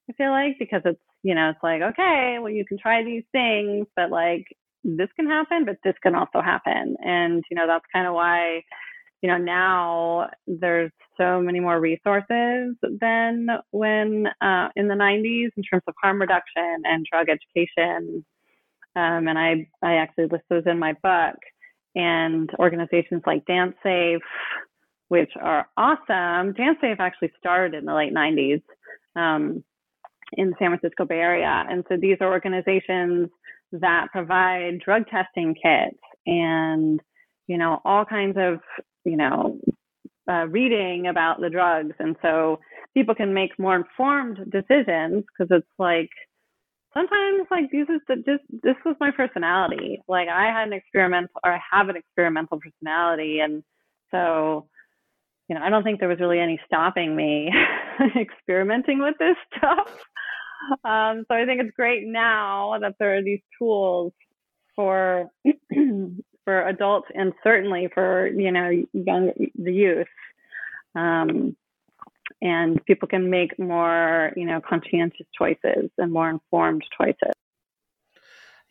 i 0.08 0.12
feel 0.14 0.30
like 0.30 0.56
because 0.58 0.82
it's 0.84 1.00
you 1.22 1.34
know 1.34 1.50
it's 1.50 1.62
like 1.62 1.82
okay 1.82 2.38
well 2.40 2.50
you 2.50 2.64
can 2.64 2.78
try 2.78 3.04
these 3.04 3.24
things 3.30 3.86
but 3.94 4.10
like 4.10 4.44
this 4.82 5.08
can 5.14 5.28
happen 5.28 5.64
but 5.64 5.76
this 5.84 5.94
can 6.02 6.16
also 6.16 6.40
happen 6.40 6.96
and 7.04 7.44
you 7.50 7.54
know 7.54 7.68
that's 7.68 7.84
kind 7.92 8.08
of 8.08 8.14
why 8.14 8.60
you 9.22 9.28
know, 9.28 9.36
now 9.36 10.30
there's 10.46 10.92
so 11.18 11.40
many 11.40 11.60
more 11.60 11.78
resources 11.78 12.74
than 13.00 13.48
when 13.70 14.26
uh, 14.40 14.68
in 14.76 14.88
the 14.88 14.94
90s 14.94 15.50
in 15.56 15.62
terms 15.62 15.82
of 15.86 15.94
harm 16.02 16.20
reduction 16.20 16.82
and 16.84 17.06
drug 17.10 17.26
education. 17.28 18.24
Um, 18.96 19.28
and 19.28 19.38
I, 19.38 19.68
I 19.82 19.96
actually 19.96 20.26
list 20.26 20.44
those 20.48 20.62
in 20.66 20.78
my 20.78 20.94
book. 21.02 21.36
And 21.94 22.48
organizations 22.58 23.22
like 23.26 23.44
Dance 23.46 23.74
Safe, 23.82 24.20
which 25.10 25.30
are 25.40 25.68
awesome. 25.76 26.54
Dance 26.54 26.78
Safe 26.80 26.98
actually 26.98 27.32
started 27.38 27.78
in 27.78 27.84
the 27.84 27.94
late 27.94 28.14
90s 28.14 28.62
um, 29.16 29.62
in 30.32 30.50
the 30.50 30.56
San 30.58 30.70
Francisco 30.70 31.04
Bay 31.04 31.18
Area. 31.18 31.64
And 31.68 31.84
so 31.88 31.96
these 31.96 32.16
are 32.20 32.32
organizations 32.32 33.28
that 33.72 34.08
provide 34.10 34.80
drug 34.84 35.06
testing 35.08 35.54
kits 35.54 36.00
and 36.26 37.00
you 37.46 37.56
know 37.56 37.80
all 37.84 38.04
kinds 38.04 38.36
of 38.36 38.60
you 39.04 39.16
know, 39.16 39.58
uh, 40.28 40.46
reading 40.48 41.06
about 41.08 41.40
the 41.40 41.50
drugs. 41.50 41.94
And 41.98 42.16
so 42.22 42.60
people 42.94 43.14
can 43.14 43.34
make 43.34 43.58
more 43.58 43.76
informed 43.76 44.38
decisions 44.50 45.24
because 45.26 45.48
it's 45.50 45.66
like, 45.78 46.10
sometimes 46.94 47.46
like 47.50 47.70
this 47.70 47.88
is 47.88 48.00
the, 48.08 48.16
just, 48.16 48.44
this 48.62 48.76
was 48.84 48.96
my 49.00 49.10
personality. 49.10 50.00
Like 50.08 50.28
I 50.28 50.46
had 50.46 50.68
an 50.68 50.74
experimental 50.74 51.40
or 51.44 51.52
I 51.52 51.60
have 51.70 51.88
an 51.88 51.96
experimental 51.96 52.60
personality. 52.60 53.40
And 53.40 53.62
so, 54.10 54.68
you 55.50 55.56
know, 55.56 55.62
I 55.62 55.68
don't 55.68 55.82
think 55.82 55.98
there 55.98 56.08
was 56.08 56.20
really 56.20 56.38
any 56.38 56.60
stopping 56.64 57.16
me 57.16 57.50
experimenting 58.16 59.00
with 59.00 59.16
this 59.18 59.36
stuff. 59.58 59.88
Um, 60.84 61.24
so 61.26 61.34
I 61.34 61.44
think 61.44 61.60
it's 61.60 61.74
great 61.74 62.06
now 62.06 62.78
that 62.80 62.94
there 63.00 63.16
are 63.16 63.22
these 63.22 63.40
tools 63.58 64.12
for 64.76 65.28
for 66.44 66.68
adults 66.68 67.08
and 67.14 67.32
certainly 67.42 67.88
for 67.92 68.28
you 68.28 68.52
know 68.52 68.70
young 68.92 69.32
the 69.56 69.72
youth 69.72 70.06
um, 70.94 71.56
and 72.40 72.82
people 72.84 73.08
can 73.08 73.28
make 73.28 73.58
more 73.58 74.32
you 74.36 74.46
know 74.46 74.60
conscientious 74.60 75.26
choices 75.36 75.90
and 75.98 76.12
more 76.12 76.30
informed 76.30 76.84
choices 76.96 77.34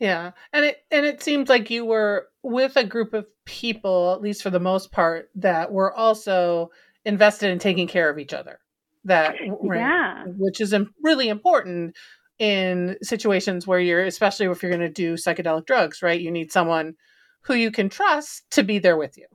yeah 0.00 0.32
and 0.52 0.64
it 0.64 0.78
and 0.90 1.06
it 1.06 1.22
seems 1.22 1.48
like 1.48 1.70
you 1.70 1.84
were 1.84 2.26
with 2.42 2.76
a 2.76 2.84
group 2.84 3.14
of 3.14 3.26
people 3.44 4.12
at 4.12 4.20
least 4.20 4.42
for 4.42 4.50
the 4.50 4.60
most 4.60 4.90
part 4.90 5.30
that 5.34 5.70
were 5.72 5.92
also 5.94 6.70
invested 7.04 7.50
in 7.50 7.58
taking 7.58 7.86
care 7.86 8.10
of 8.10 8.18
each 8.18 8.32
other 8.32 8.58
that 9.04 9.34
right, 9.62 9.78
yeah 9.78 10.24
which 10.26 10.60
is 10.60 10.74
really 11.02 11.28
important 11.28 11.94
in 12.38 12.96
situations 13.02 13.66
where 13.66 13.80
you're 13.80 14.04
especially 14.04 14.46
if 14.46 14.62
you're 14.62 14.72
going 14.72 14.80
to 14.80 14.88
do 14.88 15.14
psychedelic 15.14 15.66
drugs 15.66 16.02
right 16.02 16.20
you 16.20 16.30
need 16.30 16.50
someone 16.50 16.94
who 17.42 17.54
you 17.54 17.70
can 17.70 17.88
trust 17.88 18.50
to 18.52 18.62
be 18.62 18.78
there 18.78 18.96
with 18.96 19.16
you. 19.16 19.26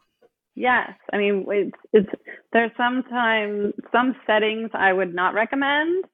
Yes, 0.55 0.91
I 1.11 1.17
mean 1.17 1.45
it's 1.49 1.77
it's 1.91 2.09
there's 2.53 2.71
sometimes 2.77 3.73
some 3.91 4.15
settings 4.25 4.69
I 4.73 4.93
would 4.93 5.13
not 5.13 5.33
recommend. 5.33 6.05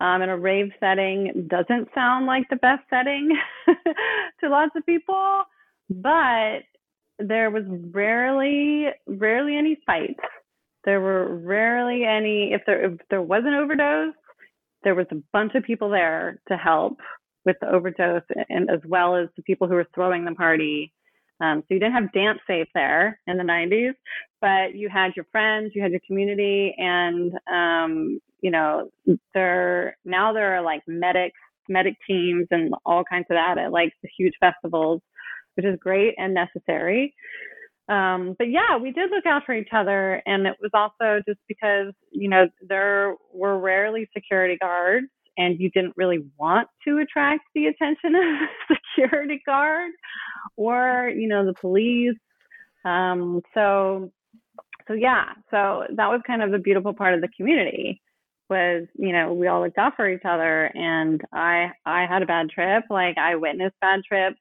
Um, 0.00 0.22
in 0.22 0.28
a 0.28 0.38
rave 0.38 0.70
setting 0.78 1.48
doesn't 1.48 1.88
sound 1.94 2.26
like 2.26 2.48
the 2.48 2.56
best 2.56 2.82
setting 2.88 3.36
to 3.66 4.48
lots 4.48 4.70
of 4.76 4.86
people, 4.86 5.42
but 5.90 6.60
there 7.18 7.50
was 7.50 7.64
rarely 7.66 8.86
rarely 9.06 9.56
any 9.56 9.76
fights. 9.84 10.20
There 10.84 11.00
were 11.00 11.36
rarely 11.38 12.04
any 12.04 12.52
if 12.52 12.62
there 12.64 12.92
if 12.92 13.00
there 13.10 13.22
was 13.22 13.42
an 13.44 13.54
overdose, 13.54 14.14
there 14.84 14.94
was 14.94 15.06
a 15.10 15.22
bunch 15.32 15.54
of 15.56 15.64
people 15.64 15.90
there 15.90 16.40
to 16.48 16.56
help 16.56 16.98
with 17.44 17.56
the 17.60 17.68
overdose 17.68 18.22
and 18.48 18.70
as 18.70 18.80
well 18.86 19.16
as 19.16 19.28
the 19.36 19.42
people 19.42 19.66
who 19.66 19.74
were 19.74 19.88
throwing 19.94 20.24
the 20.24 20.32
party 20.32 20.92
um, 21.40 21.60
so 21.60 21.74
you 21.74 21.80
didn't 21.80 21.94
have 21.94 22.12
dance 22.12 22.40
safe 22.46 22.68
there 22.74 23.20
in 23.26 23.36
the 23.36 23.44
90s, 23.44 23.94
but 24.40 24.74
you 24.74 24.88
had 24.88 25.14
your 25.14 25.26
friends, 25.30 25.72
you 25.74 25.82
had 25.82 25.92
your 25.92 26.00
community, 26.06 26.74
and 26.78 27.32
um, 27.50 28.20
you 28.40 28.50
know 28.50 28.90
there 29.34 29.96
now 30.04 30.32
there 30.32 30.56
are 30.56 30.62
like 30.62 30.82
medics, 30.86 31.38
medic 31.68 31.94
teams, 32.06 32.46
and 32.50 32.74
all 32.84 33.04
kinds 33.04 33.26
of 33.30 33.36
that 33.36 33.58
at 33.58 33.72
like 33.72 33.92
the 34.02 34.08
huge 34.16 34.34
festivals, 34.40 35.00
which 35.54 35.66
is 35.66 35.78
great 35.80 36.14
and 36.18 36.34
necessary. 36.34 37.14
Um, 37.88 38.36
but 38.38 38.50
yeah, 38.50 38.76
we 38.76 38.92
did 38.92 39.10
look 39.10 39.24
out 39.24 39.44
for 39.46 39.54
each 39.54 39.70
other, 39.72 40.22
and 40.26 40.46
it 40.46 40.56
was 40.60 40.70
also 40.74 41.22
just 41.26 41.40
because 41.48 41.92
you 42.10 42.28
know 42.28 42.48
there 42.66 43.14
were 43.32 43.58
rarely 43.58 44.08
security 44.14 44.56
guards 44.60 45.08
and 45.38 45.58
you 45.60 45.70
didn't 45.70 45.94
really 45.96 46.18
want 46.36 46.68
to 46.86 46.98
attract 46.98 47.44
the 47.54 47.66
attention 47.66 48.14
of 48.14 48.22
a 48.70 48.74
security 48.74 49.40
guard 49.46 49.92
or 50.56 51.10
you 51.16 51.28
know 51.28 51.46
the 51.46 51.54
police 51.54 52.16
um, 52.84 53.40
so 53.54 54.10
so 54.86 54.92
yeah 54.92 55.32
so 55.50 55.84
that 55.94 56.08
was 56.08 56.20
kind 56.26 56.42
of 56.42 56.50
the 56.50 56.58
beautiful 56.58 56.92
part 56.92 57.14
of 57.14 57.20
the 57.20 57.28
community 57.36 58.02
was 58.48 58.86
you 58.98 59.12
know 59.12 59.32
we 59.32 59.46
all 59.46 59.62
looked 59.62 59.78
out 59.78 59.94
for 59.96 60.08
each 60.08 60.24
other 60.24 60.66
and 60.74 61.22
i 61.32 61.70
i 61.86 62.06
had 62.06 62.22
a 62.22 62.26
bad 62.26 62.50
trip. 62.50 62.84
Like 62.90 63.18
i 63.18 63.34
witnessed 63.36 63.76
bad 63.80 64.00
trips. 64.06 64.40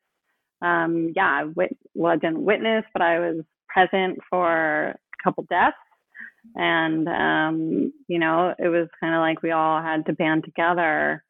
Um 0.62 1.14
yeah 1.16 1.41
i 1.41 1.43
wit- 1.43 1.78
well 1.93 2.14
i 2.14 2.18
didn't 2.18 2.43
witness 2.43 2.86
but 2.93 3.01
i 3.01 3.20
was 3.20 3.43
present 3.68 4.18
for 4.30 4.89
a 4.89 5.24
couple 5.24 5.45
deaths. 5.49 5.76
And 6.55 7.08
um, 7.08 7.93
you 8.08 8.20
know 8.20 8.53
it 8.58 8.70
was 8.70 8.88
kind 8.99 9.14
of 9.14 9.20
like 9.20 9.43
we 9.43 9.51
all 9.51 9.82
had 9.82 10.05
to 10.05 10.14
band 10.14 10.45
together 10.45 11.24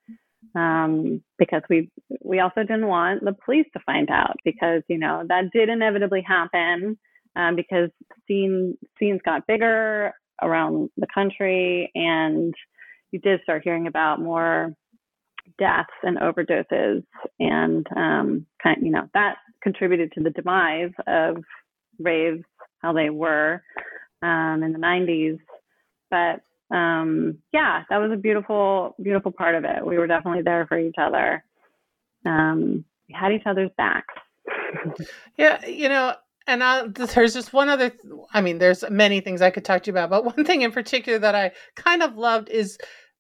um, 0.56 1.24
because 1.38 1.62
we 1.70 1.90
we 2.24 2.40
also 2.40 2.62
didn't 2.62 2.88
want 2.88 3.24
the 3.24 3.36
police 3.46 3.66
to 3.74 3.80
find 3.86 4.10
out 4.10 4.36
because 4.46 4.82
you 4.88 4.98
know 4.98 5.24
that 5.28 5.52
did 5.52 5.70
inevitably 5.70 6.22
happen 6.22 6.98
um, 7.36 7.56
because 7.56 7.90
scene 8.28 8.78
scenes 9.00 9.22
got 9.26 9.48
bigger 9.48 10.14
around 10.42 10.90
the 10.98 11.08
country 11.14 11.92
and 11.96 12.54
you 13.12 13.20
did 13.20 13.42
start 13.44 13.64
hearing 13.64 13.88
about 13.88 14.22
more 14.22 14.74
deaths 15.58 15.90
and 16.04 16.18
overdoses 16.18 17.04
and 17.40 17.88
um, 17.96 18.46
kind 18.62 18.78
of, 18.78 18.84
you 18.84 18.92
know 18.92 19.10
that 19.14 19.38
contributed 19.62 20.12
to 20.12 20.22
the 20.22 20.30
demise 20.30 20.92
of 21.08 21.38
raves 22.00 22.44
how 22.82 22.94
they 22.94 23.10
were 23.10 23.62
um, 24.22 24.62
in 24.64 24.72
the 24.72 24.80
90s. 24.80 25.40
But 26.10 26.76
um, 26.76 27.40
yeah, 27.54 27.84
that 27.90 27.98
was 27.98 28.12
a 28.12 28.18
beautiful, 28.18 28.96
beautiful 29.02 29.32
part 29.32 29.56
of 29.56 29.64
it. 29.64 29.86
We 29.86 29.98
were 29.98 30.08
definitely 30.08 30.44
there 30.44 30.66
for 30.68 30.80
each 30.80 30.96
other. 31.00 31.44
Um, 32.26 32.86
we 33.08 33.16
had 33.20 33.32
each 33.32 33.46
other's 33.46 33.72
backs. 33.78 34.14
yeah, 35.38 35.66
you 35.66 35.90
know, 35.90 36.14
and 36.48 36.64
I, 36.64 36.88
there's 36.88 37.34
just 37.34 37.54
one 37.54 37.70
other. 37.70 37.92
I 38.34 38.42
mean, 38.42 38.58
there's 38.58 38.84
many 38.90 39.20
things 39.20 39.42
I 39.42 39.50
could 39.50 39.66
talk 39.66 39.84
to 39.84 39.92
you 39.92 39.94
about, 39.94 40.10
but 40.10 40.26
one 40.38 40.46
thing 40.46 40.62
in 40.62 40.72
particular 40.72 41.20
that 41.20 41.36
I 41.36 41.52
kind 41.76 42.02
of 42.02 42.18
loved 42.18 42.50
is 42.50 42.78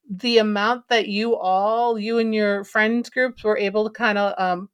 the 0.10 0.38
amount 0.38 0.88
that 0.90 1.08
you 1.08 1.36
all, 1.36 2.00
you 2.00 2.18
and 2.18 2.34
your 2.34 2.64
friends 2.64 3.10
groups, 3.10 3.44
were 3.44 3.58
able 3.58 3.84
to 3.84 3.92
kind 3.92 4.18
of 4.18 4.34
um, 4.38 4.70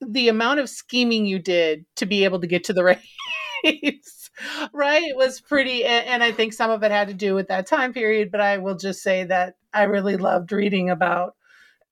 the 0.00 0.28
amount 0.28 0.60
of 0.60 0.68
scheming 0.68 1.26
you 1.26 1.38
did 1.38 1.86
to 1.96 2.06
be 2.06 2.24
able 2.24 2.40
to 2.40 2.46
get 2.46 2.64
to 2.64 2.72
the 2.72 2.84
race 3.64 4.30
right 4.72 5.02
it 5.02 5.16
was 5.16 5.40
pretty 5.40 5.84
and, 5.84 6.06
and 6.06 6.22
i 6.22 6.30
think 6.30 6.52
some 6.52 6.70
of 6.70 6.82
it 6.82 6.90
had 6.90 7.08
to 7.08 7.14
do 7.14 7.34
with 7.34 7.48
that 7.48 7.66
time 7.66 7.92
period 7.92 8.30
but 8.30 8.40
i 8.40 8.58
will 8.58 8.76
just 8.76 9.02
say 9.02 9.24
that 9.24 9.54
i 9.72 9.84
really 9.84 10.16
loved 10.16 10.52
reading 10.52 10.90
about 10.90 11.34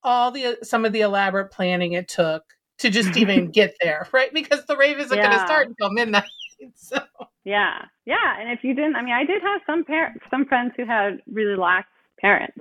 all 0.03 0.31
the 0.31 0.59
some 0.63 0.85
of 0.85 0.93
the 0.93 1.01
elaborate 1.03 1.53
planning 1.53 1.93
it 1.93 2.09
took 2.09 2.43
to 2.81 2.91
just 2.91 3.17
even 3.17 3.51
get 3.53 3.75
there 3.81 4.09
right 4.13 4.33
because 4.35 4.65
the 4.67 4.77
rave 4.77 4.99
isn't 4.99 5.17
going 5.17 5.31
to 5.31 5.39
start 5.39 5.69
until 5.69 5.91
midnight 5.91 6.25
so 6.75 6.99
Yeah, 7.45 7.87
yeah. 8.05 8.39
And 8.39 8.51
if 8.51 8.63
you 8.63 8.75
didn't, 8.75 8.97
I 8.97 9.03
mean, 9.03 9.15
I 9.15 9.25
did 9.25 9.43
have 9.43 9.63
some 9.67 9.85
parents, 9.85 10.21
some 10.31 10.45
friends 10.45 10.73
who 10.77 10.85
had 10.85 11.21
really 11.33 11.57
lax 11.57 11.89
parents, 12.21 12.61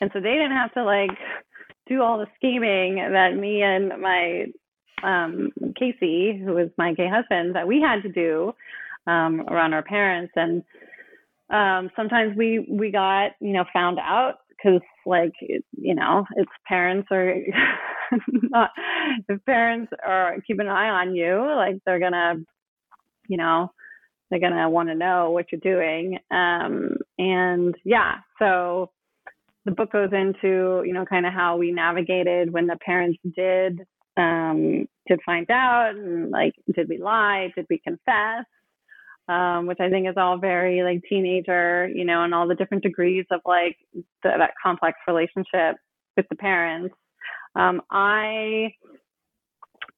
and 0.00 0.10
so 0.12 0.20
they 0.20 0.32
didn't 0.32 0.52
have 0.52 0.72
to 0.74 0.84
like 0.84 1.16
do 1.86 2.02
all 2.02 2.18
the 2.18 2.26
scheming 2.36 2.96
that 2.96 3.36
me 3.36 3.62
and 3.62 3.88
my 4.00 4.46
um, 5.02 5.50
Casey, 5.76 6.38
who 6.38 6.54
was 6.54 6.70
my 6.76 6.92
gay 6.92 7.08
husband, 7.08 7.54
that 7.54 7.66
we 7.66 7.80
had 7.80 8.02
to 8.02 8.08
do 8.08 8.52
um, 9.06 9.42
around 9.48 9.74
our 9.74 9.82
parents. 9.82 10.32
And 10.36 10.64
um, 11.50 11.90
sometimes 11.94 12.36
we 12.36 12.66
we 12.68 12.90
got 12.90 13.32
you 13.40 13.52
know 13.52 13.64
found 13.72 13.98
out 13.98 14.39
because 14.62 14.80
like 15.06 15.32
you 15.40 15.94
know 15.94 16.24
it's 16.36 16.50
parents 16.66 17.08
are 17.10 17.34
not 18.28 18.70
if 19.28 19.44
parents 19.44 19.92
are 20.06 20.36
keep 20.46 20.58
an 20.58 20.68
eye 20.68 20.88
on 20.88 21.14
you 21.14 21.36
like 21.56 21.76
they're 21.84 22.00
gonna 22.00 22.34
you 23.28 23.36
know 23.36 23.70
they're 24.30 24.40
to 24.40 24.68
want 24.68 24.88
to 24.88 24.94
know 24.94 25.30
what 25.30 25.46
you're 25.50 25.60
doing 25.60 26.18
um, 26.30 26.96
and 27.18 27.74
yeah 27.84 28.16
so 28.38 28.90
the 29.64 29.72
book 29.72 29.92
goes 29.92 30.10
into 30.12 30.82
you 30.86 30.92
know 30.92 31.04
kind 31.04 31.26
of 31.26 31.32
how 31.32 31.56
we 31.56 31.72
navigated 31.72 32.52
when 32.52 32.66
the 32.66 32.78
parents 32.84 33.18
did 33.36 33.80
um, 34.16 34.86
did 35.08 35.20
find 35.24 35.50
out 35.50 35.92
and 35.94 36.30
like 36.30 36.52
did 36.74 36.88
we 36.88 36.98
lie 36.98 37.50
did 37.56 37.66
we 37.68 37.80
confess 37.86 38.44
um, 39.28 39.66
which 39.66 39.80
i 39.80 39.88
think 39.88 40.08
is 40.08 40.16
all 40.16 40.38
very 40.38 40.82
like 40.82 41.02
teenager 41.08 41.88
you 41.88 42.04
know 42.04 42.22
and 42.24 42.34
all 42.34 42.48
the 42.48 42.54
different 42.54 42.82
degrees 42.82 43.24
of 43.30 43.40
like 43.44 43.76
the, 43.94 44.04
that 44.38 44.52
complex 44.62 44.98
relationship 45.06 45.76
with 46.16 46.26
the 46.28 46.36
parents 46.36 46.94
um, 47.56 47.80
i 47.90 48.70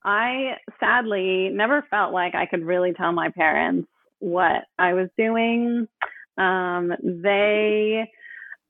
I 0.04 0.56
sadly 0.80 1.48
never 1.52 1.86
felt 1.90 2.12
like 2.12 2.34
I 2.34 2.46
could 2.46 2.64
really 2.64 2.92
tell 2.92 3.12
my 3.12 3.30
parents 3.30 3.88
what 4.18 4.64
I 4.78 4.94
was 4.94 5.08
doing. 5.16 5.86
Um, 6.38 6.92
they 7.02 8.10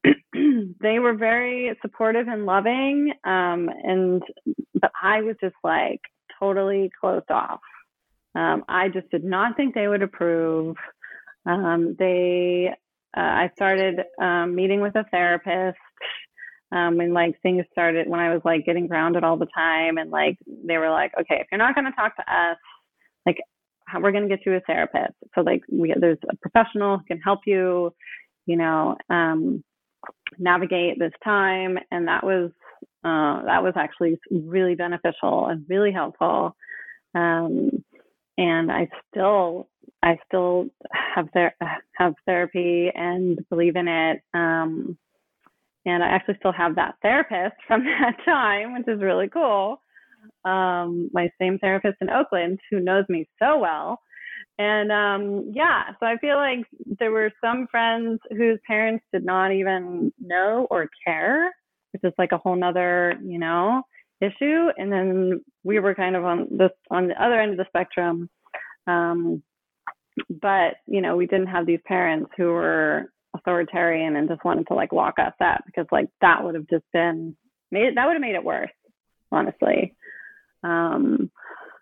they 0.35 0.99
were 0.99 1.15
very 1.15 1.77
supportive 1.81 2.27
and 2.29 2.45
loving, 2.45 3.13
um, 3.25 3.71
and 3.85 4.23
but 4.75 4.91
I 5.01 5.23
was 5.23 5.37
just 5.41 5.55
like 5.63 6.01
totally 6.39 6.91
closed 7.01 7.31
off. 7.31 7.61
Um, 8.35 8.65
I 8.69 8.89
just 8.89 9.11
did 9.11 9.25
not 9.25 9.57
think 9.57 9.75
they 9.75 9.89
would 9.89 10.03
approve. 10.03 10.77
Um, 11.47 11.97
they 11.99 12.71
uh, 13.17 13.21
I 13.21 13.51
started 13.55 14.01
um, 14.21 14.55
meeting 14.55 14.81
with 14.81 14.97
a 14.97 15.05
therapist 15.11 15.77
um, 16.73 17.01
and 17.01 17.13
like 17.13 17.41
things 17.43 17.65
started 17.71 18.09
when 18.09 18.21
I 18.21 18.33
was 18.33 18.41
like 18.45 18.65
getting 18.65 18.87
grounded 18.87 19.25
all 19.25 19.37
the 19.37 19.49
time, 19.55 19.99
and 19.99 20.11
like 20.11 20.39
they 20.47 20.79
were 20.79 20.91
like, 20.91 21.13
okay, 21.21 21.37
if 21.41 21.47
you're 21.53 21.59
not 21.59 21.75
going 21.75 21.85
to 21.85 21.93
talk 21.93 22.17
to 22.17 22.23
us, 22.23 22.57
like 23.27 23.37
we're 24.01 24.13
going 24.13 24.27
to 24.27 24.35
get 24.35 24.47
you 24.47 24.55
a 24.55 24.61
therapist. 24.61 25.13
So 25.35 25.43
like 25.43 25.61
we 25.71 25.95
there's 25.99 26.19
a 26.31 26.37
professional 26.37 26.99
who 26.99 27.05
can 27.05 27.21
help 27.21 27.41
you, 27.45 27.93
you 28.47 28.57
know, 28.57 28.97
um, 29.11 29.63
navigate 30.39 30.99
this 30.99 31.13
time, 31.23 31.79
and 31.91 32.09
that 32.09 32.25
was 32.25 32.51
uh, 33.05 33.45
that 33.45 33.63
was 33.63 33.75
actually 33.77 34.19
really 34.31 34.75
beneficial 34.75 35.49
and 35.49 35.67
really 35.69 35.93
helpful. 35.93 36.57
Um, 37.15 37.85
and 38.39 38.71
I 38.71 38.89
still 39.11 39.69
I 40.03 40.19
still 40.27 40.67
have 41.15 41.29
ther- 41.33 41.55
have 41.97 42.15
therapy 42.27 42.91
and 42.95 43.39
believe 43.51 43.77
in 43.77 43.89
it. 43.89 44.23
Um, 44.35 44.99
and 45.85 46.03
I 46.03 46.09
actually 46.09 46.37
still 46.39 46.53
have 46.53 46.77
that 46.77 46.95
therapist 47.03 47.57
from 47.67 47.85
that 47.85 48.17
time, 48.25 48.75
which 48.75 48.89
is 48.89 49.03
really 49.03 49.29
cool. 49.29 49.81
Um, 50.45 51.11
my 51.13 51.31
same 51.41 51.59
therapist 51.59 51.97
in 52.01 52.11
Oakland 52.11 52.61
who 52.71 52.81
knows 52.81 53.05
me 53.09 53.29
so 53.41 53.59
well. 53.59 53.99
And 54.59 54.93
um, 54.93 55.53
yeah, 55.55 55.85
so 55.99 56.07
I 56.07 56.17
feel 56.19 56.37
like 56.37 56.67
there 56.99 57.11
were 57.11 57.33
some 57.43 57.67
friends 57.71 58.21
whose 58.31 58.59
parents 58.67 59.05
did 59.13 59.25
not 59.25 59.53
even 59.53 60.13
know 60.21 60.67
or 60.71 60.89
care, 61.05 61.51
which 61.93 62.05
is 62.05 62.13
like 62.19 62.33
a 62.33 62.39
whole 62.39 62.57
nother, 62.57 63.15
you 63.25 63.39
know, 63.39 63.83
issue. 64.23 64.69
And 64.77 64.93
then 64.93 65.45
we 65.65 65.81
were 65.81 65.95
kind 65.95 66.17
of 66.17 66.25
on 66.25 66.49
this 66.51 66.71
on 66.91 67.09
the 67.09 67.23
other 67.23 67.41
end 67.41 67.53
of 67.53 67.59
the 67.59 67.67
spectrum. 67.69 68.31
Um, 68.87 69.43
but 70.29 70.77
you 70.87 71.01
know, 71.01 71.17
we 71.17 71.27
didn't 71.27 71.49
have 71.49 71.67
these 71.67 71.81
parents 71.87 72.31
who 72.37 72.47
were 72.47 73.13
authoritarian 73.35 74.17
and 74.17 74.29
just 74.29 74.45
wanted 74.45 74.67
to 74.67 74.75
like 74.75 74.93
lock 74.93 75.15
us 75.19 75.33
up 75.41 75.63
because 75.67 75.87
like 75.91 76.09
that 76.21 76.45
would 76.45 76.55
have 76.55 76.69
just 76.69 76.85
been 76.93 77.37
made 77.71 77.85
it, 77.85 77.95
that 77.95 78.07
would 78.07 78.13
have 78.13 78.21
made 78.21 78.35
it 78.35 78.45
worse 78.45 78.71
honestly 79.31 79.95
um 80.65 81.31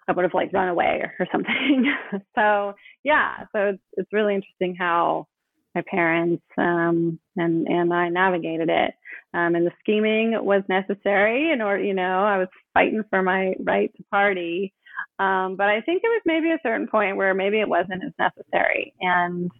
i 0.06 0.12
would 0.12 0.22
have 0.22 0.34
like 0.34 0.52
run 0.52 0.68
away 0.68 1.00
or, 1.02 1.12
or 1.18 1.26
something 1.32 1.92
so 2.36 2.72
yeah 3.02 3.38
so 3.52 3.70
it's, 3.70 3.82
it's 3.94 4.12
really 4.12 4.34
interesting 4.34 4.76
how 4.78 5.26
my 5.74 5.82
parents 5.90 6.42
um 6.58 7.18
and 7.36 7.66
and 7.68 7.92
i 7.92 8.08
navigated 8.08 8.68
it 8.68 8.94
um 9.34 9.54
and 9.54 9.66
the 9.66 9.72
scheming 9.80 10.36
was 10.44 10.62
necessary 10.68 11.52
in 11.52 11.60
order 11.60 11.82
you 11.82 11.94
know 11.94 12.24
i 12.24 12.38
was 12.38 12.48
fighting 12.74 13.02
for 13.10 13.22
my 13.22 13.54
right 13.60 13.90
to 13.96 14.02
party 14.10 14.72
um 15.18 15.56
but 15.56 15.68
i 15.68 15.80
think 15.82 16.02
it 16.04 16.08
was 16.08 16.22
maybe 16.26 16.50
a 16.50 16.58
certain 16.62 16.88
point 16.88 17.16
where 17.16 17.34
maybe 17.34 17.60
it 17.60 17.68
wasn't 17.68 18.02
as 18.04 18.12
necessary 18.18 18.92
and 19.00 19.50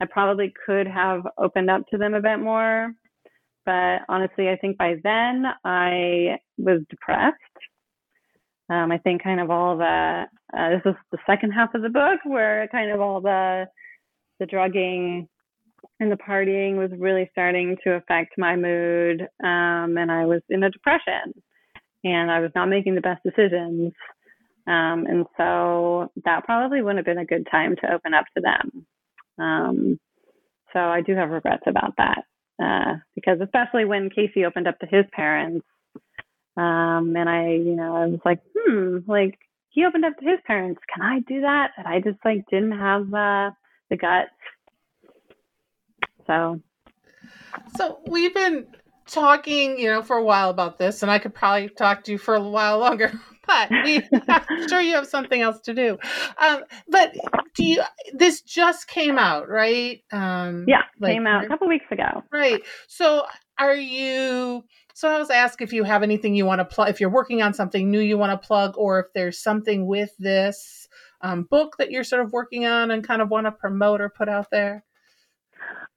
I 0.00 0.06
probably 0.06 0.52
could 0.64 0.86
have 0.86 1.26
opened 1.38 1.70
up 1.70 1.86
to 1.88 1.98
them 1.98 2.14
a 2.14 2.20
bit 2.20 2.38
more. 2.38 2.92
But 3.64 4.00
honestly, 4.08 4.48
I 4.48 4.56
think 4.56 4.78
by 4.78 4.94
then 5.02 5.44
I 5.64 6.38
was 6.56 6.80
depressed. 6.88 7.36
Um, 8.70 8.92
I 8.92 8.98
think 8.98 9.22
kind 9.22 9.40
of 9.40 9.50
all 9.50 9.76
the 9.76 10.24
uh, 10.56 10.70
this 10.70 10.82
is 10.84 10.94
the 11.10 11.18
second 11.26 11.52
half 11.52 11.74
of 11.74 11.82
the 11.82 11.88
book 11.88 12.20
where 12.24 12.68
kind 12.68 12.90
of 12.90 13.00
all 13.00 13.20
the 13.20 13.66
the 14.40 14.46
drugging 14.46 15.28
and 16.00 16.10
the 16.10 16.16
partying 16.16 16.76
was 16.76 16.90
really 16.98 17.28
starting 17.32 17.76
to 17.84 17.94
affect 17.94 18.38
my 18.38 18.56
mood, 18.56 19.22
um, 19.42 19.96
and 19.98 20.10
I 20.10 20.26
was 20.26 20.42
in 20.48 20.62
a 20.62 20.70
depression, 20.70 21.34
and 22.04 22.30
I 22.30 22.40
was 22.40 22.50
not 22.54 22.68
making 22.68 22.94
the 22.94 23.00
best 23.00 23.22
decisions, 23.22 23.92
um, 24.66 25.06
and 25.06 25.26
so 25.36 26.10
that 26.24 26.44
probably 26.44 26.82
wouldn't 26.82 26.98
have 26.98 27.06
been 27.06 27.22
a 27.22 27.26
good 27.26 27.46
time 27.50 27.76
to 27.76 27.92
open 27.92 28.14
up 28.14 28.24
to 28.36 28.42
them. 28.42 28.86
Um, 29.38 30.00
so 30.72 30.80
I 30.80 31.00
do 31.00 31.14
have 31.14 31.30
regrets 31.30 31.62
about 31.66 31.94
that 31.96 32.24
uh, 32.62 32.96
because 33.14 33.38
especially 33.40 33.84
when 33.84 34.10
Casey 34.10 34.44
opened 34.44 34.68
up 34.68 34.78
to 34.80 34.86
his 34.86 35.04
parents, 35.12 35.64
um, 36.56 37.14
and 37.16 37.28
I, 37.28 37.50
you 37.52 37.76
know, 37.76 37.96
I 37.96 38.06
was 38.06 38.20
like, 38.24 38.40
hmm, 38.56 38.98
like 39.06 39.38
he 39.70 39.84
opened 39.84 40.04
up 40.04 40.16
to 40.18 40.24
his 40.24 40.40
parents. 40.46 40.80
Can 40.92 41.04
I 41.04 41.20
do 41.20 41.40
that? 41.42 41.70
And 41.76 41.86
I 41.86 42.00
just 42.00 42.18
like 42.24 42.44
didn't 42.50 42.76
have 42.76 43.02
uh, 43.14 43.50
the 43.90 43.96
guts. 43.96 44.30
So 46.28 46.60
So 47.76 47.98
we've 48.06 48.34
been 48.34 48.66
talking, 49.06 49.78
you 49.78 49.88
know, 49.88 50.02
for 50.02 50.16
a 50.16 50.22
while 50.24 50.50
about 50.50 50.78
this, 50.78 51.02
and 51.02 51.10
I 51.10 51.18
could 51.18 51.34
probably 51.34 51.70
talk 51.70 52.04
to 52.04 52.12
you 52.12 52.18
for 52.18 52.34
a 52.34 52.42
while 52.42 52.78
longer. 52.86 53.12
But 53.46 53.70
we, 53.70 54.02
I'm 54.28 54.68
sure 54.68 54.82
you 54.82 54.94
have 54.94 55.06
something 55.06 55.40
else 55.40 55.60
to 55.62 55.72
do. 55.72 55.96
Um, 56.36 56.64
but 56.86 57.14
do 57.54 57.64
you? 57.64 57.82
This 58.12 58.42
just 58.42 58.86
came 58.88 59.16
out, 59.18 59.48
right? 59.48 60.02
Um, 60.12 60.66
yeah, 60.68 60.82
like- 61.00 61.14
came 61.14 61.26
out 61.26 61.44
a 61.46 61.48
couple 61.48 61.66
weeks 61.66 61.86
ago. 61.90 62.22
Right. 62.30 62.60
So 62.88 63.24
are 63.58 63.74
you? 63.74 64.64
So 64.92 65.08
I 65.08 65.18
was 65.18 65.30
asked 65.30 65.62
if 65.62 65.72
you 65.72 65.84
have 65.84 66.02
anything 66.02 66.34
you 66.34 66.44
want 66.44 66.58
to 66.58 66.64
plug, 66.66 66.90
if 66.90 67.00
you're 67.00 67.08
working 67.08 67.40
on 67.40 67.54
something 67.54 67.90
new 67.90 68.00
you 68.00 68.18
want 68.18 68.38
to 68.38 68.46
plug, 68.46 68.76
or 68.76 69.00
if 69.00 69.06
there's 69.14 69.38
something 69.38 69.86
with 69.86 70.10
this 70.18 70.86
um, 71.22 71.44
book 71.44 71.76
that 71.78 71.90
you're 71.90 72.04
sort 72.04 72.22
of 72.22 72.32
working 72.32 72.66
on 72.66 72.90
and 72.90 73.02
kind 73.02 73.22
of 73.22 73.30
want 73.30 73.46
to 73.46 73.52
promote 73.52 74.02
or 74.02 74.10
put 74.10 74.28
out 74.28 74.50
there. 74.50 74.84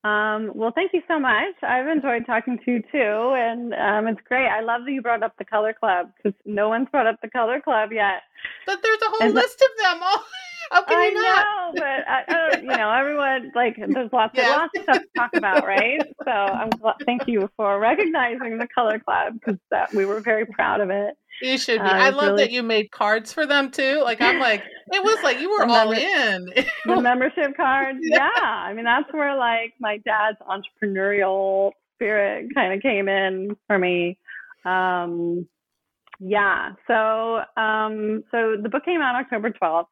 Um, 0.03 0.51
well, 0.55 0.72
thank 0.74 0.93
you 0.93 1.01
so 1.07 1.20
much. 1.20 1.53
I've 1.62 1.88
enjoyed 1.88 2.26
talking 2.26 2.57
to 2.66 2.72
you 2.72 2.82
too, 2.91 3.34
and 3.38 3.74
um, 3.74 4.07
it's 4.07 4.22
great. 4.28 4.47
I 4.47 4.62
love 4.62 4.82
that 4.86 4.91
you 4.91 5.01
brought 5.01 5.22
up 5.22 5.34
the 5.38 5.45
Color 5.45 5.74
Club 5.80 6.12
because 6.18 6.38
no 6.45 6.70
one's 6.70 6.88
brought 6.89 7.05
up 7.05 7.18
the 7.22 7.30
Color 7.30 7.62
Club 7.62 7.91
yet. 7.91 8.24
But 8.66 8.82
there's 8.82 9.01
a 9.01 9.09
whole 9.09 9.22
And 9.28 9.36
list 9.36 9.62
of 9.62 9.70
them. 9.78 9.99
Oh, 10.01 10.26
how 10.72 10.84
can 10.86 10.97
I 10.97 11.07
you 11.07 11.14
not? 11.14 11.45
know, 11.45 11.74
but 11.78 12.07
I, 12.07 12.24
I 12.30 12.62
you 12.62 12.76
know, 12.76 12.91
everyone 12.91 13.51
like 13.53 13.76
there's 13.78 14.12
lots 14.12 14.34
of 14.38 14.43
lots 14.45 14.74
of 14.76 14.84
stuff 14.84 14.99
to 15.01 15.20
talk 15.20 15.32
about, 15.36 15.68
right? 15.68 15.99
So 16.26 16.32
I'm 16.32 16.72
thank 17.05 17.24
you 17.28 17.49
for 17.55 17.80
recognizing 17.80 18.57
the 18.57 18.68
Color 18.74 18.99
Club 18.99 19.34
because 19.34 19.59
that 19.70 19.93
we 19.93 20.05
were 20.05 20.20
very 20.22 20.47
proud 20.47 20.82
of 20.82 20.89
it. 20.89 21.16
You 21.41 21.57
should 21.57 21.79
be. 21.81 21.87
Uh, 21.87 21.93
I 21.93 22.09
love 22.09 22.31
really- 22.33 22.43
that 22.43 22.51
you 22.51 22.63
made 22.63 22.91
cards 22.91 23.33
for 23.33 23.45
them 23.45 23.71
too. 23.71 24.01
Like 24.03 24.21
I'm 24.21 24.39
like, 24.39 24.63
it 24.91 25.03
was 25.03 25.21
like 25.23 25.39
you 25.39 25.49
were 25.51 25.65
all 25.65 25.91
in. 25.91 26.45
The 26.85 27.01
membership 27.01 27.55
cards, 27.57 27.99
Yeah. 28.01 28.29
yeah. 28.35 28.43
I 28.43 28.73
mean, 28.73 28.85
that's 28.85 29.11
where 29.13 29.35
like 29.37 29.73
my 29.79 29.97
dad's 30.05 30.37
entrepreneurial 30.41 31.71
spirit 31.95 32.47
kind 32.53 32.73
of 32.73 32.81
came 32.81 33.07
in 33.07 33.55
for 33.67 33.77
me. 33.77 34.17
Um, 34.65 35.47
yeah. 36.19 36.73
So, 36.87 37.39
um, 37.61 38.23
so 38.31 38.55
the 38.61 38.69
book 38.69 38.85
came 38.85 39.01
out 39.01 39.15
October 39.15 39.49
12th. 39.51 39.85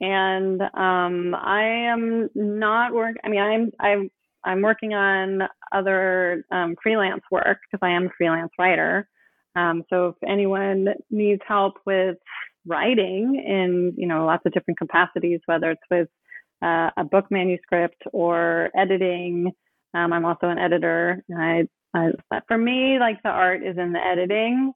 and 0.00 0.60
um, 0.62 1.34
I 1.34 1.62
am 1.92 2.28
not 2.34 2.92
work. 2.92 3.16
I 3.24 3.28
mean, 3.28 3.40
I'm 3.40 3.70
I'm 3.78 4.10
I'm 4.44 4.62
working 4.62 4.92
on 4.94 5.42
other 5.70 6.44
um, 6.50 6.74
freelance 6.82 7.22
work 7.30 7.58
because 7.70 7.84
I 7.86 7.90
am 7.90 8.06
a 8.06 8.10
freelance 8.18 8.50
writer. 8.58 9.08
Um, 9.56 9.84
so 9.90 10.08
if 10.08 10.28
anyone 10.28 10.88
needs 11.10 11.42
help 11.46 11.74
with 11.86 12.16
writing 12.66 13.42
in 13.44 13.92
you 13.96 14.06
know 14.06 14.24
lots 14.24 14.44
of 14.46 14.52
different 14.52 14.78
capacities, 14.78 15.40
whether 15.46 15.70
it's 15.70 15.82
with 15.90 16.08
uh, 16.62 16.90
a 16.96 17.04
book 17.04 17.26
manuscript 17.30 18.02
or 18.12 18.70
editing, 18.76 19.52
um, 19.94 20.12
I'm 20.12 20.24
also 20.24 20.48
an 20.48 20.58
editor. 20.58 21.22
I, 21.36 21.64
I, 21.94 22.10
for 22.48 22.56
me, 22.56 22.98
like 22.98 23.22
the 23.22 23.30
art 23.30 23.62
is 23.62 23.76
in 23.78 23.92
the 23.92 24.00
editing. 24.00 24.72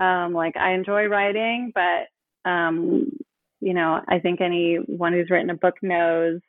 Um, 0.00 0.32
like 0.32 0.56
I 0.56 0.72
enjoy 0.72 1.06
writing, 1.06 1.72
but 1.74 2.50
um, 2.50 3.10
you 3.60 3.74
know, 3.74 4.00
I 4.08 4.18
think 4.18 4.40
anyone 4.40 5.12
who's 5.12 5.30
written 5.30 5.50
a 5.50 5.54
book 5.54 5.74
knows 5.82 6.40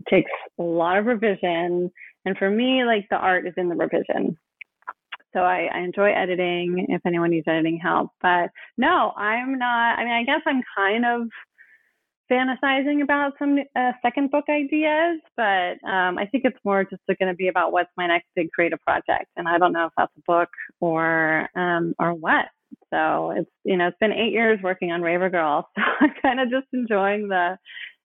it 0.00 0.10
takes 0.10 0.30
a 0.58 0.62
lot 0.62 0.98
of 0.98 1.06
revision. 1.06 1.90
And 2.24 2.36
for 2.38 2.50
me, 2.50 2.84
like 2.84 3.06
the 3.10 3.16
art 3.16 3.46
is 3.46 3.54
in 3.56 3.68
the 3.68 3.76
revision. 3.76 4.36
So 5.32 5.40
I, 5.40 5.68
I 5.72 5.80
enjoy 5.80 6.12
editing 6.12 6.86
if 6.88 7.02
anyone 7.06 7.30
needs 7.30 7.46
editing 7.48 7.78
help. 7.82 8.10
But 8.22 8.50
no, 8.78 9.12
I'm 9.16 9.58
not, 9.58 9.98
I 9.98 10.04
mean, 10.04 10.14
I 10.14 10.24
guess 10.24 10.40
I'm 10.46 10.62
kind 10.76 11.04
of 11.04 11.28
fantasizing 12.30 13.02
about 13.02 13.32
some 13.38 13.58
uh, 13.76 13.92
second 14.02 14.30
book 14.30 14.44
ideas, 14.48 15.20
but 15.36 15.78
um, 15.88 16.18
I 16.18 16.26
think 16.30 16.44
it's 16.44 16.58
more 16.64 16.84
just 16.84 17.02
going 17.06 17.30
to 17.30 17.34
be 17.34 17.48
about 17.48 17.72
what's 17.72 17.90
my 17.96 18.06
next 18.06 18.26
big 18.34 18.50
creative 18.52 18.80
project, 18.80 19.26
and 19.36 19.48
I 19.48 19.58
don't 19.58 19.72
know 19.72 19.86
if 19.86 19.92
that's 19.96 20.12
a 20.16 20.22
book 20.26 20.48
or 20.80 21.48
um, 21.56 21.94
or 21.98 22.14
what. 22.14 22.46
So 22.92 23.32
it's 23.36 23.50
you 23.64 23.76
know 23.76 23.88
it's 23.88 23.98
been 24.00 24.12
eight 24.12 24.32
years 24.32 24.58
working 24.62 24.90
on 24.90 25.02
Raver 25.02 25.30
Girl, 25.30 25.68
so 25.76 25.82
I'm 26.00 26.14
kind 26.20 26.40
of 26.40 26.50
just 26.50 26.66
enjoying 26.72 27.28
the 27.28 27.56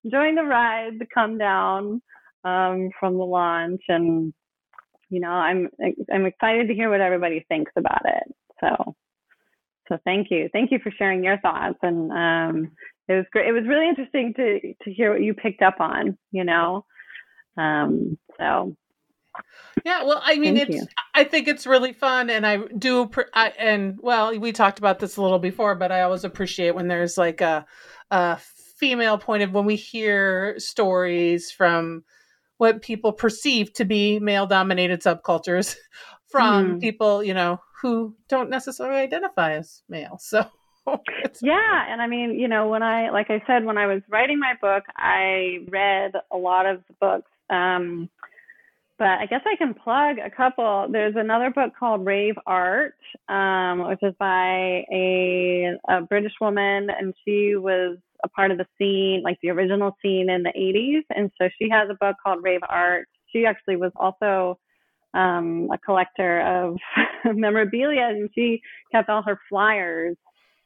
enjoying 0.03 0.35
the 0.35 0.43
ride, 0.43 0.99
the 0.99 1.07
come 1.13 1.37
down 1.37 2.01
um, 2.43 2.89
from 2.99 3.17
the 3.17 3.25
launch, 3.25 3.81
and 3.87 4.33
you 5.11 5.19
know 5.19 5.29
I'm 5.29 5.69
I'm 6.11 6.25
excited 6.25 6.67
to 6.67 6.73
hear 6.73 6.89
what 6.89 7.01
everybody 7.01 7.45
thinks 7.47 7.71
about 7.75 8.01
it. 8.05 8.23
So 8.59 8.95
so 9.87 9.97
thank 10.05 10.31
you, 10.31 10.49
thank 10.53 10.71
you 10.71 10.79
for 10.79 10.91
sharing 10.91 11.23
your 11.23 11.37
thoughts, 11.39 11.77
and 11.83 12.11
um, 12.11 12.71
it 13.07 13.13
was 13.13 13.25
great. 13.31 13.47
It 13.47 13.51
was 13.51 13.67
really 13.67 13.87
interesting 13.87 14.33
to 14.37 14.73
to 14.83 14.93
hear 14.93 15.11
what 15.11 15.21
you 15.21 15.33
picked 15.33 15.61
up 15.61 15.79
on. 15.79 16.17
You 16.31 16.45
know, 16.45 16.85
um, 17.57 18.17
so 18.39 18.75
yeah, 19.85 20.03
well, 20.03 20.21
I 20.23 20.37
mean, 20.37 20.55
Thank 20.55 20.69
it's. 20.69 20.77
You. 20.77 20.87
I 21.13 21.23
think 21.23 21.47
it's 21.47 21.65
really 21.65 21.93
fun, 21.93 22.29
and 22.29 22.45
I 22.45 22.57
do. 22.77 23.09
I, 23.33 23.49
and 23.57 23.97
well, 24.01 24.37
we 24.37 24.51
talked 24.51 24.79
about 24.79 24.99
this 24.99 25.17
a 25.17 25.21
little 25.21 25.39
before, 25.39 25.75
but 25.75 25.91
I 25.91 26.01
always 26.01 26.23
appreciate 26.23 26.75
when 26.75 26.87
there's 26.87 27.17
like 27.17 27.41
a, 27.41 27.65
a 28.11 28.37
female 28.77 29.17
point 29.17 29.43
of 29.43 29.51
when 29.53 29.65
we 29.65 29.75
hear 29.75 30.55
stories 30.57 31.51
from 31.51 32.03
what 32.61 32.83
people 32.83 33.11
perceive 33.11 33.73
to 33.73 33.83
be 33.83 34.19
male-dominated 34.19 35.01
subcultures 35.01 35.75
from 36.27 36.75
mm. 36.75 36.79
people, 36.79 37.23
you 37.23 37.33
know, 37.33 37.59
who 37.81 38.15
don't 38.29 38.51
necessarily 38.51 39.01
identify 39.01 39.53
as 39.53 39.81
male. 39.89 40.19
So. 40.83 40.99
yeah, 41.41 41.85
and 41.89 42.01
I 42.01 42.07
mean, 42.07 42.39
you 42.39 42.47
know, 42.47 42.67
when 42.67 42.83
I, 42.83 43.09
like 43.09 43.31
I 43.31 43.41
said, 43.47 43.65
when 43.65 43.79
I 43.79 43.87
was 43.87 44.01
writing 44.09 44.39
my 44.39 44.53
book, 44.61 44.83
I 44.95 45.59
read 45.69 46.13
a 46.31 46.37
lot 46.37 46.67
of 46.67 46.81
the 46.87 46.93
books. 46.99 47.31
Um, 47.49 48.09
but 49.01 49.17
I 49.19 49.25
guess 49.25 49.41
I 49.47 49.55
can 49.55 49.73
plug 49.73 50.19
a 50.19 50.29
couple. 50.29 50.85
There's 50.91 51.15
another 51.17 51.49
book 51.49 51.71
called 51.77 52.05
Rave 52.05 52.35
Art, 52.45 52.93
um, 53.29 53.87
which 53.87 53.97
is 54.03 54.13
by 54.19 54.85
a, 54.93 55.71
a 55.89 56.01
British 56.01 56.33
woman, 56.39 56.87
and 56.91 57.11
she 57.25 57.55
was 57.55 57.97
a 58.23 58.29
part 58.29 58.51
of 58.51 58.59
the 58.59 58.67
scene, 58.77 59.23
like 59.23 59.39
the 59.41 59.49
original 59.49 59.97
scene 60.03 60.29
in 60.29 60.43
the 60.43 60.53
80s. 60.55 61.01
And 61.17 61.31
so 61.41 61.49
she 61.57 61.67
has 61.71 61.89
a 61.89 61.95
book 61.95 62.15
called 62.23 62.43
Rave 62.43 62.59
Art. 62.69 63.07
She 63.33 63.47
actually 63.47 63.77
was 63.77 63.91
also 63.95 64.59
um, 65.15 65.67
a 65.73 65.79
collector 65.79 66.41
of 66.41 66.77
memorabilia, 67.35 68.03
and 68.03 68.29
she 68.35 68.61
kept 68.91 69.09
all 69.09 69.23
her 69.23 69.39
flyers 69.49 70.15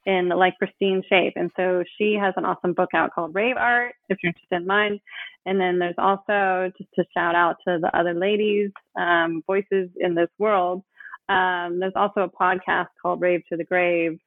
in 0.06 0.30
like 0.30 0.58
pristine 0.58 1.02
shape. 1.10 1.34
And 1.36 1.52
so 1.56 1.84
she 1.98 2.14
has 2.14 2.34
an 2.38 2.46
awesome 2.46 2.74
book 2.74 2.90
out 2.94 3.12
called 3.14 3.34
Rave 3.34 3.58
Art, 3.58 3.96
if 4.10 4.18
you're 4.22 4.30
interested 4.30 4.62
in 4.62 4.68
mine. 4.68 5.00
And 5.46 5.60
then 5.60 5.80
there's 5.80 5.96
also 5.98 6.72
just 6.78 6.90
to 6.96 7.06
shout 7.16 7.36
out 7.36 7.58
to 7.68 7.78
the 7.82 7.98
other 7.98 8.14
ladies, 8.14 8.72
um, 8.96 9.44
voices 9.46 9.90
in 10.00 10.16
this 10.16 10.30
world. 10.40 10.84
Um, 11.30 11.80
there's 11.80 11.94
also 11.96 12.22
a 12.22 12.30
podcast 12.30 12.88
called 13.02 13.22
Rave 13.22 13.42
to 13.50 13.58
the 13.58 13.64
Grave, 13.64 14.20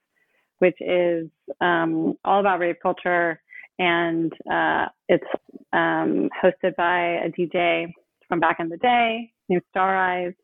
which 0.59 0.77
is 0.81 1.29
um, 1.61 2.15
all 2.25 2.41
about 2.41 2.59
rave 2.59 2.77
culture, 2.83 3.41
and 3.79 4.33
uh, 4.51 4.87
it's 5.09 5.25
um, 5.73 6.29
hosted 6.43 6.75
by 6.77 7.21
a 7.25 7.31
DJ 7.31 7.93
from 8.29 8.41
back 8.41 8.57
in 8.59 8.69
the 8.69 8.77
day 8.79 9.33
named 9.49 9.63
Star 9.71 9.97
Eyes. 9.97 10.35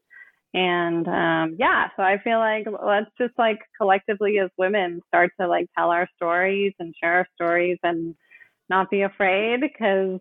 And 0.54 1.08
um, 1.08 1.56
yeah, 1.58 1.88
so 1.96 2.02
I 2.04 2.18
feel 2.22 2.38
like 2.38 2.66
let's 2.86 3.10
just 3.18 3.34
like 3.38 3.58
collectively 3.76 4.38
as 4.38 4.50
women 4.56 5.02
start 5.08 5.32
to 5.40 5.48
like 5.48 5.66
tell 5.76 5.90
our 5.90 6.08
stories 6.16 6.72
and 6.78 6.94
share 7.02 7.16
our 7.18 7.28
stories 7.34 7.78
and 7.82 8.14
not 8.70 8.88
be 8.90 9.02
afraid 9.02 9.60
because 9.60 10.20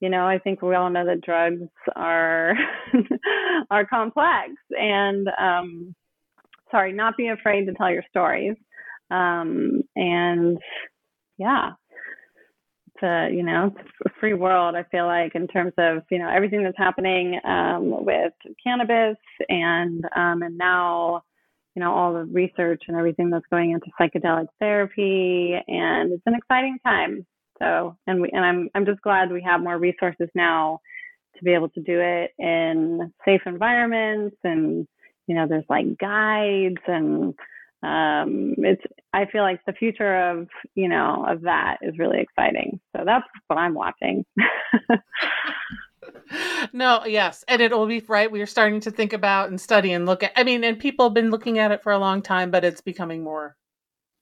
you 0.00 0.08
know 0.08 0.26
i 0.26 0.38
think 0.38 0.62
we 0.62 0.74
all 0.74 0.90
know 0.90 1.04
that 1.04 1.22
drugs 1.22 1.68
are 1.96 2.54
are 3.70 3.86
complex. 3.86 4.50
And 4.70 5.28
um 5.38 5.94
sorry 6.70 6.92
not 6.92 7.16
be 7.16 7.28
afraid 7.28 7.66
to 7.66 7.72
tell 7.74 7.90
your 7.90 8.04
stories. 8.10 8.56
Um 9.10 9.82
and 9.96 10.58
yeah 11.38 11.70
a 13.02 13.28
you 13.32 13.42
know 13.42 13.74
free 14.18 14.34
world 14.34 14.74
i 14.74 14.82
feel 14.84 15.06
like 15.06 15.34
in 15.34 15.46
terms 15.46 15.72
of 15.78 16.02
you 16.10 16.18
know 16.18 16.28
everything 16.28 16.62
that's 16.62 16.76
happening 16.78 17.38
um 17.44 18.04
with 18.04 18.32
cannabis 18.62 19.16
and 19.48 20.04
um 20.16 20.42
and 20.42 20.56
now 20.58 21.22
you 21.74 21.80
know 21.80 21.92
all 21.92 22.12
the 22.12 22.24
research 22.24 22.82
and 22.88 22.96
everything 22.96 23.30
that's 23.30 23.46
going 23.50 23.70
into 23.70 23.86
psychedelic 24.00 24.46
therapy 24.58 25.54
and 25.68 26.12
it's 26.12 26.22
an 26.26 26.34
exciting 26.34 26.78
time. 26.84 27.26
So, 27.60 27.96
and 28.06 28.22
we, 28.22 28.30
and 28.32 28.44
I'm, 28.44 28.70
I'm 28.74 28.86
just 28.86 29.02
glad 29.02 29.30
we 29.30 29.42
have 29.42 29.60
more 29.60 29.78
resources 29.78 30.28
now 30.34 30.80
to 31.36 31.44
be 31.44 31.52
able 31.52 31.68
to 31.70 31.80
do 31.80 32.00
it 32.00 32.32
in 32.38 33.12
safe 33.24 33.42
environments 33.46 34.36
and, 34.44 34.86
you 35.26 35.34
know, 35.34 35.46
there's 35.46 35.64
like 35.68 35.98
guides 35.98 36.80
and, 36.86 37.34
um, 37.82 38.54
it's, 38.58 38.82
I 39.12 39.26
feel 39.26 39.42
like 39.42 39.60
the 39.66 39.72
future 39.72 40.30
of, 40.30 40.48
you 40.74 40.88
know, 40.88 41.24
of 41.28 41.42
that 41.42 41.78
is 41.82 41.98
really 41.98 42.20
exciting. 42.20 42.80
So 42.96 43.04
that's 43.04 43.26
what 43.46 43.58
I'm 43.58 43.74
watching. 43.74 44.24
no, 46.72 47.04
yes. 47.06 47.44
And 47.48 47.62
it'll 47.62 47.86
be 47.86 48.02
right. 48.06 48.30
We 48.30 48.42
are 48.42 48.46
starting 48.46 48.80
to 48.80 48.90
think 48.90 49.12
about 49.12 49.48
and 49.48 49.60
study 49.60 49.92
and 49.92 50.06
look 50.06 50.22
at, 50.22 50.32
I 50.36 50.44
mean, 50.44 50.62
and 50.64 50.78
people 50.78 51.06
have 51.06 51.14
been 51.14 51.30
looking 51.30 51.58
at 51.58 51.72
it 51.72 51.82
for 51.82 51.92
a 51.92 51.98
long 51.98 52.22
time, 52.22 52.50
but 52.50 52.64
it's 52.64 52.80
becoming 52.80 53.24
more, 53.24 53.56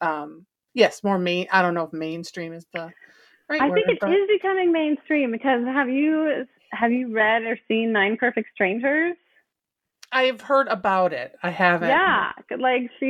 um, 0.01 0.47
yes, 0.75 1.03
more 1.03 1.19
main. 1.19 1.49
I 1.53 1.63
don't 1.63 1.75
know 1.75 1.85
if 1.85 1.93
mainstream 1.93 2.53
is 2.53 2.65
the 2.73 2.93
Right 3.49 3.63
I 3.63 3.71
think 3.71 3.89
it 3.89 3.99
but... 4.01 4.11
is 4.11 4.29
becoming 4.29 4.73
mainstream 4.73 5.33
because 5.33 5.65
have 5.65 5.89
you 5.89 6.45
have 6.73 6.93
you 6.93 7.13
read 7.13 7.43
or 7.45 7.59
seen 7.67 7.93
Nine 7.93 8.17
Perfect 8.19 8.49
Strangers? 8.53 9.17
I've 10.11 10.41
heard 10.41 10.69
about 10.69 11.13
it. 11.13 11.37
I 11.43 11.51
haven't. 11.51 11.89
Yeah, 11.89 12.33
like 12.59 12.91
she, 12.99 13.07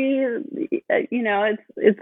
you 1.11 1.22
know, 1.22 1.44
it's 1.44 1.62
it's 1.76 2.01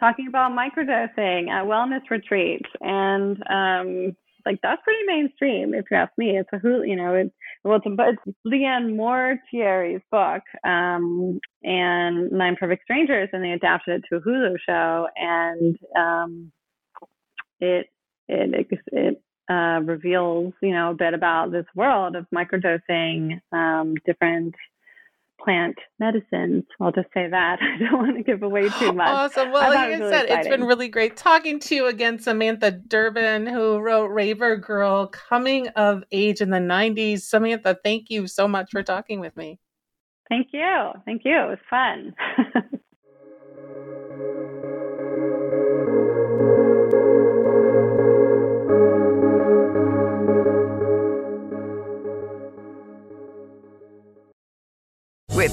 talking 0.00 0.26
about 0.28 0.52
microdosing 0.52 1.48
at 1.48 1.64
wellness 1.64 2.08
retreats, 2.10 2.68
and 2.80 3.36
um, 3.48 4.16
like 4.44 4.58
that's 4.62 4.82
pretty 4.82 5.04
mainstream 5.06 5.74
if 5.74 5.84
you 5.90 5.96
ask 5.96 6.12
me. 6.18 6.36
It's 6.36 6.48
a 6.52 6.58
who, 6.58 6.82
you 6.82 6.96
know, 6.96 7.14
it's 7.14 7.34
well, 7.62 7.80
it's, 7.84 8.18
it's 8.26 8.38
Liane 8.44 8.96
Moriarty's 8.96 10.02
book, 10.10 10.42
um, 10.64 11.40
and 11.62 12.30
Nine 12.32 12.56
Perfect 12.58 12.84
Strangers, 12.84 13.30
and 13.32 13.42
they 13.42 13.52
adapted 13.52 14.02
it 14.02 14.04
to 14.10 14.16
a 14.16 14.20
Hulu 14.20 14.56
show, 14.66 15.08
and 15.16 15.78
um, 15.96 16.52
it 17.60 17.86
it 18.28 18.68
it 18.92 19.22
uh, 19.48 19.80
reveals 19.84 20.52
you 20.62 20.72
know 20.72 20.90
a 20.90 20.94
bit 20.94 21.14
about 21.14 21.52
this 21.52 21.66
world 21.74 22.16
of 22.16 22.26
microdosing 22.34 23.40
um, 23.52 23.94
different 24.06 24.54
plant 25.44 25.76
medicines. 25.98 26.64
I'll 26.80 26.92
just 26.92 27.08
say 27.12 27.28
that. 27.28 27.58
I 27.62 27.78
don't 27.78 27.98
want 27.98 28.16
to 28.16 28.22
give 28.22 28.42
away 28.42 28.68
too 28.68 28.92
much. 28.92 29.08
Awesome. 29.08 29.52
Well, 29.52 29.68
like 29.68 29.78
I 29.78 29.88
really 29.94 30.10
said, 30.10 30.24
exciting. 30.24 30.38
it's 30.38 30.48
been 30.48 30.64
really 30.64 30.88
great 30.88 31.16
talking 31.16 31.60
to 31.60 31.74
you 31.74 31.86
again, 31.86 32.18
Samantha 32.18 32.70
Durbin, 32.70 33.46
who 33.46 33.78
wrote 33.78 34.06
Raver 34.06 34.56
Girl 34.56 35.06
Coming 35.08 35.68
of 35.68 36.02
Age 36.10 36.40
in 36.40 36.50
the 36.50 36.58
90s. 36.58 37.20
Samantha, 37.20 37.78
thank 37.84 38.10
you 38.10 38.26
so 38.26 38.48
much 38.48 38.70
for 38.70 38.82
talking 38.82 39.20
with 39.20 39.36
me. 39.36 39.58
Thank 40.28 40.48
you. 40.52 40.92
Thank 41.04 41.22
you. 41.24 41.38
It 41.38 41.48
was 41.48 41.58
fun. 41.68 42.14